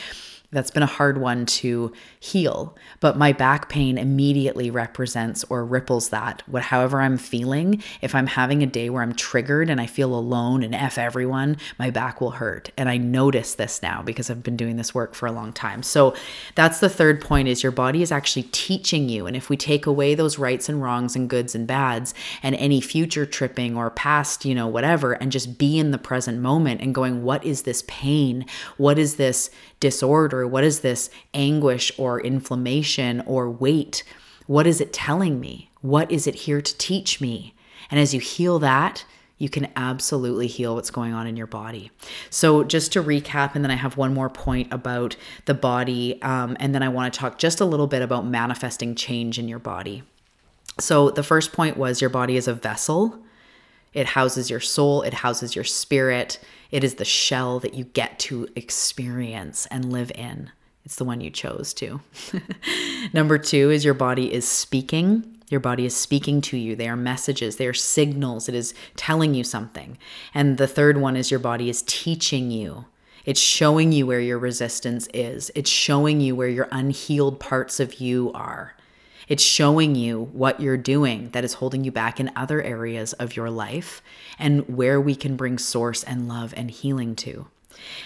that's 0.51 0.71
been 0.71 0.83
a 0.83 0.87
hard 0.87 1.17
one 1.17 1.45
to 1.45 1.91
heal 2.19 2.75
but 2.99 3.17
my 3.17 3.31
back 3.31 3.69
pain 3.69 3.97
immediately 3.97 4.69
represents 4.69 5.43
or 5.45 5.65
ripples 5.65 6.09
that 6.09 6.43
what 6.47 6.63
however 6.63 7.01
i'm 7.01 7.17
feeling. 7.17 7.81
If 8.01 8.13
i'm 8.15 8.27
having 8.27 8.61
a 8.61 8.67
day 8.67 8.89
where 8.89 9.01
i'm 9.01 9.15
triggered 9.15 9.69
and 9.69 9.79
i 9.79 9.85
feel 9.85 10.13
alone 10.13 10.63
and 10.63 10.75
f 10.75 10.97
everyone 10.97 11.57
my 11.79 11.89
back 11.89 12.21
will 12.21 12.31
hurt. 12.31 12.69
And 12.77 12.89
i 12.89 12.97
notice 12.97 13.55
this 13.55 13.81
now 13.81 14.01
because 14.01 14.29
i've 14.29 14.43
been 14.43 14.57
doing 14.57 14.75
this 14.75 14.93
work 14.93 15.15
for 15.15 15.27
a 15.27 15.31
long 15.31 15.53
time. 15.53 15.83
So 15.83 16.15
that's 16.55 16.79
the 16.79 16.89
third 16.89 17.21
point 17.21 17.47
is 17.47 17.63
your 17.63 17.71
body 17.71 18.01
is 18.01 18.11
actually 18.11 18.43
teaching 18.51 19.09
you. 19.09 19.25
And 19.27 19.35
if 19.35 19.49
we 19.49 19.57
take 19.57 19.85
away 19.85 20.15
those 20.15 20.37
rights 20.37 20.69
and 20.69 20.81
wrongs 20.81 21.15
and 21.15 21.29
goods 21.29 21.55
and 21.55 21.65
bads 21.65 22.13
and 22.43 22.55
any 22.55 22.81
future 22.81 23.25
tripping 23.25 23.77
or 23.77 23.89
past 23.89 24.45
you 24.45 24.55
know 24.55 24.67
whatever 24.67 25.13
and 25.13 25.31
just 25.31 25.57
be 25.57 25.79
in 25.79 25.91
the 25.91 25.97
present 25.97 26.39
moment 26.39 26.81
and 26.81 26.93
going 26.93 27.23
what 27.23 27.43
is 27.45 27.63
this 27.63 27.83
pain? 27.87 28.45
What 28.77 28.99
is 28.99 29.15
this 29.15 29.49
disorder? 29.81 30.47
What 30.47 30.63
is 30.63 30.79
this 30.79 31.09
anguish 31.33 31.91
or 31.97 32.21
inflammation 32.21 33.21
or 33.25 33.49
weight? 33.49 34.05
What 34.47 34.65
is 34.65 34.79
it 34.79 34.93
telling 34.93 35.41
me? 35.41 35.69
What 35.81 36.09
is 36.09 36.25
it 36.25 36.35
here 36.35 36.61
to 36.61 36.77
teach 36.77 37.19
me? 37.19 37.53
And 37.89 37.99
as 37.99 38.13
you 38.13 38.21
heal 38.21 38.59
that, 38.59 39.03
you 39.41 39.49
can 39.49 39.69
absolutely 39.75 40.45
heal 40.45 40.75
what's 40.75 40.91
going 40.91 41.13
on 41.13 41.25
in 41.25 41.35
your 41.35 41.47
body. 41.47 41.89
So, 42.29 42.63
just 42.63 42.93
to 42.93 43.01
recap, 43.01 43.55
and 43.55 43.65
then 43.65 43.71
I 43.71 43.75
have 43.75 43.97
one 43.97 44.13
more 44.13 44.29
point 44.29 44.71
about 44.71 45.15
the 45.45 45.55
body, 45.55 46.21
um, 46.21 46.55
and 46.59 46.75
then 46.75 46.83
I 46.83 46.89
want 46.89 47.11
to 47.11 47.19
talk 47.19 47.39
just 47.39 47.59
a 47.59 47.65
little 47.65 47.87
bit 47.87 48.03
about 48.03 48.23
manifesting 48.23 48.93
change 48.93 49.39
in 49.39 49.47
your 49.47 49.57
body. 49.57 50.03
So, 50.79 51.09
the 51.09 51.23
first 51.23 51.53
point 51.53 51.75
was 51.75 52.01
your 52.01 52.11
body 52.11 52.37
is 52.37 52.47
a 52.47 52.53
vessel, 52.53 53.19
it 53.93 54.07
houses 54.07 54.49
your 54.49 54.59
soul, 54.59 55.01
it 55.01 55.15
houses 55.15 55.55
your 55.55 55.63
spirit, 55.63 56.39
it 56.71 56.83
is 56.83 56.95
the 56.95 57.05
shell 57.05 57.59
that 57.59 57.73
you 57.73 57.85
get 57.85 58.17
to 58.19 58.47
experience 58.55 59.65
and 59.67 59.91
live 59.91 60.11
in. 60.15 60.51
It's 60.85 60.95
the 60.95 61.05
one 61.05 61.21
you 61.21 61.29
chose 61.29 61.73
to. 61.75 62.01
Number 63.13 63.37
two 63.37 63.69
is 63.69 63.85
your 63.85 63.93
body 63.93 64.33
is 64.33 64.47
speaking. 64.47 65.37
Your 65.49 65.59
body 65.59 65.85
is 65.85 65.95
speaking 65.95 66.39
to 66.41 66.57
you. 66.57 66.75
They 66.75 66.87
are 66.87 66.95
messages, 66.95 67.57
they 67.57 67.67
are 67.67 67.73
signals. 67.73 68.47
It 68.47 68.55
is 68.55 68.73
telling 68.95 69.33
you 69.33 69.43
something. 69.43 69.97
And 70.33 70.57
the 70.57 70.67
third 70.67 70.97
one 70.97 71.17
is 71.17 71.29
your 71.29 71.41
body 71.41 71.69
is 71.69 71.83
teaching 71.85 72.51
you. 72.51 72.85
It's 73.25 73.39
showing 73.39 73.91
you 73.91 74.07
where 74.07 74.21
your 74.21 74.39
resistance 74.39 75.07
is. 75.13 75.51
It's 75.53 75.69
showing 75.69 76.21
you 76.21 76.35
where 76.35 76.47
your 76.47 76.67
unhealed 76.71 77.39
parts 77.39 77.79
of 77.79 77.95
you 77.95 78.31
are. 78.33 78.75
It's 79.31 79.41
showing 79.41 79.95
you 79.95 80.25
what 80.33 80.59
you're 80.59 80.75
doing 80.75 81.29
that 81.29 81.45
is 81.45 81.53
holding 81.53 81.85
you 81.85 81.91
back 81.91 82.19
in 82.19 82.33
other 82.35 82.61
areas 82.61 83.13
of 83.13 83.33
your 83.33 83.49
life 83.49 84.01
and 84.37 84.67
where 84.67 84.99
we 84.99 85.15
can 85.15 85.37
bring 85.37 85.57
source 85.57 86.03
and 86.03 86.27
love 86.27 86.53
and 86.57 86.69
healing 86.69 87.15
to. 87.15 87.47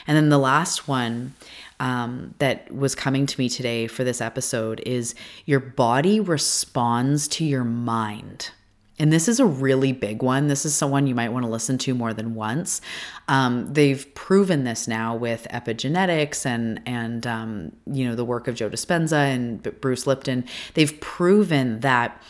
And 0.06 0.16
then 0.16 0.30
the 0.30 0.38
last 0.38 0.88
one 0.88 1.34
um, 1.80 2.36
that 2.38 2.72
was 2.72 2.94
coming 2.94 3.26
to 3.26 3.40
me 3.40 3.50
today 3.50 3.88
for 3.88 4.04
this 4.04 4.22
episode 4.22 4.84
is 4.86 5.16
your 5.46 5.60
body 5.60 6.20
responds 6.20 7.28
to 7.30 7.44
your 7.44 7.64
mind. 7.64 8.52
And 8.98 9.12
this 9.12 9.28
is 9.28 9.40
a 9.40 9.46
really 9.46 9.92
big 9.92 10.24
one. 10.24 10.48
This 10.48 10.66
is 10.66 10.74
someone 10.74 11.06
you 11.06 11.16
might 11.16 11.30
want 11.30 11.44
to 11.46 11.52
listen 11.52 11.78
to 11.80 11.94
more 11.94 12.14
than 12.14 12.34
once. 12.34 12.80
Um, 13.28 13.74
they've 13.74 14.14
proven 14.16 14.64
this 14.64 14.88
now 14.88 15.16
with 15.16 15.48
epigenetics 15.52 16.46
and 16.46 16.82
and 16.86 17.28
um, 17.28 17.72
you 17.86 18.08
know 18.08 18.16
the 18.16 18.26
work 18.26 18.48
of 18.48 18.56
Joe 18.56 18.70
Dispenza 18.70 19.34
and 19.34 19.62
Bruce 19.82 20.08
Lipton. 20.08 20.46
They've 20.76 20.98
proven 21.02 21.82
that 21.82 22.22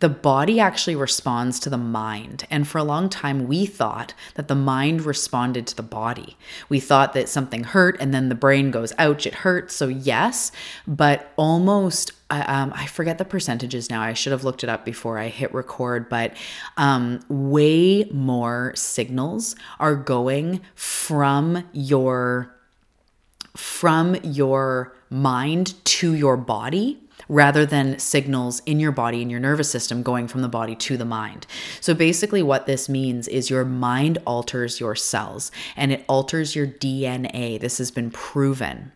the 0.00 0.08
body 0.08 0.60
actually 0.60 0.96
responds 0.96 1.58
to 1.60 1.70
the 1.70 1.78
mind. 1.78 2.46
And 2.50 2.66
for 2.66 2.78
a 2.78 2.84
long 2.84 3.08
time, 3.08 3.46
we 3.46 3.64
thought 3.66 4.14
that 4.34 4.48
the 4.48 4.54
mind 4.54 5.02
responded 5.02 5.66
to 5.68 5.76
the 5.76 5.82
body. 5.82 6.36
We 6.68 6.80
thought 6.80 7.12
that 7.14 7.28
something 7.28 7.64
hurt 7.64 7.96
and 8.00 8.12
then 8.12 8.28
the 8.28 8.34
brain 8.34 8.70
goes, 8.70 8.92
ouch, 8.98 9.26
it 9.26 9.34
hurts. 9.34 9.74
So, 9.74 9.88
yes, 9.88 10.52
but 10.86 11.32
almost 11.36 12.12
um, 12.30 12.72
I 12.74 12.86
forget 12.86 13.18
the 13.18 13.24
percentages 13.24 13.90
now. 13.90 14.02
I 14.02 14.12
should 14.12 14.32
have 14.32 14.44
looked 14.44 14.64
it 14.64 14.68
up 14.68 14.84
before 14.84 15.18
I 15.18 15.28
hit 15.28 15.54
record, 15.54 16.08
but 16.08 16.36
um, 16.76 17.20
way 17.28 18.04
more 18.12 18.72
signals 18.74 19.54
are 19.78 19.94
going 19.94 20.60
from 20.74 21.64
your 21.72 22.50
from 23.56 24.16
your 24.24 24.96
mind 25.10 25.74
to 25.84 26.14
your 26.14 26.36
body 26.36 27.03
rather 27.28 27.64
than 27.66 27.98
signals 27.98 28.60
in 28.66 28.80
your 28.80 28.92
body 28.92 29.22
and 29.22 29.30
your 29.30 29.40
nervous 29.40 29.70
system 29.70 30.02
going 30.02 30.28
from 30.28 30.42
the 30.42 30.48
body 30.48 30.74
to 30.76 30.96
the 30.96 31.04
mind. 31.04 31.46
So 31.80 31.94
basically, 31.94 32.42
what 32.42 32.66
this 32.66 32.88
means 32.88 33.28
is 33.28 33.50
your 33.50 33.64
mind 33.64 34.18
alters 34.26 34.80
your 34.80 34.94
cells 34.94 35.50
and 35.76 35.92
it 35.92 36.04
alters 36.08 36.54
your 36.54 36.66
DNA. 36.66 37.60
This 37.60 37.78
has 37.78 37.90
been 37.90 38.10
proven. 38.10 38.92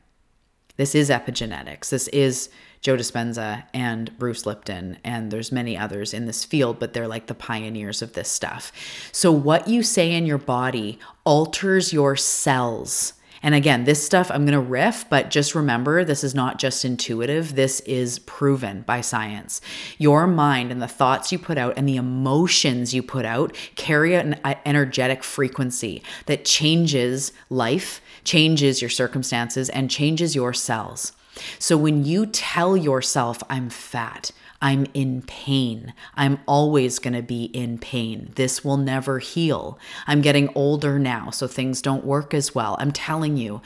This 0.77 0.95
is 0.95 1.11
epigenetics. 1.11 1.89
This 1.89 2.07
is 2.09 2.51
Joe 2.81 2.97
Dispenza 2.97 3.65
and 3.75 4.17
Bruce 4.19 4.47
Lipton, 4.47 4.99
and 5.03 5.31
there's 5.31 5.51
many 5.51 5.77
others 5.77 6.15
in 6.15 6.27
this 6.27 6.45
field, 6.45 6.79
but 6.79 6.93
they're 6.93 7.09
like 7.09 7.27
the 7.27 7.35
pioneers 7.35 8.03
of 8.03 8.13
this 8.13 8.31
stuff. 8.31 8.71
So, 9.11 9.33
what 9.33 9.67
you 9.67 9.83
say 9.83 10.13
in 10.13 10.27
your 10.27 10.39
body 10.39 11.01
alters 11.25 11.93
your 11.93 12.15
cells 12.15 13.15
and 13.43 13.55
again, 13.55 13.85
this 13.85 14.05
stuff 14.05 14.31
I'm 14.31 14.45
going 14.45 14.53
to 14.53 14.61
riff, 14.61 15.09
but 15.09 15.31
just 15.31 15.55
remember 15.55 16.05
this 16.05 16.25
is 16.25 16.35
not 16.35 16.59
just 16.59 16.85
intuitive. 16.85 17.55
This 17.55 17.81
is 17.81 18.19
proven 18.21 18.83
by 18.83 19.01
science. 19.01 19.61
Your 19.99 20.27
mind 20.27 20.73
and 20.73 20.83
the 20.83 20.89
thoughts 20.89 21.31
you 21.31 21.39
put 21.39 21.59
out 21.59 21.75
and 21.77 21.89
the 21.89 21.97
emotions 21.97 22.93
you 22.95 23.03
put 23.03 23.25
out 23.25 23.55
carry 23.77 24.15
an 24.15 24.41
energetic 24.67 25.23
frequency 25.23 26.03
that 26.27 26.45
changes 26.45 27.33
life, 27.49 28.01
changes 28.25 28.83
your 28.83 28.91
circumstances, 28.91 29.69
and 29.71 29.91
changes 29.91 30.35
your 30.35 30.53
cells. 30.53 31.13
So 31.59 31.77
when 31.77 32.05
you 32.05 32.27
tell 32.27 32.77
yourself, 32.77 33.43
I'm 33.49 33.71
fat, 33.71 34.33
I'm 34.61 34.87
in 34.93 35.23
pain. 35.23 35.95
I'm 36.15 36.41
always 36.47 36.99
going 36.99 37.15
to 37.15 37.23
be 37.23 37.45
in 37.45 37.79
pain. 37.79 38.33
This 38.35 38.65
will 38.65 38.77
never 38.77 39.21
heal. 39.21 39.79
I'm 40.07 40.21
getting 40.21 40.51
older 40.55 40.99
now, 40.99 41.31
so 41.31 41.47
things 41.47 41.81
don't 41.81 42.05
work 42.05 42.35
as 42.35 42.55
well. 42.55 42.77
I'm 42.81 42.93
telling 42.93 43.37
you, 43.37 43.63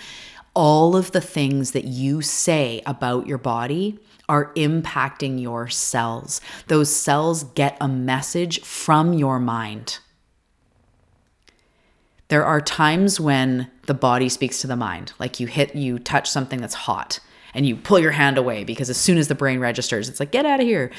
all 0.54 0.94
of 0.94 1.12
the 1.12 1.20
things 1.20 1.70
that 1.70 1.84
you 1.84 2.20
say 2.20 2.82
about 2.84 3.26
your 3.26 3.38
body 3.38 3.98
are 4.28 4.52
impacting 4.54 5.40
your 5.40 5.68
cells. 5.68 6.40
Those 6.68 6.94
cells 6.94 7.44
get 7.44 7.76
a 7.80 7.88
message 7.88 8.60
from 8.60 9.14
your 9.14 9.40
mind. 9.40 9.98
There 12.28 12.44
are 12.44 12.60
times 12.60 13.18
when 13.18 13.70
the 13.86 13.94
body 13.94 14.28
speaks 14.28 14.60
to 14.60 14.66
the 14.66 14.76
mind, 14.76 15.12
like 15.18 15.40
you 15.40 15.46
hit, 15.46 15.74
you 15.74 15.98
touch 15.98 16.30
something 16.30 16.60
that's 16.60 16.74
hot 16.74 17.20
and 17.54 17.66
you 17.66 17.76
pull 17.76 17.98
your 17.98 18.12
hand 18.12 18.38
away 18.38 18.64
because 18.64 18.90
as 18.90 18.96
soon 18.96 19.18
as 19.18 19.28
the 19.28 19.34
brain 19.34 19.60
registers, 19.60 20.08
it's 20.08 20.20
like, 20.20 20.32
get 20.32 20.46
out 20.46 20.60
of 20.60 20.66
here. 20.66 20.90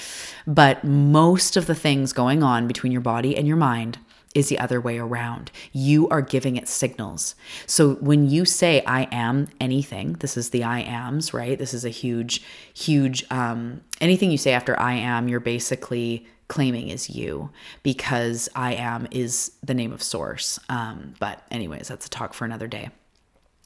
But 0.46 0.84
most 0.84 1.58
of 1.58 1.66
the 1.66 1.76
things 1.76 2.14
going 2.14 2.44
on 2.44 2.68
between 2.68 2.92
your 2.92 3.02
body 3.02 3.36
and 3.36 3.48
your 3.48 3.58
mind 3.58 3.98
is 4.34 4.50
the 4.50 4.60
other 4.60 4.82
way 4.82 4.98
around. 4.98 5.52
You 5.72 6.10
are 6.10 6.22
giving 6.22 6.56
it 6.56 6.68
signals. 6.68 7.36
So 7.68 7.96
when 7.96 8.30
you 8.30 8.46
say, 8.46 8.84
I 8.86 9.08
am 9.12 9.48
anything, 9.60 10.14
this 10.14 10.38
is 10.38 10.50
the 10.50 10.64
I 10.64 10.80
ams, 10.80 11.34
right? 11.34 11.58
This 11.58 11.74
is 11.74 11.86
a 11.86 11.90
huge, 11.90 12.44
huge, 12.74 13.24
um, 13.32 13.82
anything 14.02 14.32
you 14.32 14.38
say 14.38 14.54
after 14.54 14.80
I 14.80 14.94
am, 14.94 15.28
you're 15.28 15.40
basically 15.40 16.26
claiming 16.48 16.90
is 16.90 17.10
you 17.10 17.52
because 17.84 18.50
I 18.56 18.74
am 18.74 19.08
is 19.12 19.52
the 19.64 19.74
name 19.74 19.94
of 19.94 20.04
source. 20.04 20.60
Um, 20.70 21.14
but, 21.20 21.44
anyways, 21.52 21.88
that's 21.88 22.08
a 22.08 22.10
talk 22.10 22.34
for 22.34 22.46
another 22.46 22.68
day 22.68 22.90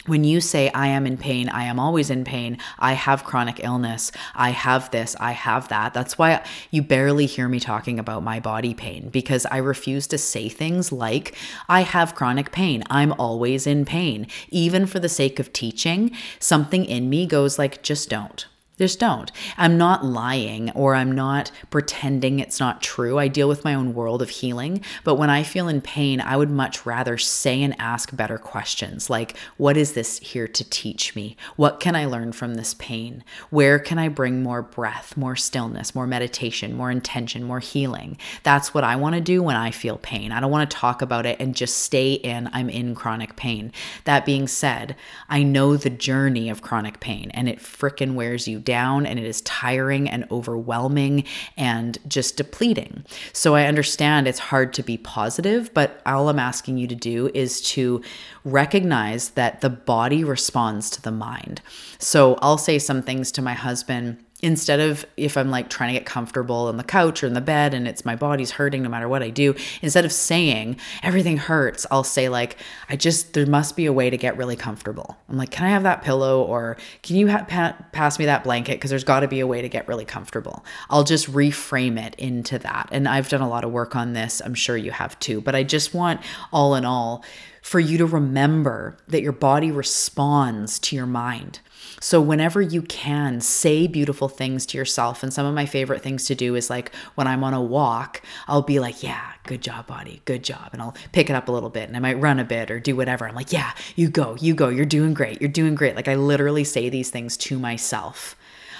when 0.07 0.23
you 0.23 0.41
say, 0.41 0.69
I 0.69 0.87
am 0.87 1.05
in 1.05 1.17
pain, 1.17 1.49
I 1.49 1.65
am 1.65 1.79
always 1.79 2.09
in 2.09 2.23
pain, 2.23 2.57
I 2.79 2.93
have 2.93 3.23
chronic 3.23 3.63
illness, 3.63 4.11
I 4.33 4.49
have 4.49 4.89
this, 4.91 5.15
I 5.19 5.33
have 5.33 5.67
that. 5.67 5.93
That's 5.93 6.17
why 6.17 6.43
you 6.71 6.81
barely 6.81 7.25
hear 7.25 7.47
me 7.47 7.59
talking 7.59 7.99
about 7.99 8.23
my 8.23 8.39
body 8.39 8.73
pain 8.73 9.09
because 9.09 9.45
I 9.45 9.57
refuse 9.57 10.07
to 10.07 10.17
say 10.17 10.49
things 10.49 10.91
like, 10.91 11.35
I 11.69 11.81
have 11.81 12.15
chronic 12.15 12.51
pain, 12.51 12.83
I'm 12.89 13.13
always 13.13 13.67
in 13.67 13.85
pain. 13.85 14.27
Even 14.49 14.87
for 14.87 14.99
the 14.99 15.09
sake 15.09 15.39
of 15.39 15.53
teaching, 15.53 16.15
something 16.39 16.85
in 16.85 17.09
me 17.09 17.25
goes 17.25 17.59
like, 17.59 17.83
just 17.83 18.09
don't. 18.09 18.45
Just 18.77 18.99
don't. 18.99 19.31
I'm 19.57 19.75
not 19.77 20.05
lying 20.05 20.69
or 20.71 20.93
I'm 20.93 21.11
not 21.11 21.51
pretending 21.71 22.39
it's 22.39 22.59
not 22.59 22.83
true. 22.83 23.17
I 23.17 23.27
deal 23.27 23.47
with 23.47 23.63
my 23.63 23.73
own 23.73 23.95
world 23.95 24.21
of 24.21 24.29
healing. 24.29 24.81
But 25.03 25.15
when 25.15 25.31
I 25.31 25.41
feel 25.41 25.67
in 25.67 25.81
pain, 25.81 26.21
I 26.21 26.37
would 26.37 26.51
much 26.51 26.85
rather 26.85 27.17
say 27.17 27.63
and 27.63 27.75
ask 27.79 28.15
better 28.15 28.37
questions 28.37 29.09
like, 29.09 29.35
what 29.57 29.77
is 29.77 29.93
this 29.93 30.19
here 30.19 30.47
to 30.49 30.69
teach 30.69 31.15
me? 31.15 31.35
What 31.55 31.79
can 31.79 31.95
I 31.95 32.05
learn 32.05 32.33
from 32.33 32.53
this 32.53 32.75
pain? 32.75 33.23
Where 33.49 33.79
can 33.79 33.97
I 33.97 34.09
bring 34.09 34.43
more 34.43 34.61
breath, 34.61 35.17
more 35.17 35.35
stillness, 35.35 35.95
more 35.95 36.05
meditation, 36.05 36.75
more 36.75 36.91
intention, 36.91 37.43
more 37.43 37.59
healing? 37.59 38.17
That's 38.43 38.75
what 38.75 38.83
I 38.83 38.95
want 38.95 39.15
to 39.15 39.21
do 39.21 39.41
when 39.41 39.55
I 39.55 39.71
feel 39.71 39.97
pain. 39.97 40.31
I 40.31 40.39
don't 40.39 40.51
want 40.51 40.69
to 40.69 40.77
talk 40.77 41.01
about 41.01 41.25
it 41.25 41.39
and 41.39 41.55
just 41.55 41.79
stay 41.79 42.13
in, 42.13 42.47
I'm 42.53 42.69
in 42.69 42.93
chronic 42.93 43.35
pain. 43.35 43.71
That 44.03 44.23
being 44.23 44.47
said, 44.47 44.95
I 45.29 45.41
know 45.41 45.77
the 45.77 45.89
journey 45.89 46.47
of 46.47 46.61
chronic 46.61 46.99
pain 46.99 47.31
and 47.31 47.49
it 47.49 47.57
frickin' 47.57 48.13
wears 48.13 48.47
you 48.47 48.59
down 48.67 49.05
and 49.05 49.17
it 49.17 49.25
is 49.25 49.41
tiring 49.41 50.09
and 50.09 50.27
overwhelming 50.29 51.23
and 51.55 51.97
just 52.07 52.35
depleting. 52.35 53.05
So 53.31 53.55
I 53.55 53.65
understand 53.65 54.27
it's 54.27 54.37
hard 54.37 54.73
to 54.73 54.83
be 54.83 54.97
positive, 54.97 55.73
but 55.73 56.01
all 56.05 56.27
I'm 56.27 56.37
asking 56.37 56.77
you 56.77 56.87
to 56.87 56.95
do 56.95 57.31
is 57.33 57.61
to 57.73 58.03
recognize 58.43 59.29
that 59.31 59.61
the 59.61 59.69
body 59.69 60.25
responds 60.25 60.89
to 60.91 61.01
the 61.01 61.11
mind. 61.11 61.61
So 61.97 62.37
I'll 62.41 62.57
say 62.57 62.77
some 62.77 63.01
things 63.01 63.31
to 63.31 63.41
my 63.41 63.53
husband 63.53 64.23
instead 64.43 64.79
of 64.79 65.05
if 65.17 65.35
I'm 65.35 65.49
like 65.49 65.69
trying 65.69 65.93
to 65.93 65.99
get 65.99 66.05
comfortable 66.05 66.67
on 66.67 66.77
the 66.77 66.83
couch 66.83 67.23
or 67.23 67.27
in 67.27 67.33
the 67.33 67.41
bed 67.41 67.73
and 67.73 67.87
it's 67.87 68.05
my 68.05 68.15
body's 68.15 68.51
hurting 68.51 68.83
no 68.83 68.89
matter 68.89 69.09
what 69.09 69.23
I 69.23 69.29
do, 69.29 69.55
instead 69.81 70.05
of 70.05 70.11
saying 70.11 70.77
everything 71.01 71.37
hurts, 71.37 71.87
I'll 71.89 72.03
say 72.03 72.29
like 72.29 72.57
I 72.89 72.95
just 72.95 73.33
there 73.33 73.45
must 73.47 73.75
be 73.75 73.87
a 73.87 73.93
way 73.93 74.09
to 74.09 74.17
get 74.17 74.37
really 74.37 74.55
comfortable. 74.55 75.17
I'm 75.27 75.37
like, 75.37 75.49
can 75.49 75.65
I 75.65 75.69
have 75.69 75.83
that 75.83 76.03
pillow 76.03 76.43
or 76.43 76.77
can 77.01 77.15
you 77.15 77.29
ha- 77.29 77.45
pa- 77.47 77.77
pass 77.91 78.19
me 78.19 78.25
that 78.25 78.43
blanket 78.43 78.73
because 78.73 78.91
there's 78.91 79.03
got 79.03 79.21
to 79.21 79.27
be 79.27 79.39
a 79.39 79.47
way 79.47 79.61
to 79.61 79.69
get 79.69 79.87
really 79.87 80.05
comfortable. 80.05 80.63
I'll 80.89 81.03
just 81.03 81.31
reframe 81.31 81.99
it 82.03 82.15
into 82.15 82.59
that. 82.59 82.89
And 82.91 83.07
I've 83.07 83.29
done 83.29 83.41
a 83.41 83.49
lot 83.49 83.63
of 83.63 83.71
work 83.71 83.95
on 83.95 84.13
this. 84.13 84.41
I'm 84.45 84.53
sure 84.53 84.77
you 84.77 84.91
have 84.91 85.17
too, 85.19 85.41
but 85.41 85.55
I 85.55 85.63
just 85.63 85.93
want 85.93 86.21
all 86.53 86.75
in 86.75 86.85
all 86.85 87.23
for 87.63 87.79
you 87.79 87.97
to 87.97 88.05
remember 88.05 88.97
that 89.07 89.21
your 89.21 89.33
body 89.33 89.71
responds 89.71 90.79
to 90.79 90.95
your 90.95 91.05
mind. 91.05 91.59
So, 91.99 92.21
whenever 92.21 92.61
you 92.61 92.81
can, 92.83 93.41
say 93.41 93.87
beautiful 93.87 94.29
things 94.29 94.65
to 94.67 94.77
yourself. 94.77 95.23
And 95.23 95.33
some 95.33 95.45
of 95.45 95.55
my 95.55 95.65
favorite 95.65 96.01
things 96.01 96.25
to 96.25 96.35
do 96.35 96.55
is 96.55 96.69
like 96.69 96.93
when 97.15 97.27
I'm 97.27 97.43
on 97.43 97.53
a 97.53 97.61
walk, 97.61 98.21
I'll 98.47 98.61
be 98.61 98.79
like, 98.79 99.01
yeah, 99.01 99.31
good 99.45 99.61
job, 99.61 99.87
body, 99.87 100.21
good 100.25 100.43
job. 100.43 100.69
And 100.73 100.81
I'll 100.81 100.95
pick 101.11 101.29
it 101.29 101.35
up 101.35 101.47
a 101.47 101.51
little 101.51 101.69
bit 101.69 101.87
and 101.87 101.97
I 101.97 101.99
might 101.99 102.19
run 102.19 102.39
a 102.39 102.43
bit 102.43 102.69
or 102.69 102.79
do 102.79 102.95
whatever. 102.95 103.27
I'm 103.27 103.35
like, 103.35 103.51
yeah, 103.51 103.73
you 103.95 104.09
go, 104.09 104.35
you 104.39 104.53
go, 104.53 104.69
you're 104.69 104.85
doing 104.85 105.13
great, 105.13 105.41
you're 105.41 105.49
doing 105.49 105.75
great. 105.75 105.95
Like, 105.95 106.07
I 106.07 106.15
literally 106.15 106.63
say 106.63 106.89
these 106.89 107.09
things 107.09 107.35
to 107.37 107.57
myself 107.57 108.35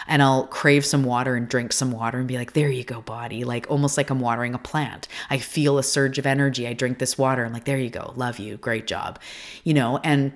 and 0.08 0.22
I'll 0.22 0.48
crave 0.48 0.86
some 0.86 1.04
water 1.04 1.36
and 1.36 1.48
drink 1.48 1.74
some 1.74 1.92
water 1.92 2.18
and 2.18 2.28
be 2.28 2.38
like, 2.38 2.54
there 2.54 2.70
you 2.70 2.84
go, 2.84 3.02
body. 3.02 3.44
Like 3.44 3.70
almost 3.70 3.98
like 3.98 4.10
I'm 4.10 4.20
watering 4.20 4.54
a 4.54 4.60
plant. 4.60 5.08
I 5.30 5.38
feel 5.38 5.78
a 5.78 5.84
surge 5.84 6.18
of 6.18 6.26
energy. 6.26 6.68
I 6.68 6.74
drink 6.74 7.00
this 7.00 7.18
water. 7.18 7.44
I'm 7.46 7.54
like, 7.54 7.66
there 7.66 7.78
you 7.78 7.90
go. 7.90 8.14
Love 8.16 8.40
you. 8.40 8.58
Great 8.58 8.88
job. 8.88 9.20
You 9.64 9.74
know, 9.74 10.00
and 10.04 10.32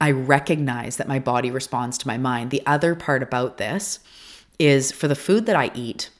I 0.00 0.10
recognize 0.12 0.96
that 0.96 1.08
my 1.08 1.18
body 1.18 1.50
responds 1.50 1.98
to 1.98 2.06
my 2.06 2.18
mind. 2.18 2.50
The 2.50 2.62
other 2.66 2.94
part 2.94 3.22
about 3.22 3.58
this 3.58 3.98
is 4.58 4.92
for 4.92 5.08
the 5.08 5.14
food 5.14 5.46
that 5.46 5.56
I 5.56 5.70
eat, 5.74 6.10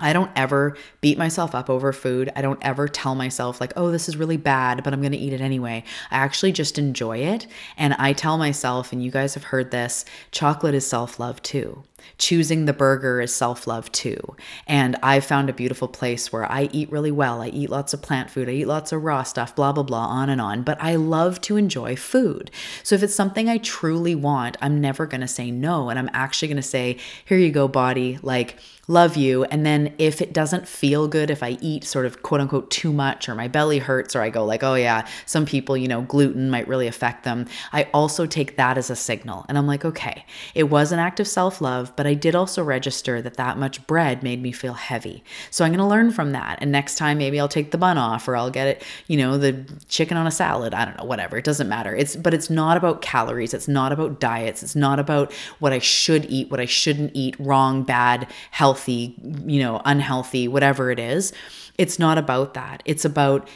I 0.00 0.12
don't 0.12 0.30
ever 0.34 0.76
beat 1.00 1.18
myself 1.18 1.54
up 1.54 1.68
over 1.68 1.92
food. 1.92 2.32
I 2.34 2.42
don't 2.42 2.58
ever 2.62 2.88
tell 2.88 3.14
myself, 3.14 3.60
like, 3.60 3.72
oh, 3.76 3.90
this 3.90 4.08
is 4.08 4.16
really 4.16 4.38
bad, 4.38 4.82
but 4.82 4.92
I'm 4.92 5.00
going 5.00 5.12
to 5.12 5.18
eat 5.18 5.32
it 5.32 5.42
anyway. 5.42 5.84
I 6.10 6.16
actually 6.16 6.52
just 6.52 6.78
enjoy 6.78 7.18
it. 7.18 7.46
And 7.76 7.94
I 7.94 8.14
tell 8.14 8.38
myself, 8.38 8.92
and 8.92 9.04
you 9.04 9.10
guys 9.10 9.34
have 9.34 9.44
heard 9.44 9.70
this 9.70 10.04
chocolate 10.30 10.74
is 10.74 10.86
self 10.86 11.20
love 11.20 11.42
too. 11.42 11.84
Choosing 12.18 12.64
the 12.64 12.72
burger 12.72 13.20
is 13.20 13.34
self 13.34 13.66
love 13.66 13.90
too. 13.92 14.18
And 14.66 14.96
I've 15.02 15.24
found 15.24 15.48
a 15.48 15.52
beautiful 15.52 15.88
place 15.88 16.32
where 16.32 16.50
I 16.50 16.68
eat 16.72 16.90
really 16.90 17.10
well. 17.10 17.42
I 17.42 17.48
eat 17.48 17.70
lots 17.70 17.94
of 17.94 18.02
plant 18.02 18.30
food. 18.30 18.48
I 18.48 18.52
eat 18.52 18.66
lots 18.66 18.92
of 18.92 19.02
raw 19.02 19.22
stuff, 19.22 19.54
blah, 19.54 19.72
blah, 19.72 19.82
blah, 19.82 20.06
on 20.06 20.28
and 20.28 20.40
on. 20.40 20.62
But 20.62 20.80
I 20.80 20.96
love 20.96 21.40
to 21.42 21.56
enjoy 21.56 21.96
food. 21.96 22.50
So 22.82 22.94
if 22.94 23.02
it's 23.02 23.14
something 23.14 23.48
I 23.48 23.58
truly 23.58 24.14
want, 24.14 24.56
I'm 24.60 24.80
never 24.80 25.06
going 25.06 25.20
to 25.20 25.28
say 25.28 25.50
no. 25.50 25.88
And 25.88 25.98
I'm 25.98 26.10
actually 26.12 26.48
going 26.48 26.56
to 26.56 26.62
say, 26.62 26.98
here 27.24 27.38
you 27.38 27.50
go, 27.50 27.68
body. 27.68 28.18
Like, 28.22 28.58
love 28.90 29.16
you. 29.16 29.44
And 29.44 29.64
then 29.64 29.94
if 29.98 30.20
it 30.20 30.32
doesn't 30.32 30.66
feel 30.66 31.06
good, 31.06 31.30
if 31.30 31.42
I 31.42 31.56
eat 31.60 31.84
sort 31.84 32.06
of 32.06 32.22
quote 32.22 32.40
unquote 32.40 32.70
too 32.70 32.92
much 32.92 33.28
or 33.28 33.34
my 33.36 33.46
belly 33.46 33.78
hurts 33.78 34.16
or 34.16 34.20
I 34.20 34.30
go 34.30 34.44
like, 34.44 34.64
oh 34.64 34.74
yeah, 34.74 35.06
some 35.26 35.46
people, 35.46 35.76
you 35.76 35.86
know, 35.86 36.02
gluten 36.02 36.50
might 36.50 36.66
really 36.66 36.88
affect 36.88 37.22
them, 37.22 37.46
I 37.72 37.84
also 37.94 38.26
take 38.26 38.56
that 38.56 38.76
as 38.76 38.90
a 38.90 38.96
signal. 38.96 39.46
And 39.48 39.56
I'm 39.56 39.66
like, 39.66 39.84
okay, 39.84 40.26
it 40.54 40.64
was 40.64 40.90
an 40.90 40.98
act 40.98 41.20
of 41.20 41.28
self 41.28 41.60
love, 41.60 41.89
but 41.96 42.06
I 42.06 42.14
did 42.14 42.34
also 42.34 42.62
register 42.62 43.20
that 43.22 43.34
that 43.34 43.58
much 43.58 43.86
bread 43.86 44.22
made 44.22 44.42
me 44.42 44.52
feel 44.52 44.74
heavy. 44.74 45.22
So 45.50 45.64
I'm 45.64 45.70
going 45.70 45.78
to 45.78 45.86
learn 45.86 46.10
from 46.10 46.32
that. 46.32 46.58
And 46.60 46.72
next 46.72 46.96
time, 46.96 47.18
maybe 47.18 47.38
I'll 47.38 47.48
take 47.48 47.70
the 47.70 47.78
bun 47.78 47.98
off 47.98 48.26
or 48.28 48.36
I'll 48.36 48.50
get 48.50 48.68
it, 48.68 48.82
you 49.06 49.16
know, 49.16 49.38
the 49.38 49.64
chicken 49.88 50.16
on 50.16 50.26
a 50.26 50.30
salad. 50.30 50.74
I 50.74 50.84
don't 50.84 50.96
know, 50.96 51.04
whatever. 51.04 51.36
It 51.36 51.44
doesn't 51.44 51.68
matter. 51.68 51.94
It's, 51.94 52.16
but 52.16 52.34
it's 52.34 52.50
not 52.50 52.76
about 52.76 53.02
calories. 53.02 53.54
It's 53.54 53.68
not 53.68 53.92
about 53.92 54.20
diets. 54.20 54.62
It's 54.62 54.76
not 54.76 54.98
about 54.98 55.32
what 55.58 55.72
I 55.72 55.78
should 55.78 56.24
eat, 56.26 56.50
what 56.50 56.60
I 56.60 56.66
shouldn't 56.66 57.12
eat, 57.14 57.36
wrong, 57.38 57.82
bad, 57.82 58.30
healthy, 58.50 59.14
you 59.46 59.60
know, 59.60 59.80
unhealthy, 59.84 60.48
whatever 60.48 60.90
it 60.90 60.98
is. 60.98 61.32
It's 61.78 61.98
not 61.98 62.18
about 62.18 62.54
that. 62.54 62.82
It's 62.84 63.04
about 63.04 63.48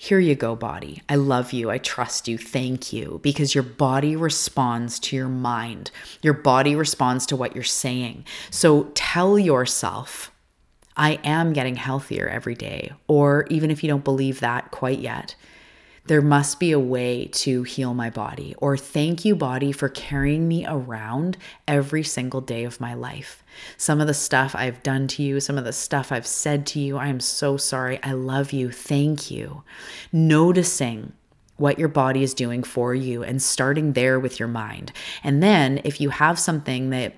here 0.00 0.20
you 0.20 0.36
go, 0.36 0.54
body. 0.54 1.02
I 1.08 1.16
love 1.16 1.52
you. 1.52 1.72
I 1.72 1.78
trust 1.78 2.28
you. 2.28 2.38
Thank 2.38 2.92
you. 2.92 3.18
Because 3.20 3.52
your 3.52 3.64
body 3.64 4.14
responds 4.14 5.00
to 5.00 5.16
your 5.16 5.26
mind. 5.26 5.90
Your 6.22 6.34
body 6.34 6.76
responds 6.76 7.26
to 7.26 7.36
what 7.36 7.56
you're 7.56 7.64
saying. 7.64 8.24
So 8.48 8.92
tell 8.94 9.40
yourself, 9.40 10.30
I 10.96 11.18
am 11.24 11.52
getting 11.52 11.74
healthier 11.74 12.28
every 12.28 12.54
day. 12.54 12.92
Or 13.08 13.44
even 13.50 13.72
if 13.72 13.82
you 13.82 13.88
don't 13.88 14.04
believe 14.04 14.38
that 14.38 14.70
quite 14.70 15.00
yet, 15.00 15.34
there 16.08 16.22
must 16.22 16.58
be 16.58 16.72
a 16.72 16.78
way 16.78 17.26
to 17.26 17.62
heal 17.62 17.94
my 17.94 18.10
body. 18.10 18.54
Or 18.58 18.76
thank 18.76 19.24
you, 19.24 19.36
body, 19.36 19.72
for 19.72 19.88
carrying 19.88 20.48
me 20.48 20.66
around 20.66 21.36
every 21.66 22.02
single 22.02 22.40
day 22.40 22.64
of 22.64 22.80
my 22.80 22.94
life. 22.94 23.44
Some 23.76 24.00
of 24.00 24.06
the 24.06 24.14
stuff 24.14 24.54
I've 24.56 24.82
done 24.82 25.06
to 25.08 25.22
you, 25.22 25.38
some 25.40 25.58
of 25.58 25.64
the 25.64 25.72
stuff 25.72 26.10
I've 26.10 26.26
said 26.26 26.66
to 26.68 26.80
you, 26.80 26.96
I 26.96 27.08
am 27.08 27.20
so 27.20 27.56
sorry. 27.56 28.00
I 28.02 28.12
love 28.12 28.52
you. 28.52 28.72
Thank 28.72 29.30
you. 29.30 29.62
Noticing 30.10 31.12
what 31.58 31.78
your 31.78 31.88
body 31.88 32.22
is 32.22 32.34
doing 32.34 32.62
for 32.62 32.94
you 32.94 33.22
and 33.22 33.42
starting 33.42 33.92
there 33.92 34.18
with 34.18 34.38
your 34.38 34.48
mind. 34.48 34.92
And 35.22 35.42
then 35.42 35.80
if 35.84 36.00
you 36.00 36.10
have 36.10 36.38
something 36.38 36.90
that 36.90 37.14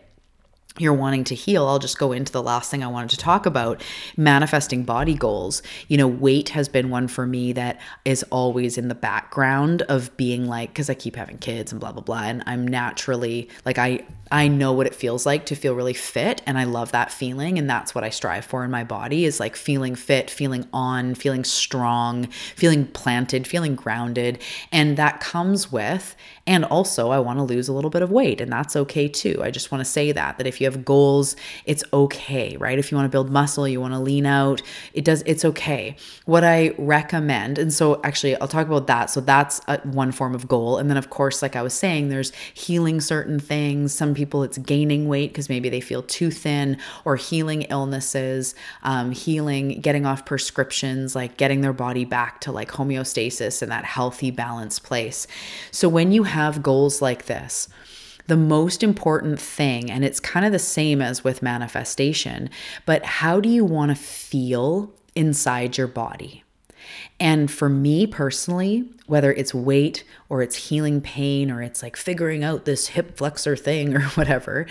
you're 0.79 0.95
wanting 0.95 1.25
to 1.25 1.35
heal, 1.35 1.67
I'll 1.67 1.79
just 1.79 1.99
go 1.99 2.13
into 2.13 2.33
the 2.33 2.43
last 2.43 2.71
thing 2.71 2.85
I 2.85 2.87
wanted 2.87 3.11
to 3.11 3.17
talk 3.17 3.45
about 3.45 3.83
manifesting 4.17 4.85
body 4.85 5.15
goals. 5.15 5.63
You 5.89 5.97
know, 5.97 6.07
weight 6.09 6.51
has 6.51 6.69
been 6.69 6.91
one 6.91 7.09
for 7.09 7.27
me 7.27 7.53
that 7.55 7.81
is 8.05 8.23
always 8.25 8.79
in 8.79 8.89
the 8.89 8.95
background 8.95 9.83
of 9.83 10.17
being 10.17 10.47
like, 10.47 10.71
because 10.71 10.89
I 10.89 10.95
keep 10.95 11.17
having 11.17 11.39
kids 11.39 11.73
and 11.73 11.81
blah, 11.81 11.93
blah, 11.93 12.03
blah. 12.03 12.23
And 12.23 12.43
I'm 12.47 12.67
naturally 12.67 13.49
like, 13.65 13.79
I, 13.79 14.05
I 14.33 14.47
know 14.47 14.73
what 14.73 14.87
it 14.87 14.95
feels 14.95 15.27
like 15.27 15.47
to 15.47 15.57
feel 15.57 15.75
really 15.75 15.95
fit 15.95 16.41
and 16.47 16.57
I 16.57 16.63
love 16.65 16.93
that 16.93 17.11
feeling 17.11 17.59
and 17.59 17.69
that's 17.69 17.97
what 17.97 18.05
I 18.05 18.11
strive 18.11 18.45
for 18.45 18.65
in 18.65 18.71
my 18.71 18.85
body 18.85 19.25
is 19.25 19.41
like 19.41 19.57
feeling 19.57 19.97
fit, 19.97 20.31
feeling 20.31 20.69
on, 20.73 21.17
feeling 21.17 21.43
strong, 21.43 22.27
feeling 22.55 22.87
planted, 22.87 23.49
feeling 23.49 23.75
grounded 23.75 24.41
and 24.71 24.97
that 24.97 25.19
comes 25.19 25.73
with 25.73 26.15
and 26.47 26.65
also 26.65 27.11
I 27.11 27.19
want 27.19 27.41
to 27.41 27.43
lose 27.43 27.67
a 27.67 27.73
little 27.73 27.91
bit 27.91 28.03
of 28.03 28.13
weight 28.13 28.41
and 28.41 28.53
that's 28.53 28.77
okay 28.77 29.09
too. 29.09 29.41
I 29.43 29.51
just 29.51 29.73
want 29.73 29.81
to 29.81 29.91
say 29.91 30.13
that 30.13 30.39
that 30.39 30.47
if 30.47 30.61
you 30.61 30.67
have 30.71 30.85
goals, 30.85 31.37
it's 31.65 31.85
okay, 31.93 32.57
right? 32.59 32.79
If 32.79 32.91
you 32.91 32.97
want 32.97 33.07
to 33.07 33.11
build 33.11 33.31
muscle, 33.31 33.67
you 33.67 33.81
want 33.81 33.95
to 33.95 34.01
lean 34.01 34.27
out, 34.27 34.63
it 34.93 35.05
does 35.05 35.23
it's 35.27 35.45
okay. 35.45 35.97
What 36.25 36.45
I 36.45 36.75
recommend 36.79 37.59
and 37.59 37.73
so 37.73 38.01
actually 38.03 38.37
I'll 38.37 38.49
talk 38.49 38.67
about 38.67 38.87
that. 38.87 39.11
So 39.11 39.21
that's 39.21 39.61
a, 39.69 39.79
one 39.81 40.13
form 40.13 40.35
of 40.35 40.49
goal 40.49 40.79
and 40.79 40.89
then 40.89 40.97
of 40.97 41.11
course 41.11 41.43
like 41.43 41.57
I 41.57 41.63
was 41.63 41.75
saying 41.75 42.09
there's 42.09 42.33
healing 42.55 43.01
certain 43.01 43.41
things. 43.41 43.93
Some 43.95 44.15
people 44.15 44.43
it's 44.43 44.59
gaining 44.59 45.09
weight 45.09 45.31
because 45.31 45.49
maybe 45.49 45.69
they 45.69 45.81
feel 45.81 46.03
too 46.03 46.31
thin 46.31 46.77
or 47.05 47.17
healing 47.17 47.63
illnesses 47.63 48.55
um, 48.83 49.13
healing 49.13 49.81
getting 49.81 50.07
off 50.07 50.25
prescriptions 50.25 51.15
like 51.15 51.37
getting 51.37 51.61
their 51.61 51.73
body 51.73 52.05
back 52.05 52.41
to 52.41 52.53
like 52.53 52.71
homeostasis 52.71 53.63
and 53.63 53.71
that 53.71 53.85
healthy 53.85 54.31
balanced 54.31 54.83
place 54.83 55.27
so 55.71 55.89
when 55.89 56.13
you 56.13 56.25
have 56.25 56.63
goals 56.63 57.01
like 57.01 57.27
this 57.27 57.69
the 58.31 58.37
most 58.37 58.85
important 58.85 59.41
thing, 59.41 59.91
and 59.91 60.05
it's 60.05 60.21
kind 60.21 60.47
of 60.47 60.53
the 60.53 60.59
same 60.61 61.03
as 61.03 61.25
with 61.25 61.43
manifestation, 61.43 62.49
but 62.87 63.05
how 63.05 63.41
do 63.41 63.49
you 63.49 63.65
want 63.65 63.91
to 63.91 63.97
feel 63.97 64.93
inside 65.17 65.77
your 65.77 65.89
body? 65.89 66.45
And 67.19 67.51
for 67.51 67.69
me 67.69 68.07
personally, 68.07 68.89
whether 69.09 69.33
it's 69.33 69.53
weight 69.53 70.05
or 70.29 70.43
it's 70.43 70.55
healing 70.55 71.01
pain 71.01 71.51
or 71.51 71.61
it's 71.61 71.83
like 71.83 71.97
figuring 71.97 72.45
out 72.45 72.67
this 72.67 72.87
hip 72.87 73.17
flexor 73.17 73.57
thing 73.57 73.97
or 73.97 74.03
whatever, 74.11 74.65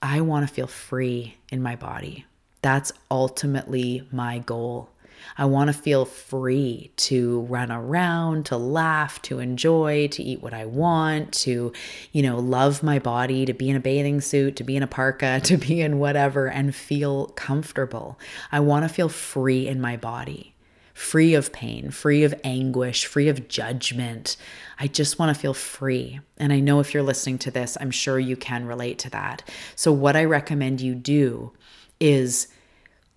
I 0.00 0.20
want 0.20 0.46
to 0.46 0.54
feel 0.54 0.68
free 0.68 1.34
in 1.50 1.60
my 1.60 1.74
body. 1.74 2.24
That's 2.62 2.92
ultimately 3.10 4.06
my 4.12 4.38
goal. 4.38 4.90
I 5.36 5.44
want 5.44 5.68
to 5.68 5.72
feel 5.72 6.04
free 6.04 6.92
to 6.96 7.40
run 7.42 7.70
around, 7.70 8.46
to 8.46 8.56
laugh, 8.56 9.20
to 9.22 9.38
enjoy, 9.38 10.08
to 10.08 10.22
eat 10.22 10.42
what 10.42 10.54
I 10.54 10.66
want, 10.66 11.32
to, 11.34 11.72
you 12.12 12.22
know, 12.22 12.38
love 12.38 12.82
my 12.82 12.98
body, 12.98 13.44
to 13.46 13.52
be 13.52 13.70
in 13.70 13.76
a 13.76 13.80
bathing 13.80 14.20
suit, 14.20 14.56
to 14.56 14.64
be 14.64 14.76
in 14.76 14.82
a 14.82 14.86
parka, 14.86 15.40
to 15.44 15.56
be 15.56 15.80
in 15.80 15.98
whatever 15.98 16.48
and 16.48 16.74
feel 16.74 17.26
comfortable. 17.28 18.18
I 18.50 18.60
want 18.60 18.84
to 18.84 18.88
feel 18.88 19.08
free 19.08 19.66
in 19.66 19.80
my 19.80 19.96
body 19.96 20.52
free 20.94 21.34
of 21.34 21.52
pain, 21.52 21.90
free 21.90 22.22
of 22.22 22.34
anguish, 22.44 23.06
free 23.06 23.28
of 23.28 23.48
judgment. 23.48 24.36
I 24.78 24.86
just 24.86 25.18
want 25.18 25.34
to 25.34 25.40
feel 25.40 25.54
free. 25.54 26.20
And 26.36 26.52
I 26.52 26.60
know 26.60 26.80
if 26.80 26.92
you're 26.92 27.02
listening 27.02 27.38
to 27.38 27.50
this, 27.50 27.76
I'm 27.80 27.90
sure 27.90 28.18
you 28.18 28.36
can 28.36 28.66
relate 28.66 28.98
to 29.00 29.10
that. 29.10 29.48
So, 29.74 29.92
what 29.92 30.16
I 30.16 30.24
recommend 30.24 30.80
you 30.80 30.94
do 30.94 31.52
is 31.98 32.48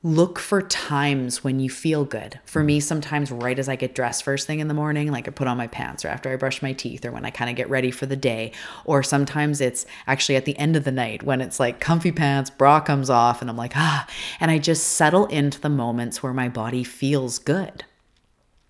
look 0.05 0.37
for 0.37 0.61
times 0.61 1.43
when 1.43 1.59
you 1.59 1.67
feel 1.67 2.05
good. 2.05 2.39
For 2.45 2.63
me, 2.63 2.79
sometimes 2.79 3.31
right 3.31 3.57
as 3.57 3.67
I 3.67 3.75
get 3.75 3.95
dressed 3.95 4.21
first 4.21 4.45
thing 4.45 4.59
in 4.59 4.67
the 4.67 4.75
morning, 4.75 5.11
like 5.11 5.27
I 5.27 5.31
put 5.31 5.47
on 5.47 5.57
my 5.57 5.65
pants 5.65 6.05
or 6.05 6.09
after 6.09 6.31
I 6.31 6.35
brush 6.35 6.61
my 6.61 6.73
teeth 6.73 7.03
or 7.03 7.11
when 7.11 7.25
I 7.25 7.31
kind 7.31 7.49
of 7.49 7.55
get 7.55 7.71
ready 7.71 7.89
for 7.89 8.05
the 8.05 8.15
day. 8.15 8.51
Or 8.85 9.01
sometimes 9.01 9.61
it's 9.61 9.87
actually 10.05 10.35
at 10.35 10.45
the 10.45 10.55
end 10.59 10.75
of 10.75 10.83
the 10.83 10.91
night 10.91 11.23
when 11.23 11.41
it's 11.41 11.59
like 11.59 11.79
comfy 11.79 12.11
pants, 12.11 12.51
bra 12.51 12.81
comes 12.81 13.09
off, 13.09 13.41
and 13.41 13.49
I'm 13.49 13.57
like, 13.57 13.75
ah, 13.75 14.07
and 14.39 14.51
I 14.51 14.59
just 14.59 14.89
settle 14.89 15.25
into 15.25 15.59
the 15.59 15.69
moments 15.69 16.21
where 16.21 16.33
my 16.33 16.49
body 16.49 16.83
feels 16.83 17.39
good 17.39 17.83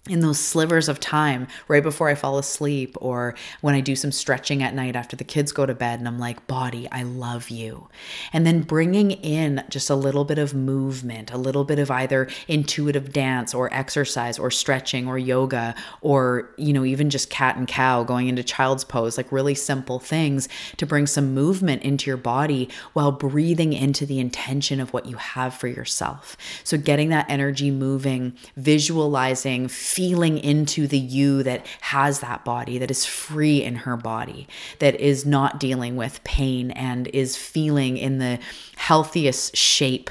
in 0.08 0.20
those 0.20 0.40
slivers 0.40 0.88
of 0.88 1.00
time 1.00 1.48
right 1.68 1.82
before 1.82 2.10
I 2.10 2.16
fall 2.16 2.38
asleep 2.38 2.96
or 3.02 3.36
when 3.62 3.74
I 3.74 3.82
do 3.82 3.96
some 3.96 4.12
stretching 4.12 4.62
at 4.62 4.76
night 4.76 4.96
after 4.96 5.16
the 5.16 5.24
kids 5.24 5.52
go 5.52 5.66
to 5.66 5.74
bed 5.74 6.00
and 6.00 6.08
I'm 6.08 6.20
like, 6.20 6.46
body, 6.48 6.88
I 6.92 7.04
love 7.04 7.50
you. 7.50 7.90
And 8.32 8.46
then 8.46 8.62
bringing 8.62 9.12
in 9.12 9.64
just 9.70 9.90
a 9.90 9.96
little 9.96 10.24
bit 10.24 10.38
of 10.38 10.54
movement, 10.54 11.32
a 11.32 11.38
little 11.38 11.64
bit 11.64 11.80
of 11.80 11.90
either 11.90 12.28
intuitive 12.48 13.12
dance 13.12 13.54
or 13.54 13.74
exercise 13.74 14.38
or 14.38 14.52
stretching 14.52 15.08
or 15.08 15.18
yoga 15.18 15.74
or, 16.02 16.54
you 16.58 16.72
know, 16.72 16.86
even 16.86 17.10
just 17.10 17.30
cat 17.30 17.58
and 17.58 17.68
cow 17.68 18.04
going 18.04 18.28
into 18.28 18.44
child's 18.44 18.84
pose, 18.84 19.18
like 19.18 19.32
really 19.32 19.56
simple 19.56 20.00
things 20.00 20.48
to 20.78 20.86
bring 20.86 21.08
some 21.08 21.34
movement 21.34 21.82
into 21.82 22.10
your 22.10 22.18
body 22.18 22.70
while 22.94 23.12
breathing 23.12 23.74
into 23.74 24.06
the 24.06 24.20
intention 24.20 24.80
of 24.80 24.94
what 24.94 25.08
you 25.08 25.18
have 25.18 25.54
for 25.54 25.68
yourself. 25.68 26.38
So 26.64 26.78
getting 26.78 27.10
that 27.10 27.26
energy 27.28 27.72
moving, 27.72 28.36
visualizing, 28.56 29.68
feeling 29.96 30.38
into 30.38 30.88
the 30.88 31.00
you 31.00 31.42
that 31.42 31.66
has 31.80 32.20
that 32.20 32.44
body, 32.44 32.78
that 32.78 32.92
is 32.92 33.06
free 33.06 33.64
in 33.64 33.76
her 33.76 33.96
body, 33.96 34.46
that 34.80 35.00
is 35.00 35.26
not 35.26 35.58
dealing 35.58 35.96
with 35.96 36.22
pain 36.26 36.70
and 36.72 37.08
is 37.08 37.38
feeling 37.38 37.96
in 37.96 38.18
the 38.18 38.38
healthiest 38.76 39.56
shape. 39.56 40.10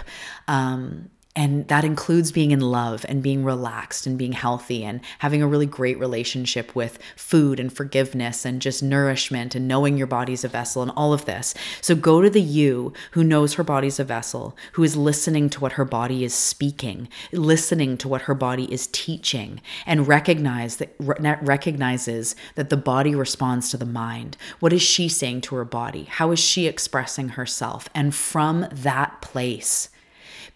Um, 0.49 1.11
and 1.37 1.67
that 1.67 1.85
includes 1.85 2.31
being 2.31 2.53
in 2.53 2.61
love 2.61 3.05
and 3.09 3.23
being 3.23 3.43
relaxed 3.43 4.07
and 4.07 4.17
being 4.17 4.33
healthy 4.33 4.85
and 4.85 5.01
having 5.19 5.43
a 5.43 5.49
really 5.49 5.67
great 5.67 5.99
relationship 5.99 6.77
with 6.77 6.99
food 7.17 7.59
and 7.59 7.73
forgiveness 7.73 8.45
and 8.45 8.63
just 8.63 8.85
nourishment 8.85 9.57
and 9.57 9.67
knowing 9.67 9.99
your 9.99 10.07
body's 10.07 10.45
a 10.45 10.49
vessel 10.49 10.81
and 10.81 10.93
all 10.93 11.13
of 11.13 11.25
this. 11.25 11.53
So 11.81 11.97
go 11.97 12.21
to 12.21 12.31
the 12.31 12.41
you 12.41 12.93
who 13.13 13.25
knows 13.25 13.55
her 13.55 13.65
body's 13.65 13.99
a 13.99 14.05
vessel, 14.05 14.57
who 14.73 14.85
is 14.85 14.97
listening 14.97 15.51
to 15.51 15.61
what 15.61 15.73
her 15.73 15.85
body 15.85 16.23
is 16.23 16.35
speaking, 16.35 17.09
listening 17.33 17.99
to 17.99 18.09
what 18.09 18.23
her 18.23 18.35
body 18.35 18.73
is 18.73 18.87
teaching, 18.89 19.61
and 19.87 20.07
recognize 20.07 20.77
that 20.77 20.95
recognizes 20.99 22.37
that 22.55 22.71
the 22.71 22.77
body 22.77 23.15
responds 23.15 23.71
to 23.71 23.77
the 23.77 23.85
mind. 23.85 24.37
What 24.61 24.73
is 24.73 24.83
she 24.83 25.09
saying 25.09 25.41
to 25.43 25.57
her 25.57 25.65
body? 25.65 26.05
How 26.05 26.31
is 26.31 26.39
she 26.39 26.69
expressing 26.69 27.31
herself? 27.31 27.89
And 27.93 28.15
from 28.15 28.69
that 28.71 29.21
place, 29.21 29.89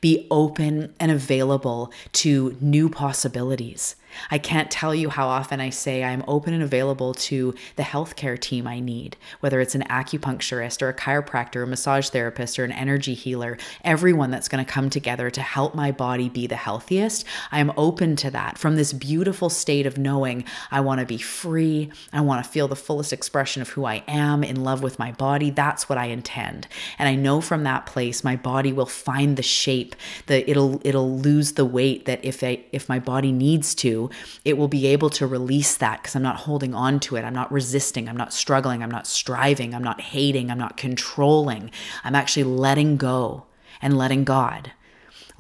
be 0.00 0.26
open 0.30 0.94
and 1.00 1.10
available 1.10 1.92
to 2.12 2.56
new 2.60 2.88
possibilities. 2.88 3.96
I 4.30 4.38
can't 4.38 4.70
tell 4.70 4.94
you 4.94 5.08
how 5.10 5.28
often 5.28 5.60
I 5.60 5.70
say 5.70 6.04
I'm 6.04 6.24
open 6.28 6.54
and 6.54 6.62
available 6.62 7.14
to 7.14 7.54
the 7.76 7.82
healthcare 7.82 8.38
team 8.38 8.66
I 8.66 8.80
need, 8.80 9.16
whether 9.40 9.60
it's 9.60 9.74
an 9.74 9.84
acupuncturist 9.84 10.82
or 10.82 10.88
a 10.88 10.94
chiropractor, 10.94 11.62
a 11.62 11.66
massage 11.66 12.08
therapist, 12.08 12.58
or 12.58 12.64
an 12.64 12.72
energy 12.72 13.14
healer, 13.14 13.58
everyone 13.84 14.30
that's 14.30 14.48
going 14.48 14.64
to 14.64 14.70
come 14.70 14.90
together 14.90 15.30
to 15.30 15.40
help 15.40 15.74
my 15.74 15.90
body 15.90 16.28
be 16.28 16.46
the 16.46 16.56
healthiest. 16.56 17.24
I 17.50 17.60
am 17.60 17.72
open 17.76 18.16
to 18.16 18.30
that 18.30 18.58
from 18.58 18.76
this 18.76 18.92
beautiful 18.92 19.50
state 19.50 19.86
of 19.86 19.98
knowing 19.98 20.44
I 20.70 20.80
want 20.80 21.00
to 21.00 21.06
be 21.06 21.18
free. 21.18 21.90
I 22.12 22.20
want 22.20 22.44
to 22.44 22.50
feel 22.50 22.68
the 22.68 22.76
fullest 22.76 23.12
expression 23.12 23.62
of 23.62 23.70
who 23.70 23.84
I 23.84 24.02
am 24.08 24.44
in 24.44 24.62
love 24.64 24.82
with 24.82 24.98
my 24.98 25.12
body. 25.12 25.50
That's 25.50 25.88
what 25.88 25.98
I 25.98 26.06
intend. 26.06 26.66
And 26.98 27.08
I 27.08 27.14
know 27.14 27.40
from 27.40 27.64
that 27.64 27.86
place, 27.86 28.24
my 28.24 28.36
body 28.36 28.72
will 28.72 28.86
find 28.86 29.36
the 29.36 29.42
shape 29.42 29.94
that 30.26 30.48
it'll, 30.48 30.80
it'll 30.84 31.18
lose 31.18 31.52
the 31.52 31.64
weight 31.64 32.06
that 32.06 32.24
if 32.24 32.42
I, 32.42 32.64
if 32.72 32.88
my 32.88 32.98
body 32.98 33.32
needs 33.32 33.74
to, 33.76 34.07
it 34.44 34.56
will 34.56 34.68
be 34.68 34.86
able 34.86 35.10
to 35.10 35.26
release 35.26 35.76
that 35.76 36.02
because 36.02 36.16
I'm 36.16 36.22
not 36.22 36.36
holding 36.36 36.74
on 36.74 37.00
to 37.00 37.16
it. 37.16 37.24
I'm 37.24 37.34
not 37.34 37.50
resisting. 37.52 38.08
I'm 38.08 38.16
not 38.16 38.32
struggling. 38.32 38.82
I'm 38.82 38.90
not 38.90 39.06
striving. 39.06 39.74
I'm 39.74 39.84
not 39.84 40.00
hating. 40.00 40.50
I'm 40.50 40.58
not 40.58 40.76
controlling. 40.76 41.70
I'm 42.04 42.14
actually 42.14 42.44
letting 42.44 42.96
go 42.96 43.44
and 43.80 43.96
letting 43.96 44.24
God 44.24 44.72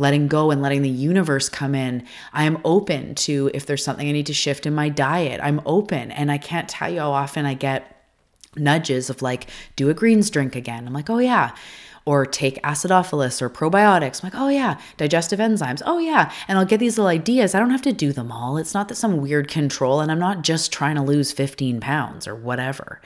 letting 0.00 0.28
go 0.28 0.52
and 0.52 0.62
letting 0.62 0.82
the 0.82 0.88
universe 0.88 1.48
come 1.48 1.74
in. 1.74 2.06
I 2.32 2.44
am 2.44 2.60
open 2.64 3.16
to 3.16 3.50
if 3.52 3.66
there's 3.66 3.82
something 3.82 4.08
I 4.08 4.12
need 4.12 4.26
to 4.26 4.32
shift 4.32 4.64
in 4.64 4.72
my 4.72 4.88
diet. 4.88 5.40
I'm 5.42 5.60
open. 5.66 6.12
And 6.12 6.30
I 6.30 6.38
can't 6.38 6.68
tell 6.68 6.88
you 6.88 7.00
how 7.00 7.10
often 7.10 7.44
I 7.44 7.54
get 7.54 8.06
nudges 8.54 9.10
of 9.10 9.22
like, 9.22 9.48
do 9.74 9.90
a 9.90 9.94
greens 9.94 10.30
drink 10.30 10.54
again. 10.54 10.86
I'm 10.86 10.92
like, 10.92 11.10
oh 11.10 11.18
yeah 11.18 11.50
or 12.08 12.24
take 12.24 12.56
acidophilus 12.62 13.42
or 13.42 13.50
probiotics. 13.50 14.22
I'm 14.24 14.30
like, 14.30 14.40
oh 14.40 14.48
yeah, 14.48 14.80
digestive 14.96 15.38
enzymes. 15.38 15.82
Oh 15.84 15.98
yeah. 15.98 16.32
And 16.48 16.56
I'll 16.56 16.64
get 16.64 16.80
these 16.80 16.96
little 16.96 17.10
ideas. 17.10 17.54
I 17.54 17.58
don't 17.58 17.68
have 17.68 17.82
to 17.82 17.92
do 17.92 18.14
them 18.14 18.32
all. 18.32 18.56
It's 18.56 18.72
not 18.72 18.88
that 18.88 18.94
some 18.94 19.18
weird 19.18 19.46
control, 19.48 20.00
and 20.00 20.10
I'm 20.10 20.18
not 20.18 20.40
just 20.40 20.72
trying 20.72 20.96
to 20.96 21.02
lose 21.02 21.32
15 21.32 21.80
pounds 21.80 22.26
or 22.26 22.34
whatever. 22.34 23.02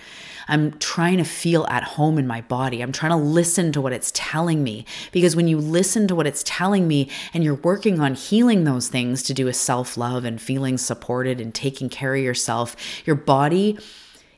I'm 0.47 0.79
trying 0.79 1.17
to 1.17 1.25
feel 1.25 1.67
at 1.67 1.83
home 1.83 2.17
in 2.17 2.29
my 2.29 2.43
body. 2.43 2.81
I'm 2.81 2.93
trying 2.93 3.11
to 3.11 3.17
listen 3.17 3.73
to 3.73 3.81
what 3.81 3.93
it's 3.93 4.13
telling 4.15 4.63
me. 4.63 4.87
Because 5.11 5.35
when 5.35 5.49
you 5.49 5.59
listen 5.59 6.07
to 6.07 6.15
what 6.15 6.29
it's 6.29 6.45
telling 6.47 6.87
me 6.87 7.11
and 7.35 7.43
you're 7.43 7.57
working 7.57 7.99
on 7.99 8.15
healing 8.15 8.63
those 8.63 8.87
things 8.87 9.25
to 9.25 9.35
do 9.35 9.47
with 9.47 9.57
self 9.57 9.97
love 9.97 10.25
and 10.25 10.41
feeling 10.41 10.79
supported 10.79 11.41
and 11.41 11.53
taking 11.53 11.89
care 11.89 12.15
of 12.15 12.23
yourself, 12.23 12.77
your 13.05 13.17
body 13.17 13.79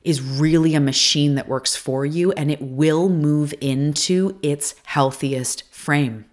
is 0.05 0.21
really 0.21 0.75
a 0.75 0.81
machine 0.81 1.35
that 1.35 1.49
works 1.49 1.75
for 1.75 2.07
you 2.07 2.31
and 2.33 2.51
it 2.51 2.61
will 2.61 3.09
move 3.09 3.55
into 3.61 4.39
its 4.43 4.75
healthiest 4.85 5.65
frame. 5.73 6.27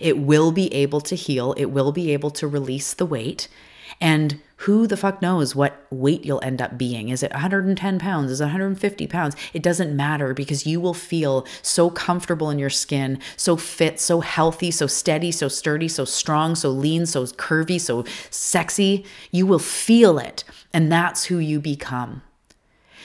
It 0.00 0.18
will 0.18 0.52
be 0.52 0.72
able 0.72 1.00
to 1.02 1.16
heal, 1.16 1.54
it 1.56 1.66
will 1.66 1.92
be 1.92 2.12
able 2.12 2.30
to 2.32 2.46
release 2.46 2.94
the 2.94 3.06
weight. 3.06 3.48
And 4.00 4.40
who 4.60 4.86
the 4.86 4.96
fuck 4.96 5.22
knows 5.22 5.54
what 5.54 5.86
weight 5.90 6.24
you'll 6.24 6.42
end 6.42 6.60
up 6.60 6.76
being? 6.76 7.08
Is 7.08 7.22
it 7.22 7.32
110 7.32 7.98
pounds? 7.98 8.30
Is 8.30 8.40
it 8.40 8.44
150 8.44 9.06
pounds? 9.06 9.36
It 9.52 9.62
doesn't 9.62 9.94
matter 9.94 10.34
because 10.34 10.66
you 10.66 10.80
will 10.80 10.94
feel 10.94 11.46
so 11.62 11.90
comfortable 11.90 12.50
in 12.50 12.58
your 12.58 12.70
skin, 12.70 13.18
so 13.36 13.56
fit, 13.56 14.00
so 14.00 14.20
healthy, 14.20 14.70
so 14.70 14.86
steady, 14.86 15.30
so 15.30 15.48
sturdy, 15.48 15.88
so 15.88 16.04
strong, 16.04 16.54
so 16.54 16.70
lean, 16.70 17.06
so 17.06 17.24
curvy, 17.24 17.80
so 17.80 18.04
sexy. 18.30 19.04
You 19.30 19.46
will 19.46 19.58
feel 19.58 20.18
it. 20.18 20.44
And 20.72 20.90
that's 20.90 21.26
who 21.26 21.38
you 21.38 21.60
become. 21.60 22.22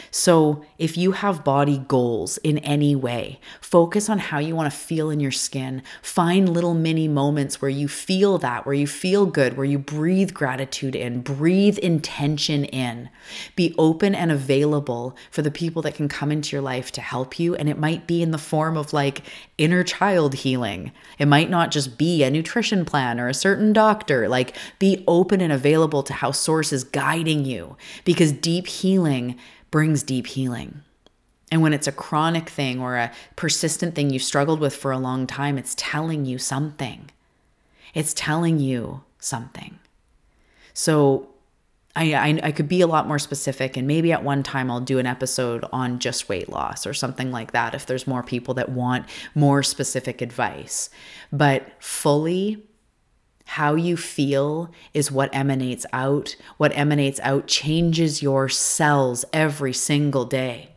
So, 0.10 0.64
if 0.78 0.98
you 0.98 1.14
have 1.14 1.44
body 1.44 1.80
goals 1.88 2.38
in 2.40 2.58
any 2.60 2.96
way, 2.96 3.40
focus 3.60 4.10
on 4.10 4.20
how 4.20 4.40
you 4.40 4.56
want 4.56 4.72
to 4.72 4.78
feel 4.78 5.10
in 5.10 5.20
your 5.20 5.32
skin. 5.32 5.84
Find 6.02 6.50
little 6.50 6.74
mini 6.74 7.08
moments 7.08 7.62
where 7.62 7.70
you 7.70 7.88
feel 7.88 8.38
that, 8.40 8.66
where 8.66 8.76
you 8.76 8.88
feel 8.88 9.26
good, 9.26 9.58
where 9.58 9.66
you 9.66 9.80
breathe 9.80 10.34
gratitude 10.34 10.96
in, 10.96 11.22
breathe 11.22 11.78
intention 11.80 12.66
in. 12.66 13.10
Be 13.56 13.76
open 13.78 14.16
and 14.16 14.32
available 14.32 15.16
for 15.30 15.42
the 15.42 15.52
people 15.52 15.82
that 15.84 15.96
can 15.96 16.08
come 16.08 16.32
into 16.32 16.56
your 16.56 16.62
life 16.62 16.92
to 16.94 17.02
help 17.02 17.40
you. 17.40 17.56
And 17.56 17.70
it 17.70 17.78
might 17.78 18.08
be 18.08 18.22
in 18.22 18.32
the 18.32 18.38
form 18.38 18.78
of 18.78 18.94
like 18.94 19.24
inner 19.58 19.84
child 19.84 20.34
healing. 20.36 20.92
It 21.20 21.28
might 21.28 21.50
not 21.50 21.72
just 21.72 21.98
be 21.98 22.24
a 22.24 22.30
nutrition 22.30 22.86
plan 22.86 23.20
or 23.20 23.28
a 23.28 23.34
certain 23.34 23.74
doctor. 23.74 24.28
Like, 24.28 24.56
be 24.80 25.04
open 25.08 25.42
and 25.42 25.54
available 25.54 26.04
to 26.04 26.14
how 26.14 26.32
Source 26.32 26.74
is 26.74 26.84
guiding 26.84 27.46
you 27.46 27.78
because 28.04 28.32
deep 28.32 28.68
healing 28.68 29.38
brings 29.72 30.04
deep 30.04 30.28
healing. 30.28 30.82
And 31.52 31.62
when 31.62 31.74
it's 31.74 31.88
a 31.88 31.92
chronic 31.92 32.50
thing 32.50 32.80
or 32.80 32.96
a 32.96 33.12
persistent 33.36 33.96
thing 33.96 34.10
you've 34.10 34.24
struggled 34.24 34.60
with 34.60 34.76
for 34.76 34.92
a 34.92 34.98
long 34.98 35.28
time, 35.28 35.58
it's 35.58 35.76
telling 35.78 36.26
you 36.26 36.38
something. 36.38 37.10
It's 37.94 38.14
telling 38.14 38.60
you 38.60 39.04
something. 39.20 39.80
So 40.74 41.28
I, 41.96 42.14
I, 42.14 42.40
I, 42.44 42.52
could 42.54 42.70
be 42.70 42.80
a 42.80 42.88
lot 42.88 43.06
more 43.06 43.20
specific, 43.20 43.76
and 43.76 43.86
maybe 43.86 44.14
at 44.14 44.24
one 44.24 44.44
time 44.44 44.72
I'll 44.72 44.80
do 44.80 44.98
an 44.98 45.06
episode 45.06 45.66
on 45.74 46.00
just 46.00 46.30
weight 46.30 46.48
loss 46.48 46.88
or 46.88 46.94
something 46.94 47.32
like 47.32 47.52
that 47.52 47.76
if 47.76 47.86
there's 47.86 48.08
more 48.08 48.24
people 48.24 48.54
that 48.54 48.70
want 48.70 49.08
more 49.36 49.62
specific 49.62 50.22
advice. 50.22 50.90
But 51.34 51.68
fully, 51.84 52.64
how 53.56 53.76
you 53.76 53.98
feel 53.98 54.72
is 54.94 55.12
what 55.12 55.30
emanates 55.36 55.86
out. 55.92 56.38
What 56.56 56.72
emanates 56.74 57.20
out 57.22 57.48
changes 57.48 58.22
your 58.22 58.48
cells 58.48 59.26
every 59.34 59.74
single 59.74 60.24
day. 60.24 60.70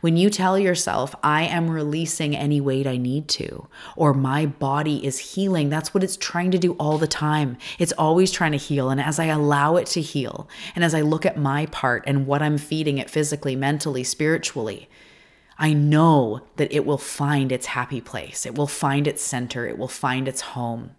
When 0.00 0.16
you 0.16 0.30
tell 0.30 0.58
yourself, 0.58 1.14
I 1.22 1.42
am 1.42 1.68
releasing 1.68 2.34
any 2.34 2.58
weight 2.58 2.86
I 2.86 2.96
need 2.96 3.28
to, 3.28 3.66
or 3.96 4.14
my 4.14 4.46
body 4.46 5.04
is 5.04 5.34
healing, 5.34 5.68
that's 5.68 5.92
what 5.92 6.02
it's 6.02 6.16
trying 6.16 6.50
to 6.52 6.58
do 6.58 6.72
all 6.80 6.96
the 6.96 7.06
time. 7.06 7.58
It's 7.78 7.92
always 7.98 8.32
trying 8.32 8.52
to 8.52 8.58
heal. 8.58 8.88
And 8.88 8.98
as 8.98 9.18
I 9.18 9.26
allow 9.26 9.76
it 9.76 9.86
to 9.88 10.00
heal, 10.00 10.48
and 10.74 10.82
as 10.82 10.94
I 10.94 11.02
look 11.02 11.26
at 11.26 11.36
my 11.36 11.66
part 11.66 12.02
and 12.06 12.26
what 12.26 12.40
I'm 12.40 12.56
feeding 12.56 12.96
it 12.96 13.10
physically, 13.10 13.56
mentally, 13.56 14.04
spiritually, 14.04 14.88
I 15.58 15.74
know 15.74 16.40
that 16.56 16.72
it 16.72 16.86
will 16.86 16.96
find 16.96 17.52
its 17.52 17.66
happy 17.66 18.00
place. 18.00 18.46
It 18.46 18.54
will 18.54 18.66
find 18.66 19.06
its 19.06 19.22
center. 19.22 19.66
It 19.66 19.76
will 19.76 19.86
find 19.86 20.26
its 20.26 20.40
home. 20.40 20.92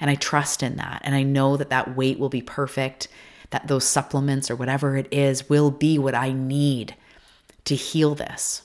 And 0.00 0.10
I 0.10 0.14
trust 0.14 0.62
in 0.62 0.76
that. 0.76 1.02
And 1.04 1.14
I 1.14 1.22
know 1.22 1.56
that 1.56 1.70
that 1.70 1.96
weight 1.96 2.18
will 2.18 2.28
be 2.28 2.42
perfect, 2.42 3.08
that 3.50 3.68
those 3.68 3.84
supplements 3.84 4.50
or 4.50 4.56
whatever 4.56 4.96
it 4.96 5.12
is 5.12 5.48
will 5.48 5.70
be 5.70 5.98
what 5.98 6.14
I 6.14 6.32
need 6.32 6.94
to 7.64 7.74
heal 7.74 8.14
this. 8.14 8.62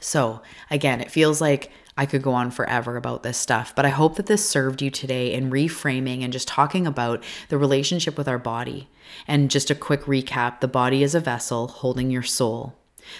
So, 0.00 0.42
again, 0.70 1.00
it 1.00 1.10
feels 1.10 1.40
like 1.40 1.70
I 1.96 2.04
could 2.06 2.22
go 2.22 2.32
on 2.32 2.50
forever 2.50 2.96
about 2.96 3.22
this 3.22 3.38
stuff, 3.38 3.74
but 3.74 3.86
I 3.86 3.90
hope 3.90 4.16
that 4.16 4.26
this 4.26 4.46
served 4.46 4.82
you 4.82 4.90
today 4.90 5.32
in 5.32 5.50
reframing 5.50 6.22
and 6.22 6.32
just 6.32 6.48
talking 6.48 6.86
about 6.86 7.24
the 7.48 7.56
relationship 7.56 8.18
with 8.18 8.28
our 8.28 8.38
body. 8.38 8.88
And 9.26 9.50
just 9.50 9.70
a 9.70 9.74
quick 9.74 10.02
recap 10.02 10.60
the 10.60 10.68
body 10.68 11.02
is 11.02 11.14
a 11.14 11.20
vessel 11.20 11.68
holding 11.68 12.10
your 12.10 12.22
soul, 12.22 12.74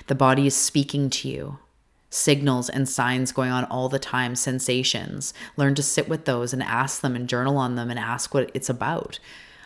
the 0.09 0.15
body 0.15 0.47
is 0.47 0.55
speaking 0.55 1.09
to 1.11 1.29
you. 1.29 1.59
Signals 2.11 2.69
and 2.69 2.89
signs 2.89 3.33
going 3.33 3.51
on 3.51 3.65
all 3.65 3.89
the 3.89 3.99
time, 3.99 4.37
sensations. 4.37 5.35
Learn 5.57 5.75
to 5.75 5.83
sit 5.83 6.09
with 6.09 6.25
those 6.25 6.53
and 6.53 6.63
ask 6.63 7.01
them 7.01 7.17
and 7.17 7.29
journal 7.29 7.59
on 7.59 7.75
them 7.75 7.91
and 7.91 7.99
ask 7.99 8.33
what 8.33 8.51
it's 8.55 8.69
about. 8.69 9.19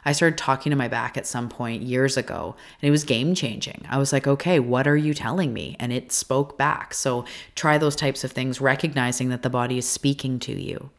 I 0.04 0.12
started 0.12 0.38
talking 0.38 0.70
to 0.70 0.76
my 0.76 0.88
back 0.88 1.16
at 1.16 1.26
some 1.26 1.48
point 1.48 1.82
years 1.82 2.16
ago, 2.16 2.56
and 2.80 2.88
it 2.88 2.90
was 2.90 3.04
game 3.04 3.34
changing. 3.34 3.84
I 3.88 3.98
was 3.98 4.12
like, 4.12 4.26
okay, 4.26 4.58
what 4.58 4.86
are 4.86 4.96
you 4.96 5.12
telling 5.12 5.52
me? 5.52 5.76
And 5.78 5.92
it 5.92 6.12
spoke 6.12 6.56
back. 6.56 6.94
So 6.94 7.24
try 7.54 7.76
those 7.76 7.96
types 7.96 8.24
of 8.24 8.32
things, 8.32 8.60
recognizing 8.60 9.28
that 9.28 9.42
the 9.42 9.50
body 9.50 9.78
is 9.78 9.86
speaking 9.86 10.38
to 10.40 10.52
you. 10.52 10.90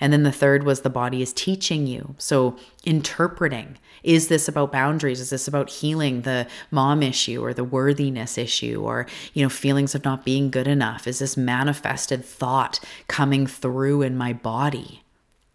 And 0.00 0.12
then 0.12 0.22
the 0.22 0.32
third 0.32 0.62
was 0.62 0.80
the 0.80 0.90
body 0.90 1.20
is 1.20 1.32
teaching 1.32 1.86
you. 1.86 2.14
So 2.18 2.56
interpreting 2.84 3.78
is 4.04 4.28
this 4.28 4.46
about 4.46 4.70
boundaries? 4.70 5.20
Is 5.20 5.30
this 5.30 5.48
about 5.48 5.70
healing 5.70 6.20
the 6.20 6.46
mom 6.70 7.02
issue 7.02 7.42
or 7.42 7.54
the 7.54 7.64
worthiness 7.64 8.36
issue 8.36 8.82
or, 8.84 9.06
you 9.32 9.42
know, 9.42 9.48
feelings 9.48 9.94
of 9.94 10.04
not 10.04 10.24
being 10.24 10.50
good 10.50 10.68
enough? 10.68 11.06
Is 11.06 11.18
this 11.18 11.36
manifested 11.36 12.24
thought 12.24 12.78
coming 13.08 13.46
through 13.46 14.02
in 14.02 14.16
my 14.16 14.34
body? 14.34 15.02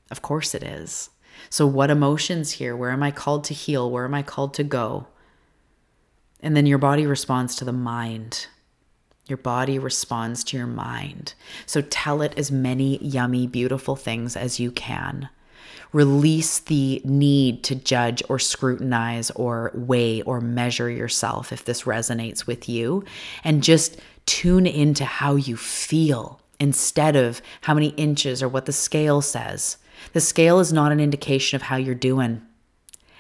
Of 0.10 0.24
course 0.24 0.56
it 0.56 0.64
is. 0.64 1.12
So, 1.50 1.66
what 1.68 1.92
emotions 1.92 2.54
here? 2.54 2.76
Where 2.76 2.90
am 2.90 3.04
I 3.04 3.12
called 3.12 3.44
to 3.46 3.54
heal? 3.54 3.90
Where 3.90 4.04
am 4.04 4.16
I 4.16 4.24
called 4.24 4.54
to 4.56 4.64
go? 4.64 5.08
And 6.42 6.56
then 6.56 6.66
your 6.66 6.78
body 6.78 7.06
responds 7.06 7.56
to 7.58 7.66
the 7.66 7.72
mind. 7.72 8.48
Your 9.28 9.38
body 9.38 9.78
responds 9.78 10.44
to 10.46 10.58
your 10.58 10.68
mind. 10.68 11.36
So, 11.66 11.82
tell 11.82 12.22
it 12.22 12.34
as 12.36 12.52
many 12.52 12.98
yummy, 12.98 13.46
beautiful 13.46 13.96
things 13.96 14.36
as 14.36 14.60
you 14.60 14.72
can. 14.72 15.30
Release 15.92 16.60
the 16.60 17.02
need 17.04 17.64
to 17.64 17.76
judge 17.76 18.22
or 18.30 18.38
scrutinize 18.38 19.32
or 19.32 19.72
weigh 19.74 20.22
or 20.22 20.40
measure 20.40 20.90
yourself 20.90 21.52
if 21.52 21.66
this 21.66 21.84
resonates 21.84 22.46
with 22.46 22.70
you. 22.70 23.04
And 23.44 23.64
just 23.64 24.00
tune 24.26 24.68
into 24.68 25.04
how 25.04 25.36
you 25.36 25.58
feel 25.58 26.40
instead 26.60 27.16
of 27.16 27.42
how 27.62 27.74
many 27.74 27.88
inches 27.90 28.44
or 28.44 28.48
what 28.48 28.66
the 28.66 28.72
scale 28.72 29.22
says. 29.22 29.78
The 30.14 30.22
scale 30.22 30.60
is 30.60 30.72
not 30.72 30.92
an 30.92 31.00
indication 31.00 31.56
of 31.56 31.64
how 31.64 31.78
you're 31.78 31.96
doing. 31.96 32.42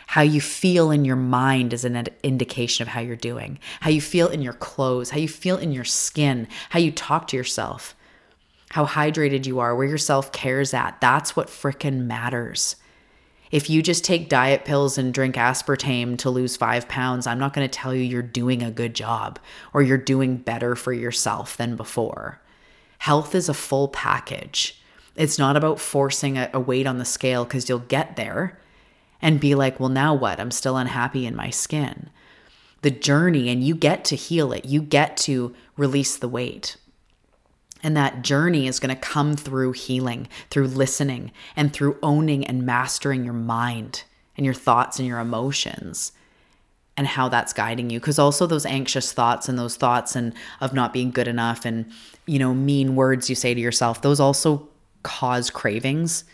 How 0.08 0.22
you 0.22 0.42
feel 0.42 0.92
in 0.92 1.06
your 1.06 1.16
mind 1.16 1.72
is 1.72 1.86
an 1.86 2.08
indication 2.24 2.82
of 2.82 2.88
how 2.88 3.00
you're 3.00 3.16
doing. 3.16 3.60
How 3.80 3.90
you 3.90 4.02
feel 4.02 4.28
in 4.28 4.42
your 4.42 4.54
clothes, 4.54 5.12
how 5.12 5.20
you 5.20 5.28
feel 5.28 5.58
in 5.58 5.72
your 5.72 5.86
skin, 5.86 6.48
how 6.70 6.80
you 6.80 6.92
talk 6.92 7.28
to 7.28 7.38
yourself, 7.38 7.96
how 8.70 8.86
hydrated 8.86 9.46
you 9.46 9.60
are, 9.60 9.76
where 9.76 9.88
your 9.88 9.98
self 9.98 10.32
care 10.32 10.62
is 10.62 10.74
at. 10.74 11.02
That's 11.02 11.36
what 11.36 11.48
frickin' 11.48 12.06
matters. 12.06 12.76
If 13.52 13.70
you 13.70 13.82
just 13.82 14.06
take 14.06 14.30
diet 14.30 14.64
pills 14.64 14.98
and 14.98 15.14
drink 15.14 15.36
aspartame 15.36 16.18
to 16.20 16.30
lose 16.30 16.56
five 16.56 16.88
pounds, 16.88 17.26
I'm 17.26 17.40
not 17.40 17.54
going 17.54 17.68
to 17.68 17.80
tell 17.80 17.96
you 17.96 18.04
you're 18.04 18.22
doing 18.22 18.62
a 18.62 18.70
good 18.70 18.94
job 18.94 19.40
or 19.74 19.82
you're 19.82 19.98
doing 19.98 20.38
better 20.38 20.76
for 20.76 20.94
yourself 20.94 21.58
than 21.58 21.76
before. 21.76 22.40
Health 23.00 23.34
is 23.34 23.50
a 23.50 23.56
full 23.56 23.88
package. 23.88 24.80
It's 25.16 25.40
not 25.40 25.58
about 25.58 25.80
forcing 25.80 26.38
a, 26.38 26.50
a 26.54 26.60
weight 26.60 26.86
on 26.86 27.00
the 27.00 27.06
scale 27.06 27.44
because 27.44 27.68
you'll 27.68 27.80
get 27.80 28.16
there 28.18 28.60
and 29.22 29.40
be 29.40 29.56
like, 29.56 29.80
well, 29.80 29.90
now 29.90 30.14
what? 30.14 30.40
I'm 30.40 30.52
still 30.52 30.78
unhappy 30.78 31.26
in 31.26 31.36
my 31.36 31.50
skin. 31.50 32.10
The 32.84 32.92
journey, 32.92 33.50
and 33.50 33.64
you 33.64 33.76
get 33.76 34.06
to 34.06 34.16
heal 34.16 34.54
it, 34.54 34.66
you 34.66 34.82
get 34.82 35.18
to 35.18 35.56
release 35.76 36.16
the 36.16 36.30
weight. 36.30 36.78
And 37.82 37.96
that 37.96 38.22
journey 38.22 38.68
is 38.68 38.80
going 38.80 38.94
to 38.94 39.02
come 39.02 39.36
through 39.36 39.72
healing, 39.72 40.28
through 40.50 40.68
listening, 40.68 41.32
and 41.56 41.72
through 41.72 41.98
owning 42.04 42.46
and 42.46 42.66
mastering 42.66 43.24
your 43.24 43.34
mind 43.34 44.04
and 44.36 44.46
your 44.46 44.54
thoughts 44.54 45.00
and 45.00 45.08
your 45.08 45.20
emotions 45.20 46.12
and 46.98 47.08
how 47.08 47.30
that's 47.30 47.54
guiding 47.54 47.90
you 47.90 48.00
because 48.00 48.20
also 48.20 48.46
those 48.46 48.66
anxious 48.66 49.14
thoughts 49.14 49.48
and 49.48 49.58
those 49.58 49.78
thoughts 49.78 50.18
and 50.18 50.34
of 50.60 50.74
not 50.74 50.92
being 50.92 51.12
good 51.12 51.30
enough 51.30 51.64
and 51.64 51.90
you 52.26 52.38
know 52.38 52.54
mean 52.54 52.94
words 52.96 53.30
you 53.30 53.36
say 53.36 53.54
to 53.54 53.62
yourself 53.62 54.02
those 54.02 54.20
also 54.20 54.68
cause 55.04 55.50
cravings 55.50 56.26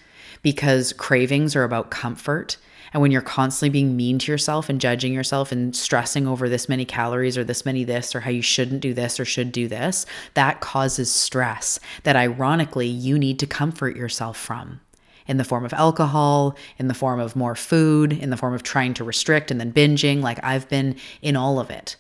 because 0.41 0.93
cravings 0.93 1.56
are 1.56 1.64
about 1.64 1.89
comfort. 1.89 2.58
And 2.96 3.02
when 3.02 3.12
you're 3.12 3.22
constantly 3.22 3.72
being 3.72 3.98
mean 3.98 4.20
to 4.20 4.32
yourself 4.32 4.70
and 4.70 4.80
judging 4.80 5.12
yourself 5.12 5.52
and 5.52 5.76
stressing 5.76 6.30
over 6.30 6.48
this 6.48 6.70
many 6.70 6.86
calories 6.86 7.38
or 7.38 7.43
this 7.43 7.66
many 7.66 7.84
this 7.84 8.16
or 8.16 8.22
how 8.22 8.30
you 8.30 8.41
shouldn't 8.41 8.80
do 8.80 8.93
this 8.93 9.20
or 9.20 9.26
should 9.26 9.52
do 9.52 9.68
this, 9.68 10.06
that 10.34 10.62
causes 10.62 11.12
stress 11.12 11.78
that 12.04 12.16
ironically 12.16 12.88
you 12.88 13.20
need 13.20 13.38
to 13.39 13.46
comfort 13.46 13.98
yourself 13.98 14.38
from 14.38 14.80
in 15.28 15.36
the 15.36 15.43
form 15.43 15.66
of 15.66 15.74
alcohol, 15.74 16.56
in 16.78 16.88
the 16.88 16.93
form 16.93 17.20
of 17.20 17.36
more 17.36 17.54
food, 17.54 18.14
in 18.14 18.30
the 18.30 18.38
form 18.38 18.54
of 18.54 18.64
trying 18.64 18.93
to 18.93 19.04
restrict 19.04 19.52
and 19.52 19.60
then 19.60 19.74
binging. 19.74 20.22
Like 20.22 20.41
I've 20.41 20.70
been 20.70 20.96
in 21.22 21.36
all 21.36 21.60
of 21.60 21.70
it. 21.70 21.98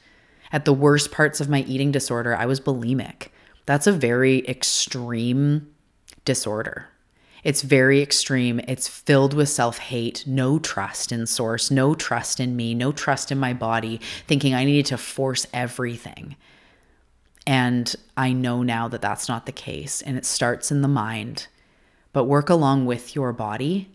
At 0.53 0.63
the 0.63 0.71
worst 0.71 1.11
parts 1.11 1.41
of 1.41 1.49
my 1.49 1.63
eating 1.63 1.91
disorder, 1.91 2.37
I 2.37 2.45
was 2.45 2.61
bulimic. 2.61 3.27
That's 3.65 3.85
a 3.85 3.91
very 3.91 4.47
extreme 4.47 5.67
disorder. 6.23 6.87
It's 7.45 7.61
very 7.61 8.01
extreme. 8.01 8.59
It's 8.67 8.87
filled 8.87 9.35
with 9.35 9.49
self 9.49 9.77
hate, 9.77 10.23
no 10.25 10.57
trust 10.57 11.11
in 11.11 11.27
source, 11.27 11.69
no 11.69 11.93
trust 11.93 12.39
in 12.39 12.55
me, 12.55 12.73
no 12.73 12.91
trust 12.91 13.31
in 13.31 13.37
my 13.37 13.53
body, 13.53 14.01
thinking 14.27 14.55
I 14.55 14.65
needed 14.65 14.87
to 14.87 14.97
force 14.97 15.45
everything. 15.53 16.37
And 17.45 17.95
I 18.17 18.33
know 18.33 18.63
now 18.63 18.87
that 18.87 19.03
that's 19.03 19.29
not 19.29 19.45
the 19.45 19.51
case. 19.51 20.01
And 20.01 20.17
it 20.17 20.25
starts 20.25 20.71
in 20.71 20.81
the 20.81 20.87
mind. 20.87 21.45
But 22.13 22.23
work 22.23 22.49
along 22.49 22.87
with 22.87 23.15
your 23.15 23.31
body 23.31 23.91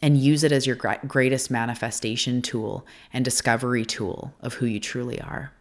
and 0.00 0.16
use 0.16 0.42
it 0.42 0.52
as 0.52 0.66
your 0.66 0.76
greatest 0.76 1.50
manifestation 1.50 2.40
tool 2.40 2.86
and 3.12 3.22
discovery 3.22 3.84
tool 3.84 4.32
of 4.40 4.54
who 4.54 4.66
you 4.66 4.80
truly 4.80 5.20
are. 5.20 5.52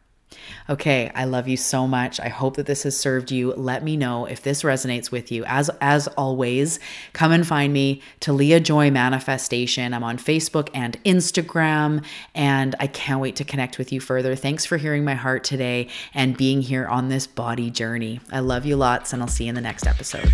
Okay, 0.69 1.11
I 1.13 1.25
love 1.25 1.47
you 1.47 1.57
so 1.57 1.87
much. 1.87 2.19
I 2.19 2.29
hope 2.29 2.55
that 2.55 2.65
this 2.65 2.83
has 2.83 2.97
served 2.97 3.31
you. 3.31 3.53
Let 3.53 3.83
me 3.83 3.97
know 3.97 4.25
if 4.25 4.41
this 4.41 4.63
resonates 4.63 5.11
with 5.11 5.31
you. 5.31 5.43
As 5.45 5.69
as 5.81 6.07
always, 6.09 6.79
come 7.13 7.31
and 7.31 7.45
find 7.45 7.73
me, 7.73 8.01
Talia 8.19 8.59
Joy 8.59 8.91
Manifestation. 8.91 9.93
I'm 9.93 10.03
on 10.03 10.17
Facebook 10.17 10.69
and 10.73 11.01
Instagram, 11.03 12.03
and 12.33 12.75
I 12.79 12.87
can't 12.87 13.19
wait 13.19 13.35
to 13.37 13.43
connect 13.43 13.77
with 13.77 13.91
you 13.91 13.99
further. 13.99 14.35
Thanks 14.35 14.65
for 14.65 14.77
hearing 14.77 15.03
my 15.03 15.15
heart 15.15 15.43
today 15.43 15.87
and 16.13 16.37
being 16.37 16.61
here 16.61 16.87
on 16.87 17.09
this 17.09 17.27
body 17.27 17.69
journey. 17.69 18.19
I 18.31 18.39
love 18.39 18.65
you 18.65 18.75
lots, 18.75 19.13
and 19.13 19.21
I'll 19.21 19.27
see 19.27 19.45
you 19.45 19.49
in 19.49 19.55
the 19.55 19.61
next 19.61 19.87
episode. 19.87 20.31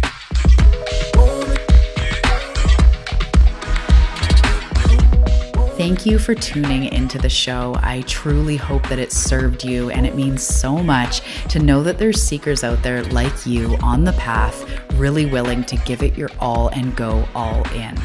Thank 5.80 6.06
you 6.06 6.20
for 6.20 6.36
tuning 6.36 6.92
into 6.92 7.18
the 7.18 7.30
show. 7.30 7.74
I 7.82 8.02
truly 8.02 8.58
hope 8.58 8.86
that 8.90 9.00
it 9.00 9.14
served 9.14 9.64
you, 9.64 9.90
and 9.92 10.06
it 10.06 10.14
means 10.14 10.44
so 10.44 10.84
much 10.84 11.22
to 11.48 11.60
know 11.60 11.84
that 11.84 11.98
there's 11.98 12.22
seekers 12.22 12.66
out 12.66 12.84
there 12.84 13.02
like 13.06 13.46
you 13.46 13.78
on 13.82 14.04
the 14.04 14.12
path, 14.12 14.62
really 14.96 15.26
willing 15.26 15.64
to 15.64 15.78
give 15.78 16.04
it 16.04 16.18
your 16.18 16.32
all 16.42 16.68
and 16.74 16.94
go 16.98 17.26
all 17.34 17.66
in. 17.72 17.98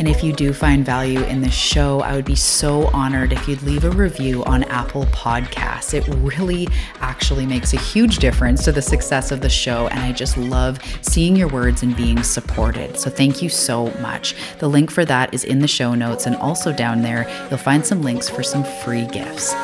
And 0.00 0.08
if 0.08 0.24
you 0.24 0.32
do 0.32 0.54
find 0.54 0.82
value 0.82 1.22
in 1.24 1.42
this 1.42 1.52
show, 1.52 2.00
I 2.00 2.16
would 2.16 2.24
be 2.24 2.34
so 2.34 2.86
honored 2.86 3.34
if 3.34 3.46
you'd 3.46 3.60
leave 3.60 3.84
a 3.84 3.90
review 3.90 4.42
on 4.44 4.64
Apple 4.64 5.04
Podcasts. 5.04 5.92
It 5.92 6.08
really 6.24 6.68
actually 7.00 7.44
makes 7.44 7.74
a 7.74 7.76
huge 7.76 8.16
difference 8.16 8.64
to 8.64 8.72
the 8.72 8.80
success 8.80 9.30
of 9.30 9.42
the 9.42 9.50
show. 9.50 9.88
And 9.88 10.00
I 10.00 10.12
just 10.12 10.38
love 10.38 10.78
seeing 11.02 11.36
your 11.36 11.48
words 11.48 11.82
and 11.82 11.94
being 11.94 12.22
supported. 12.22 12.98
So 12.98 13.10
thank 13.10 13.42
you 13.42 13.50
so 13.50 13.90
much. 14.00 14.34
The 14.58 14.70
link 14.70 14.90
for 14.90 15.04
that 15.04 15.34
is 15.34 15.44
in 15.44 15.58
the 15.58 15.68
show 15.68 15.94
notes. 15.94 16.24
And 16.24 16.34
also 16.36 16.72
down 16.72 17.02
there, 17.02 17.28
you'll 17.50 17.58
find 17.58 17.84
some 17.84 18.00
links 18.00 18.26
for 18.26 18.42
some 18.42 18.64
free 18.82 19.04
gifts. 19.04 19.54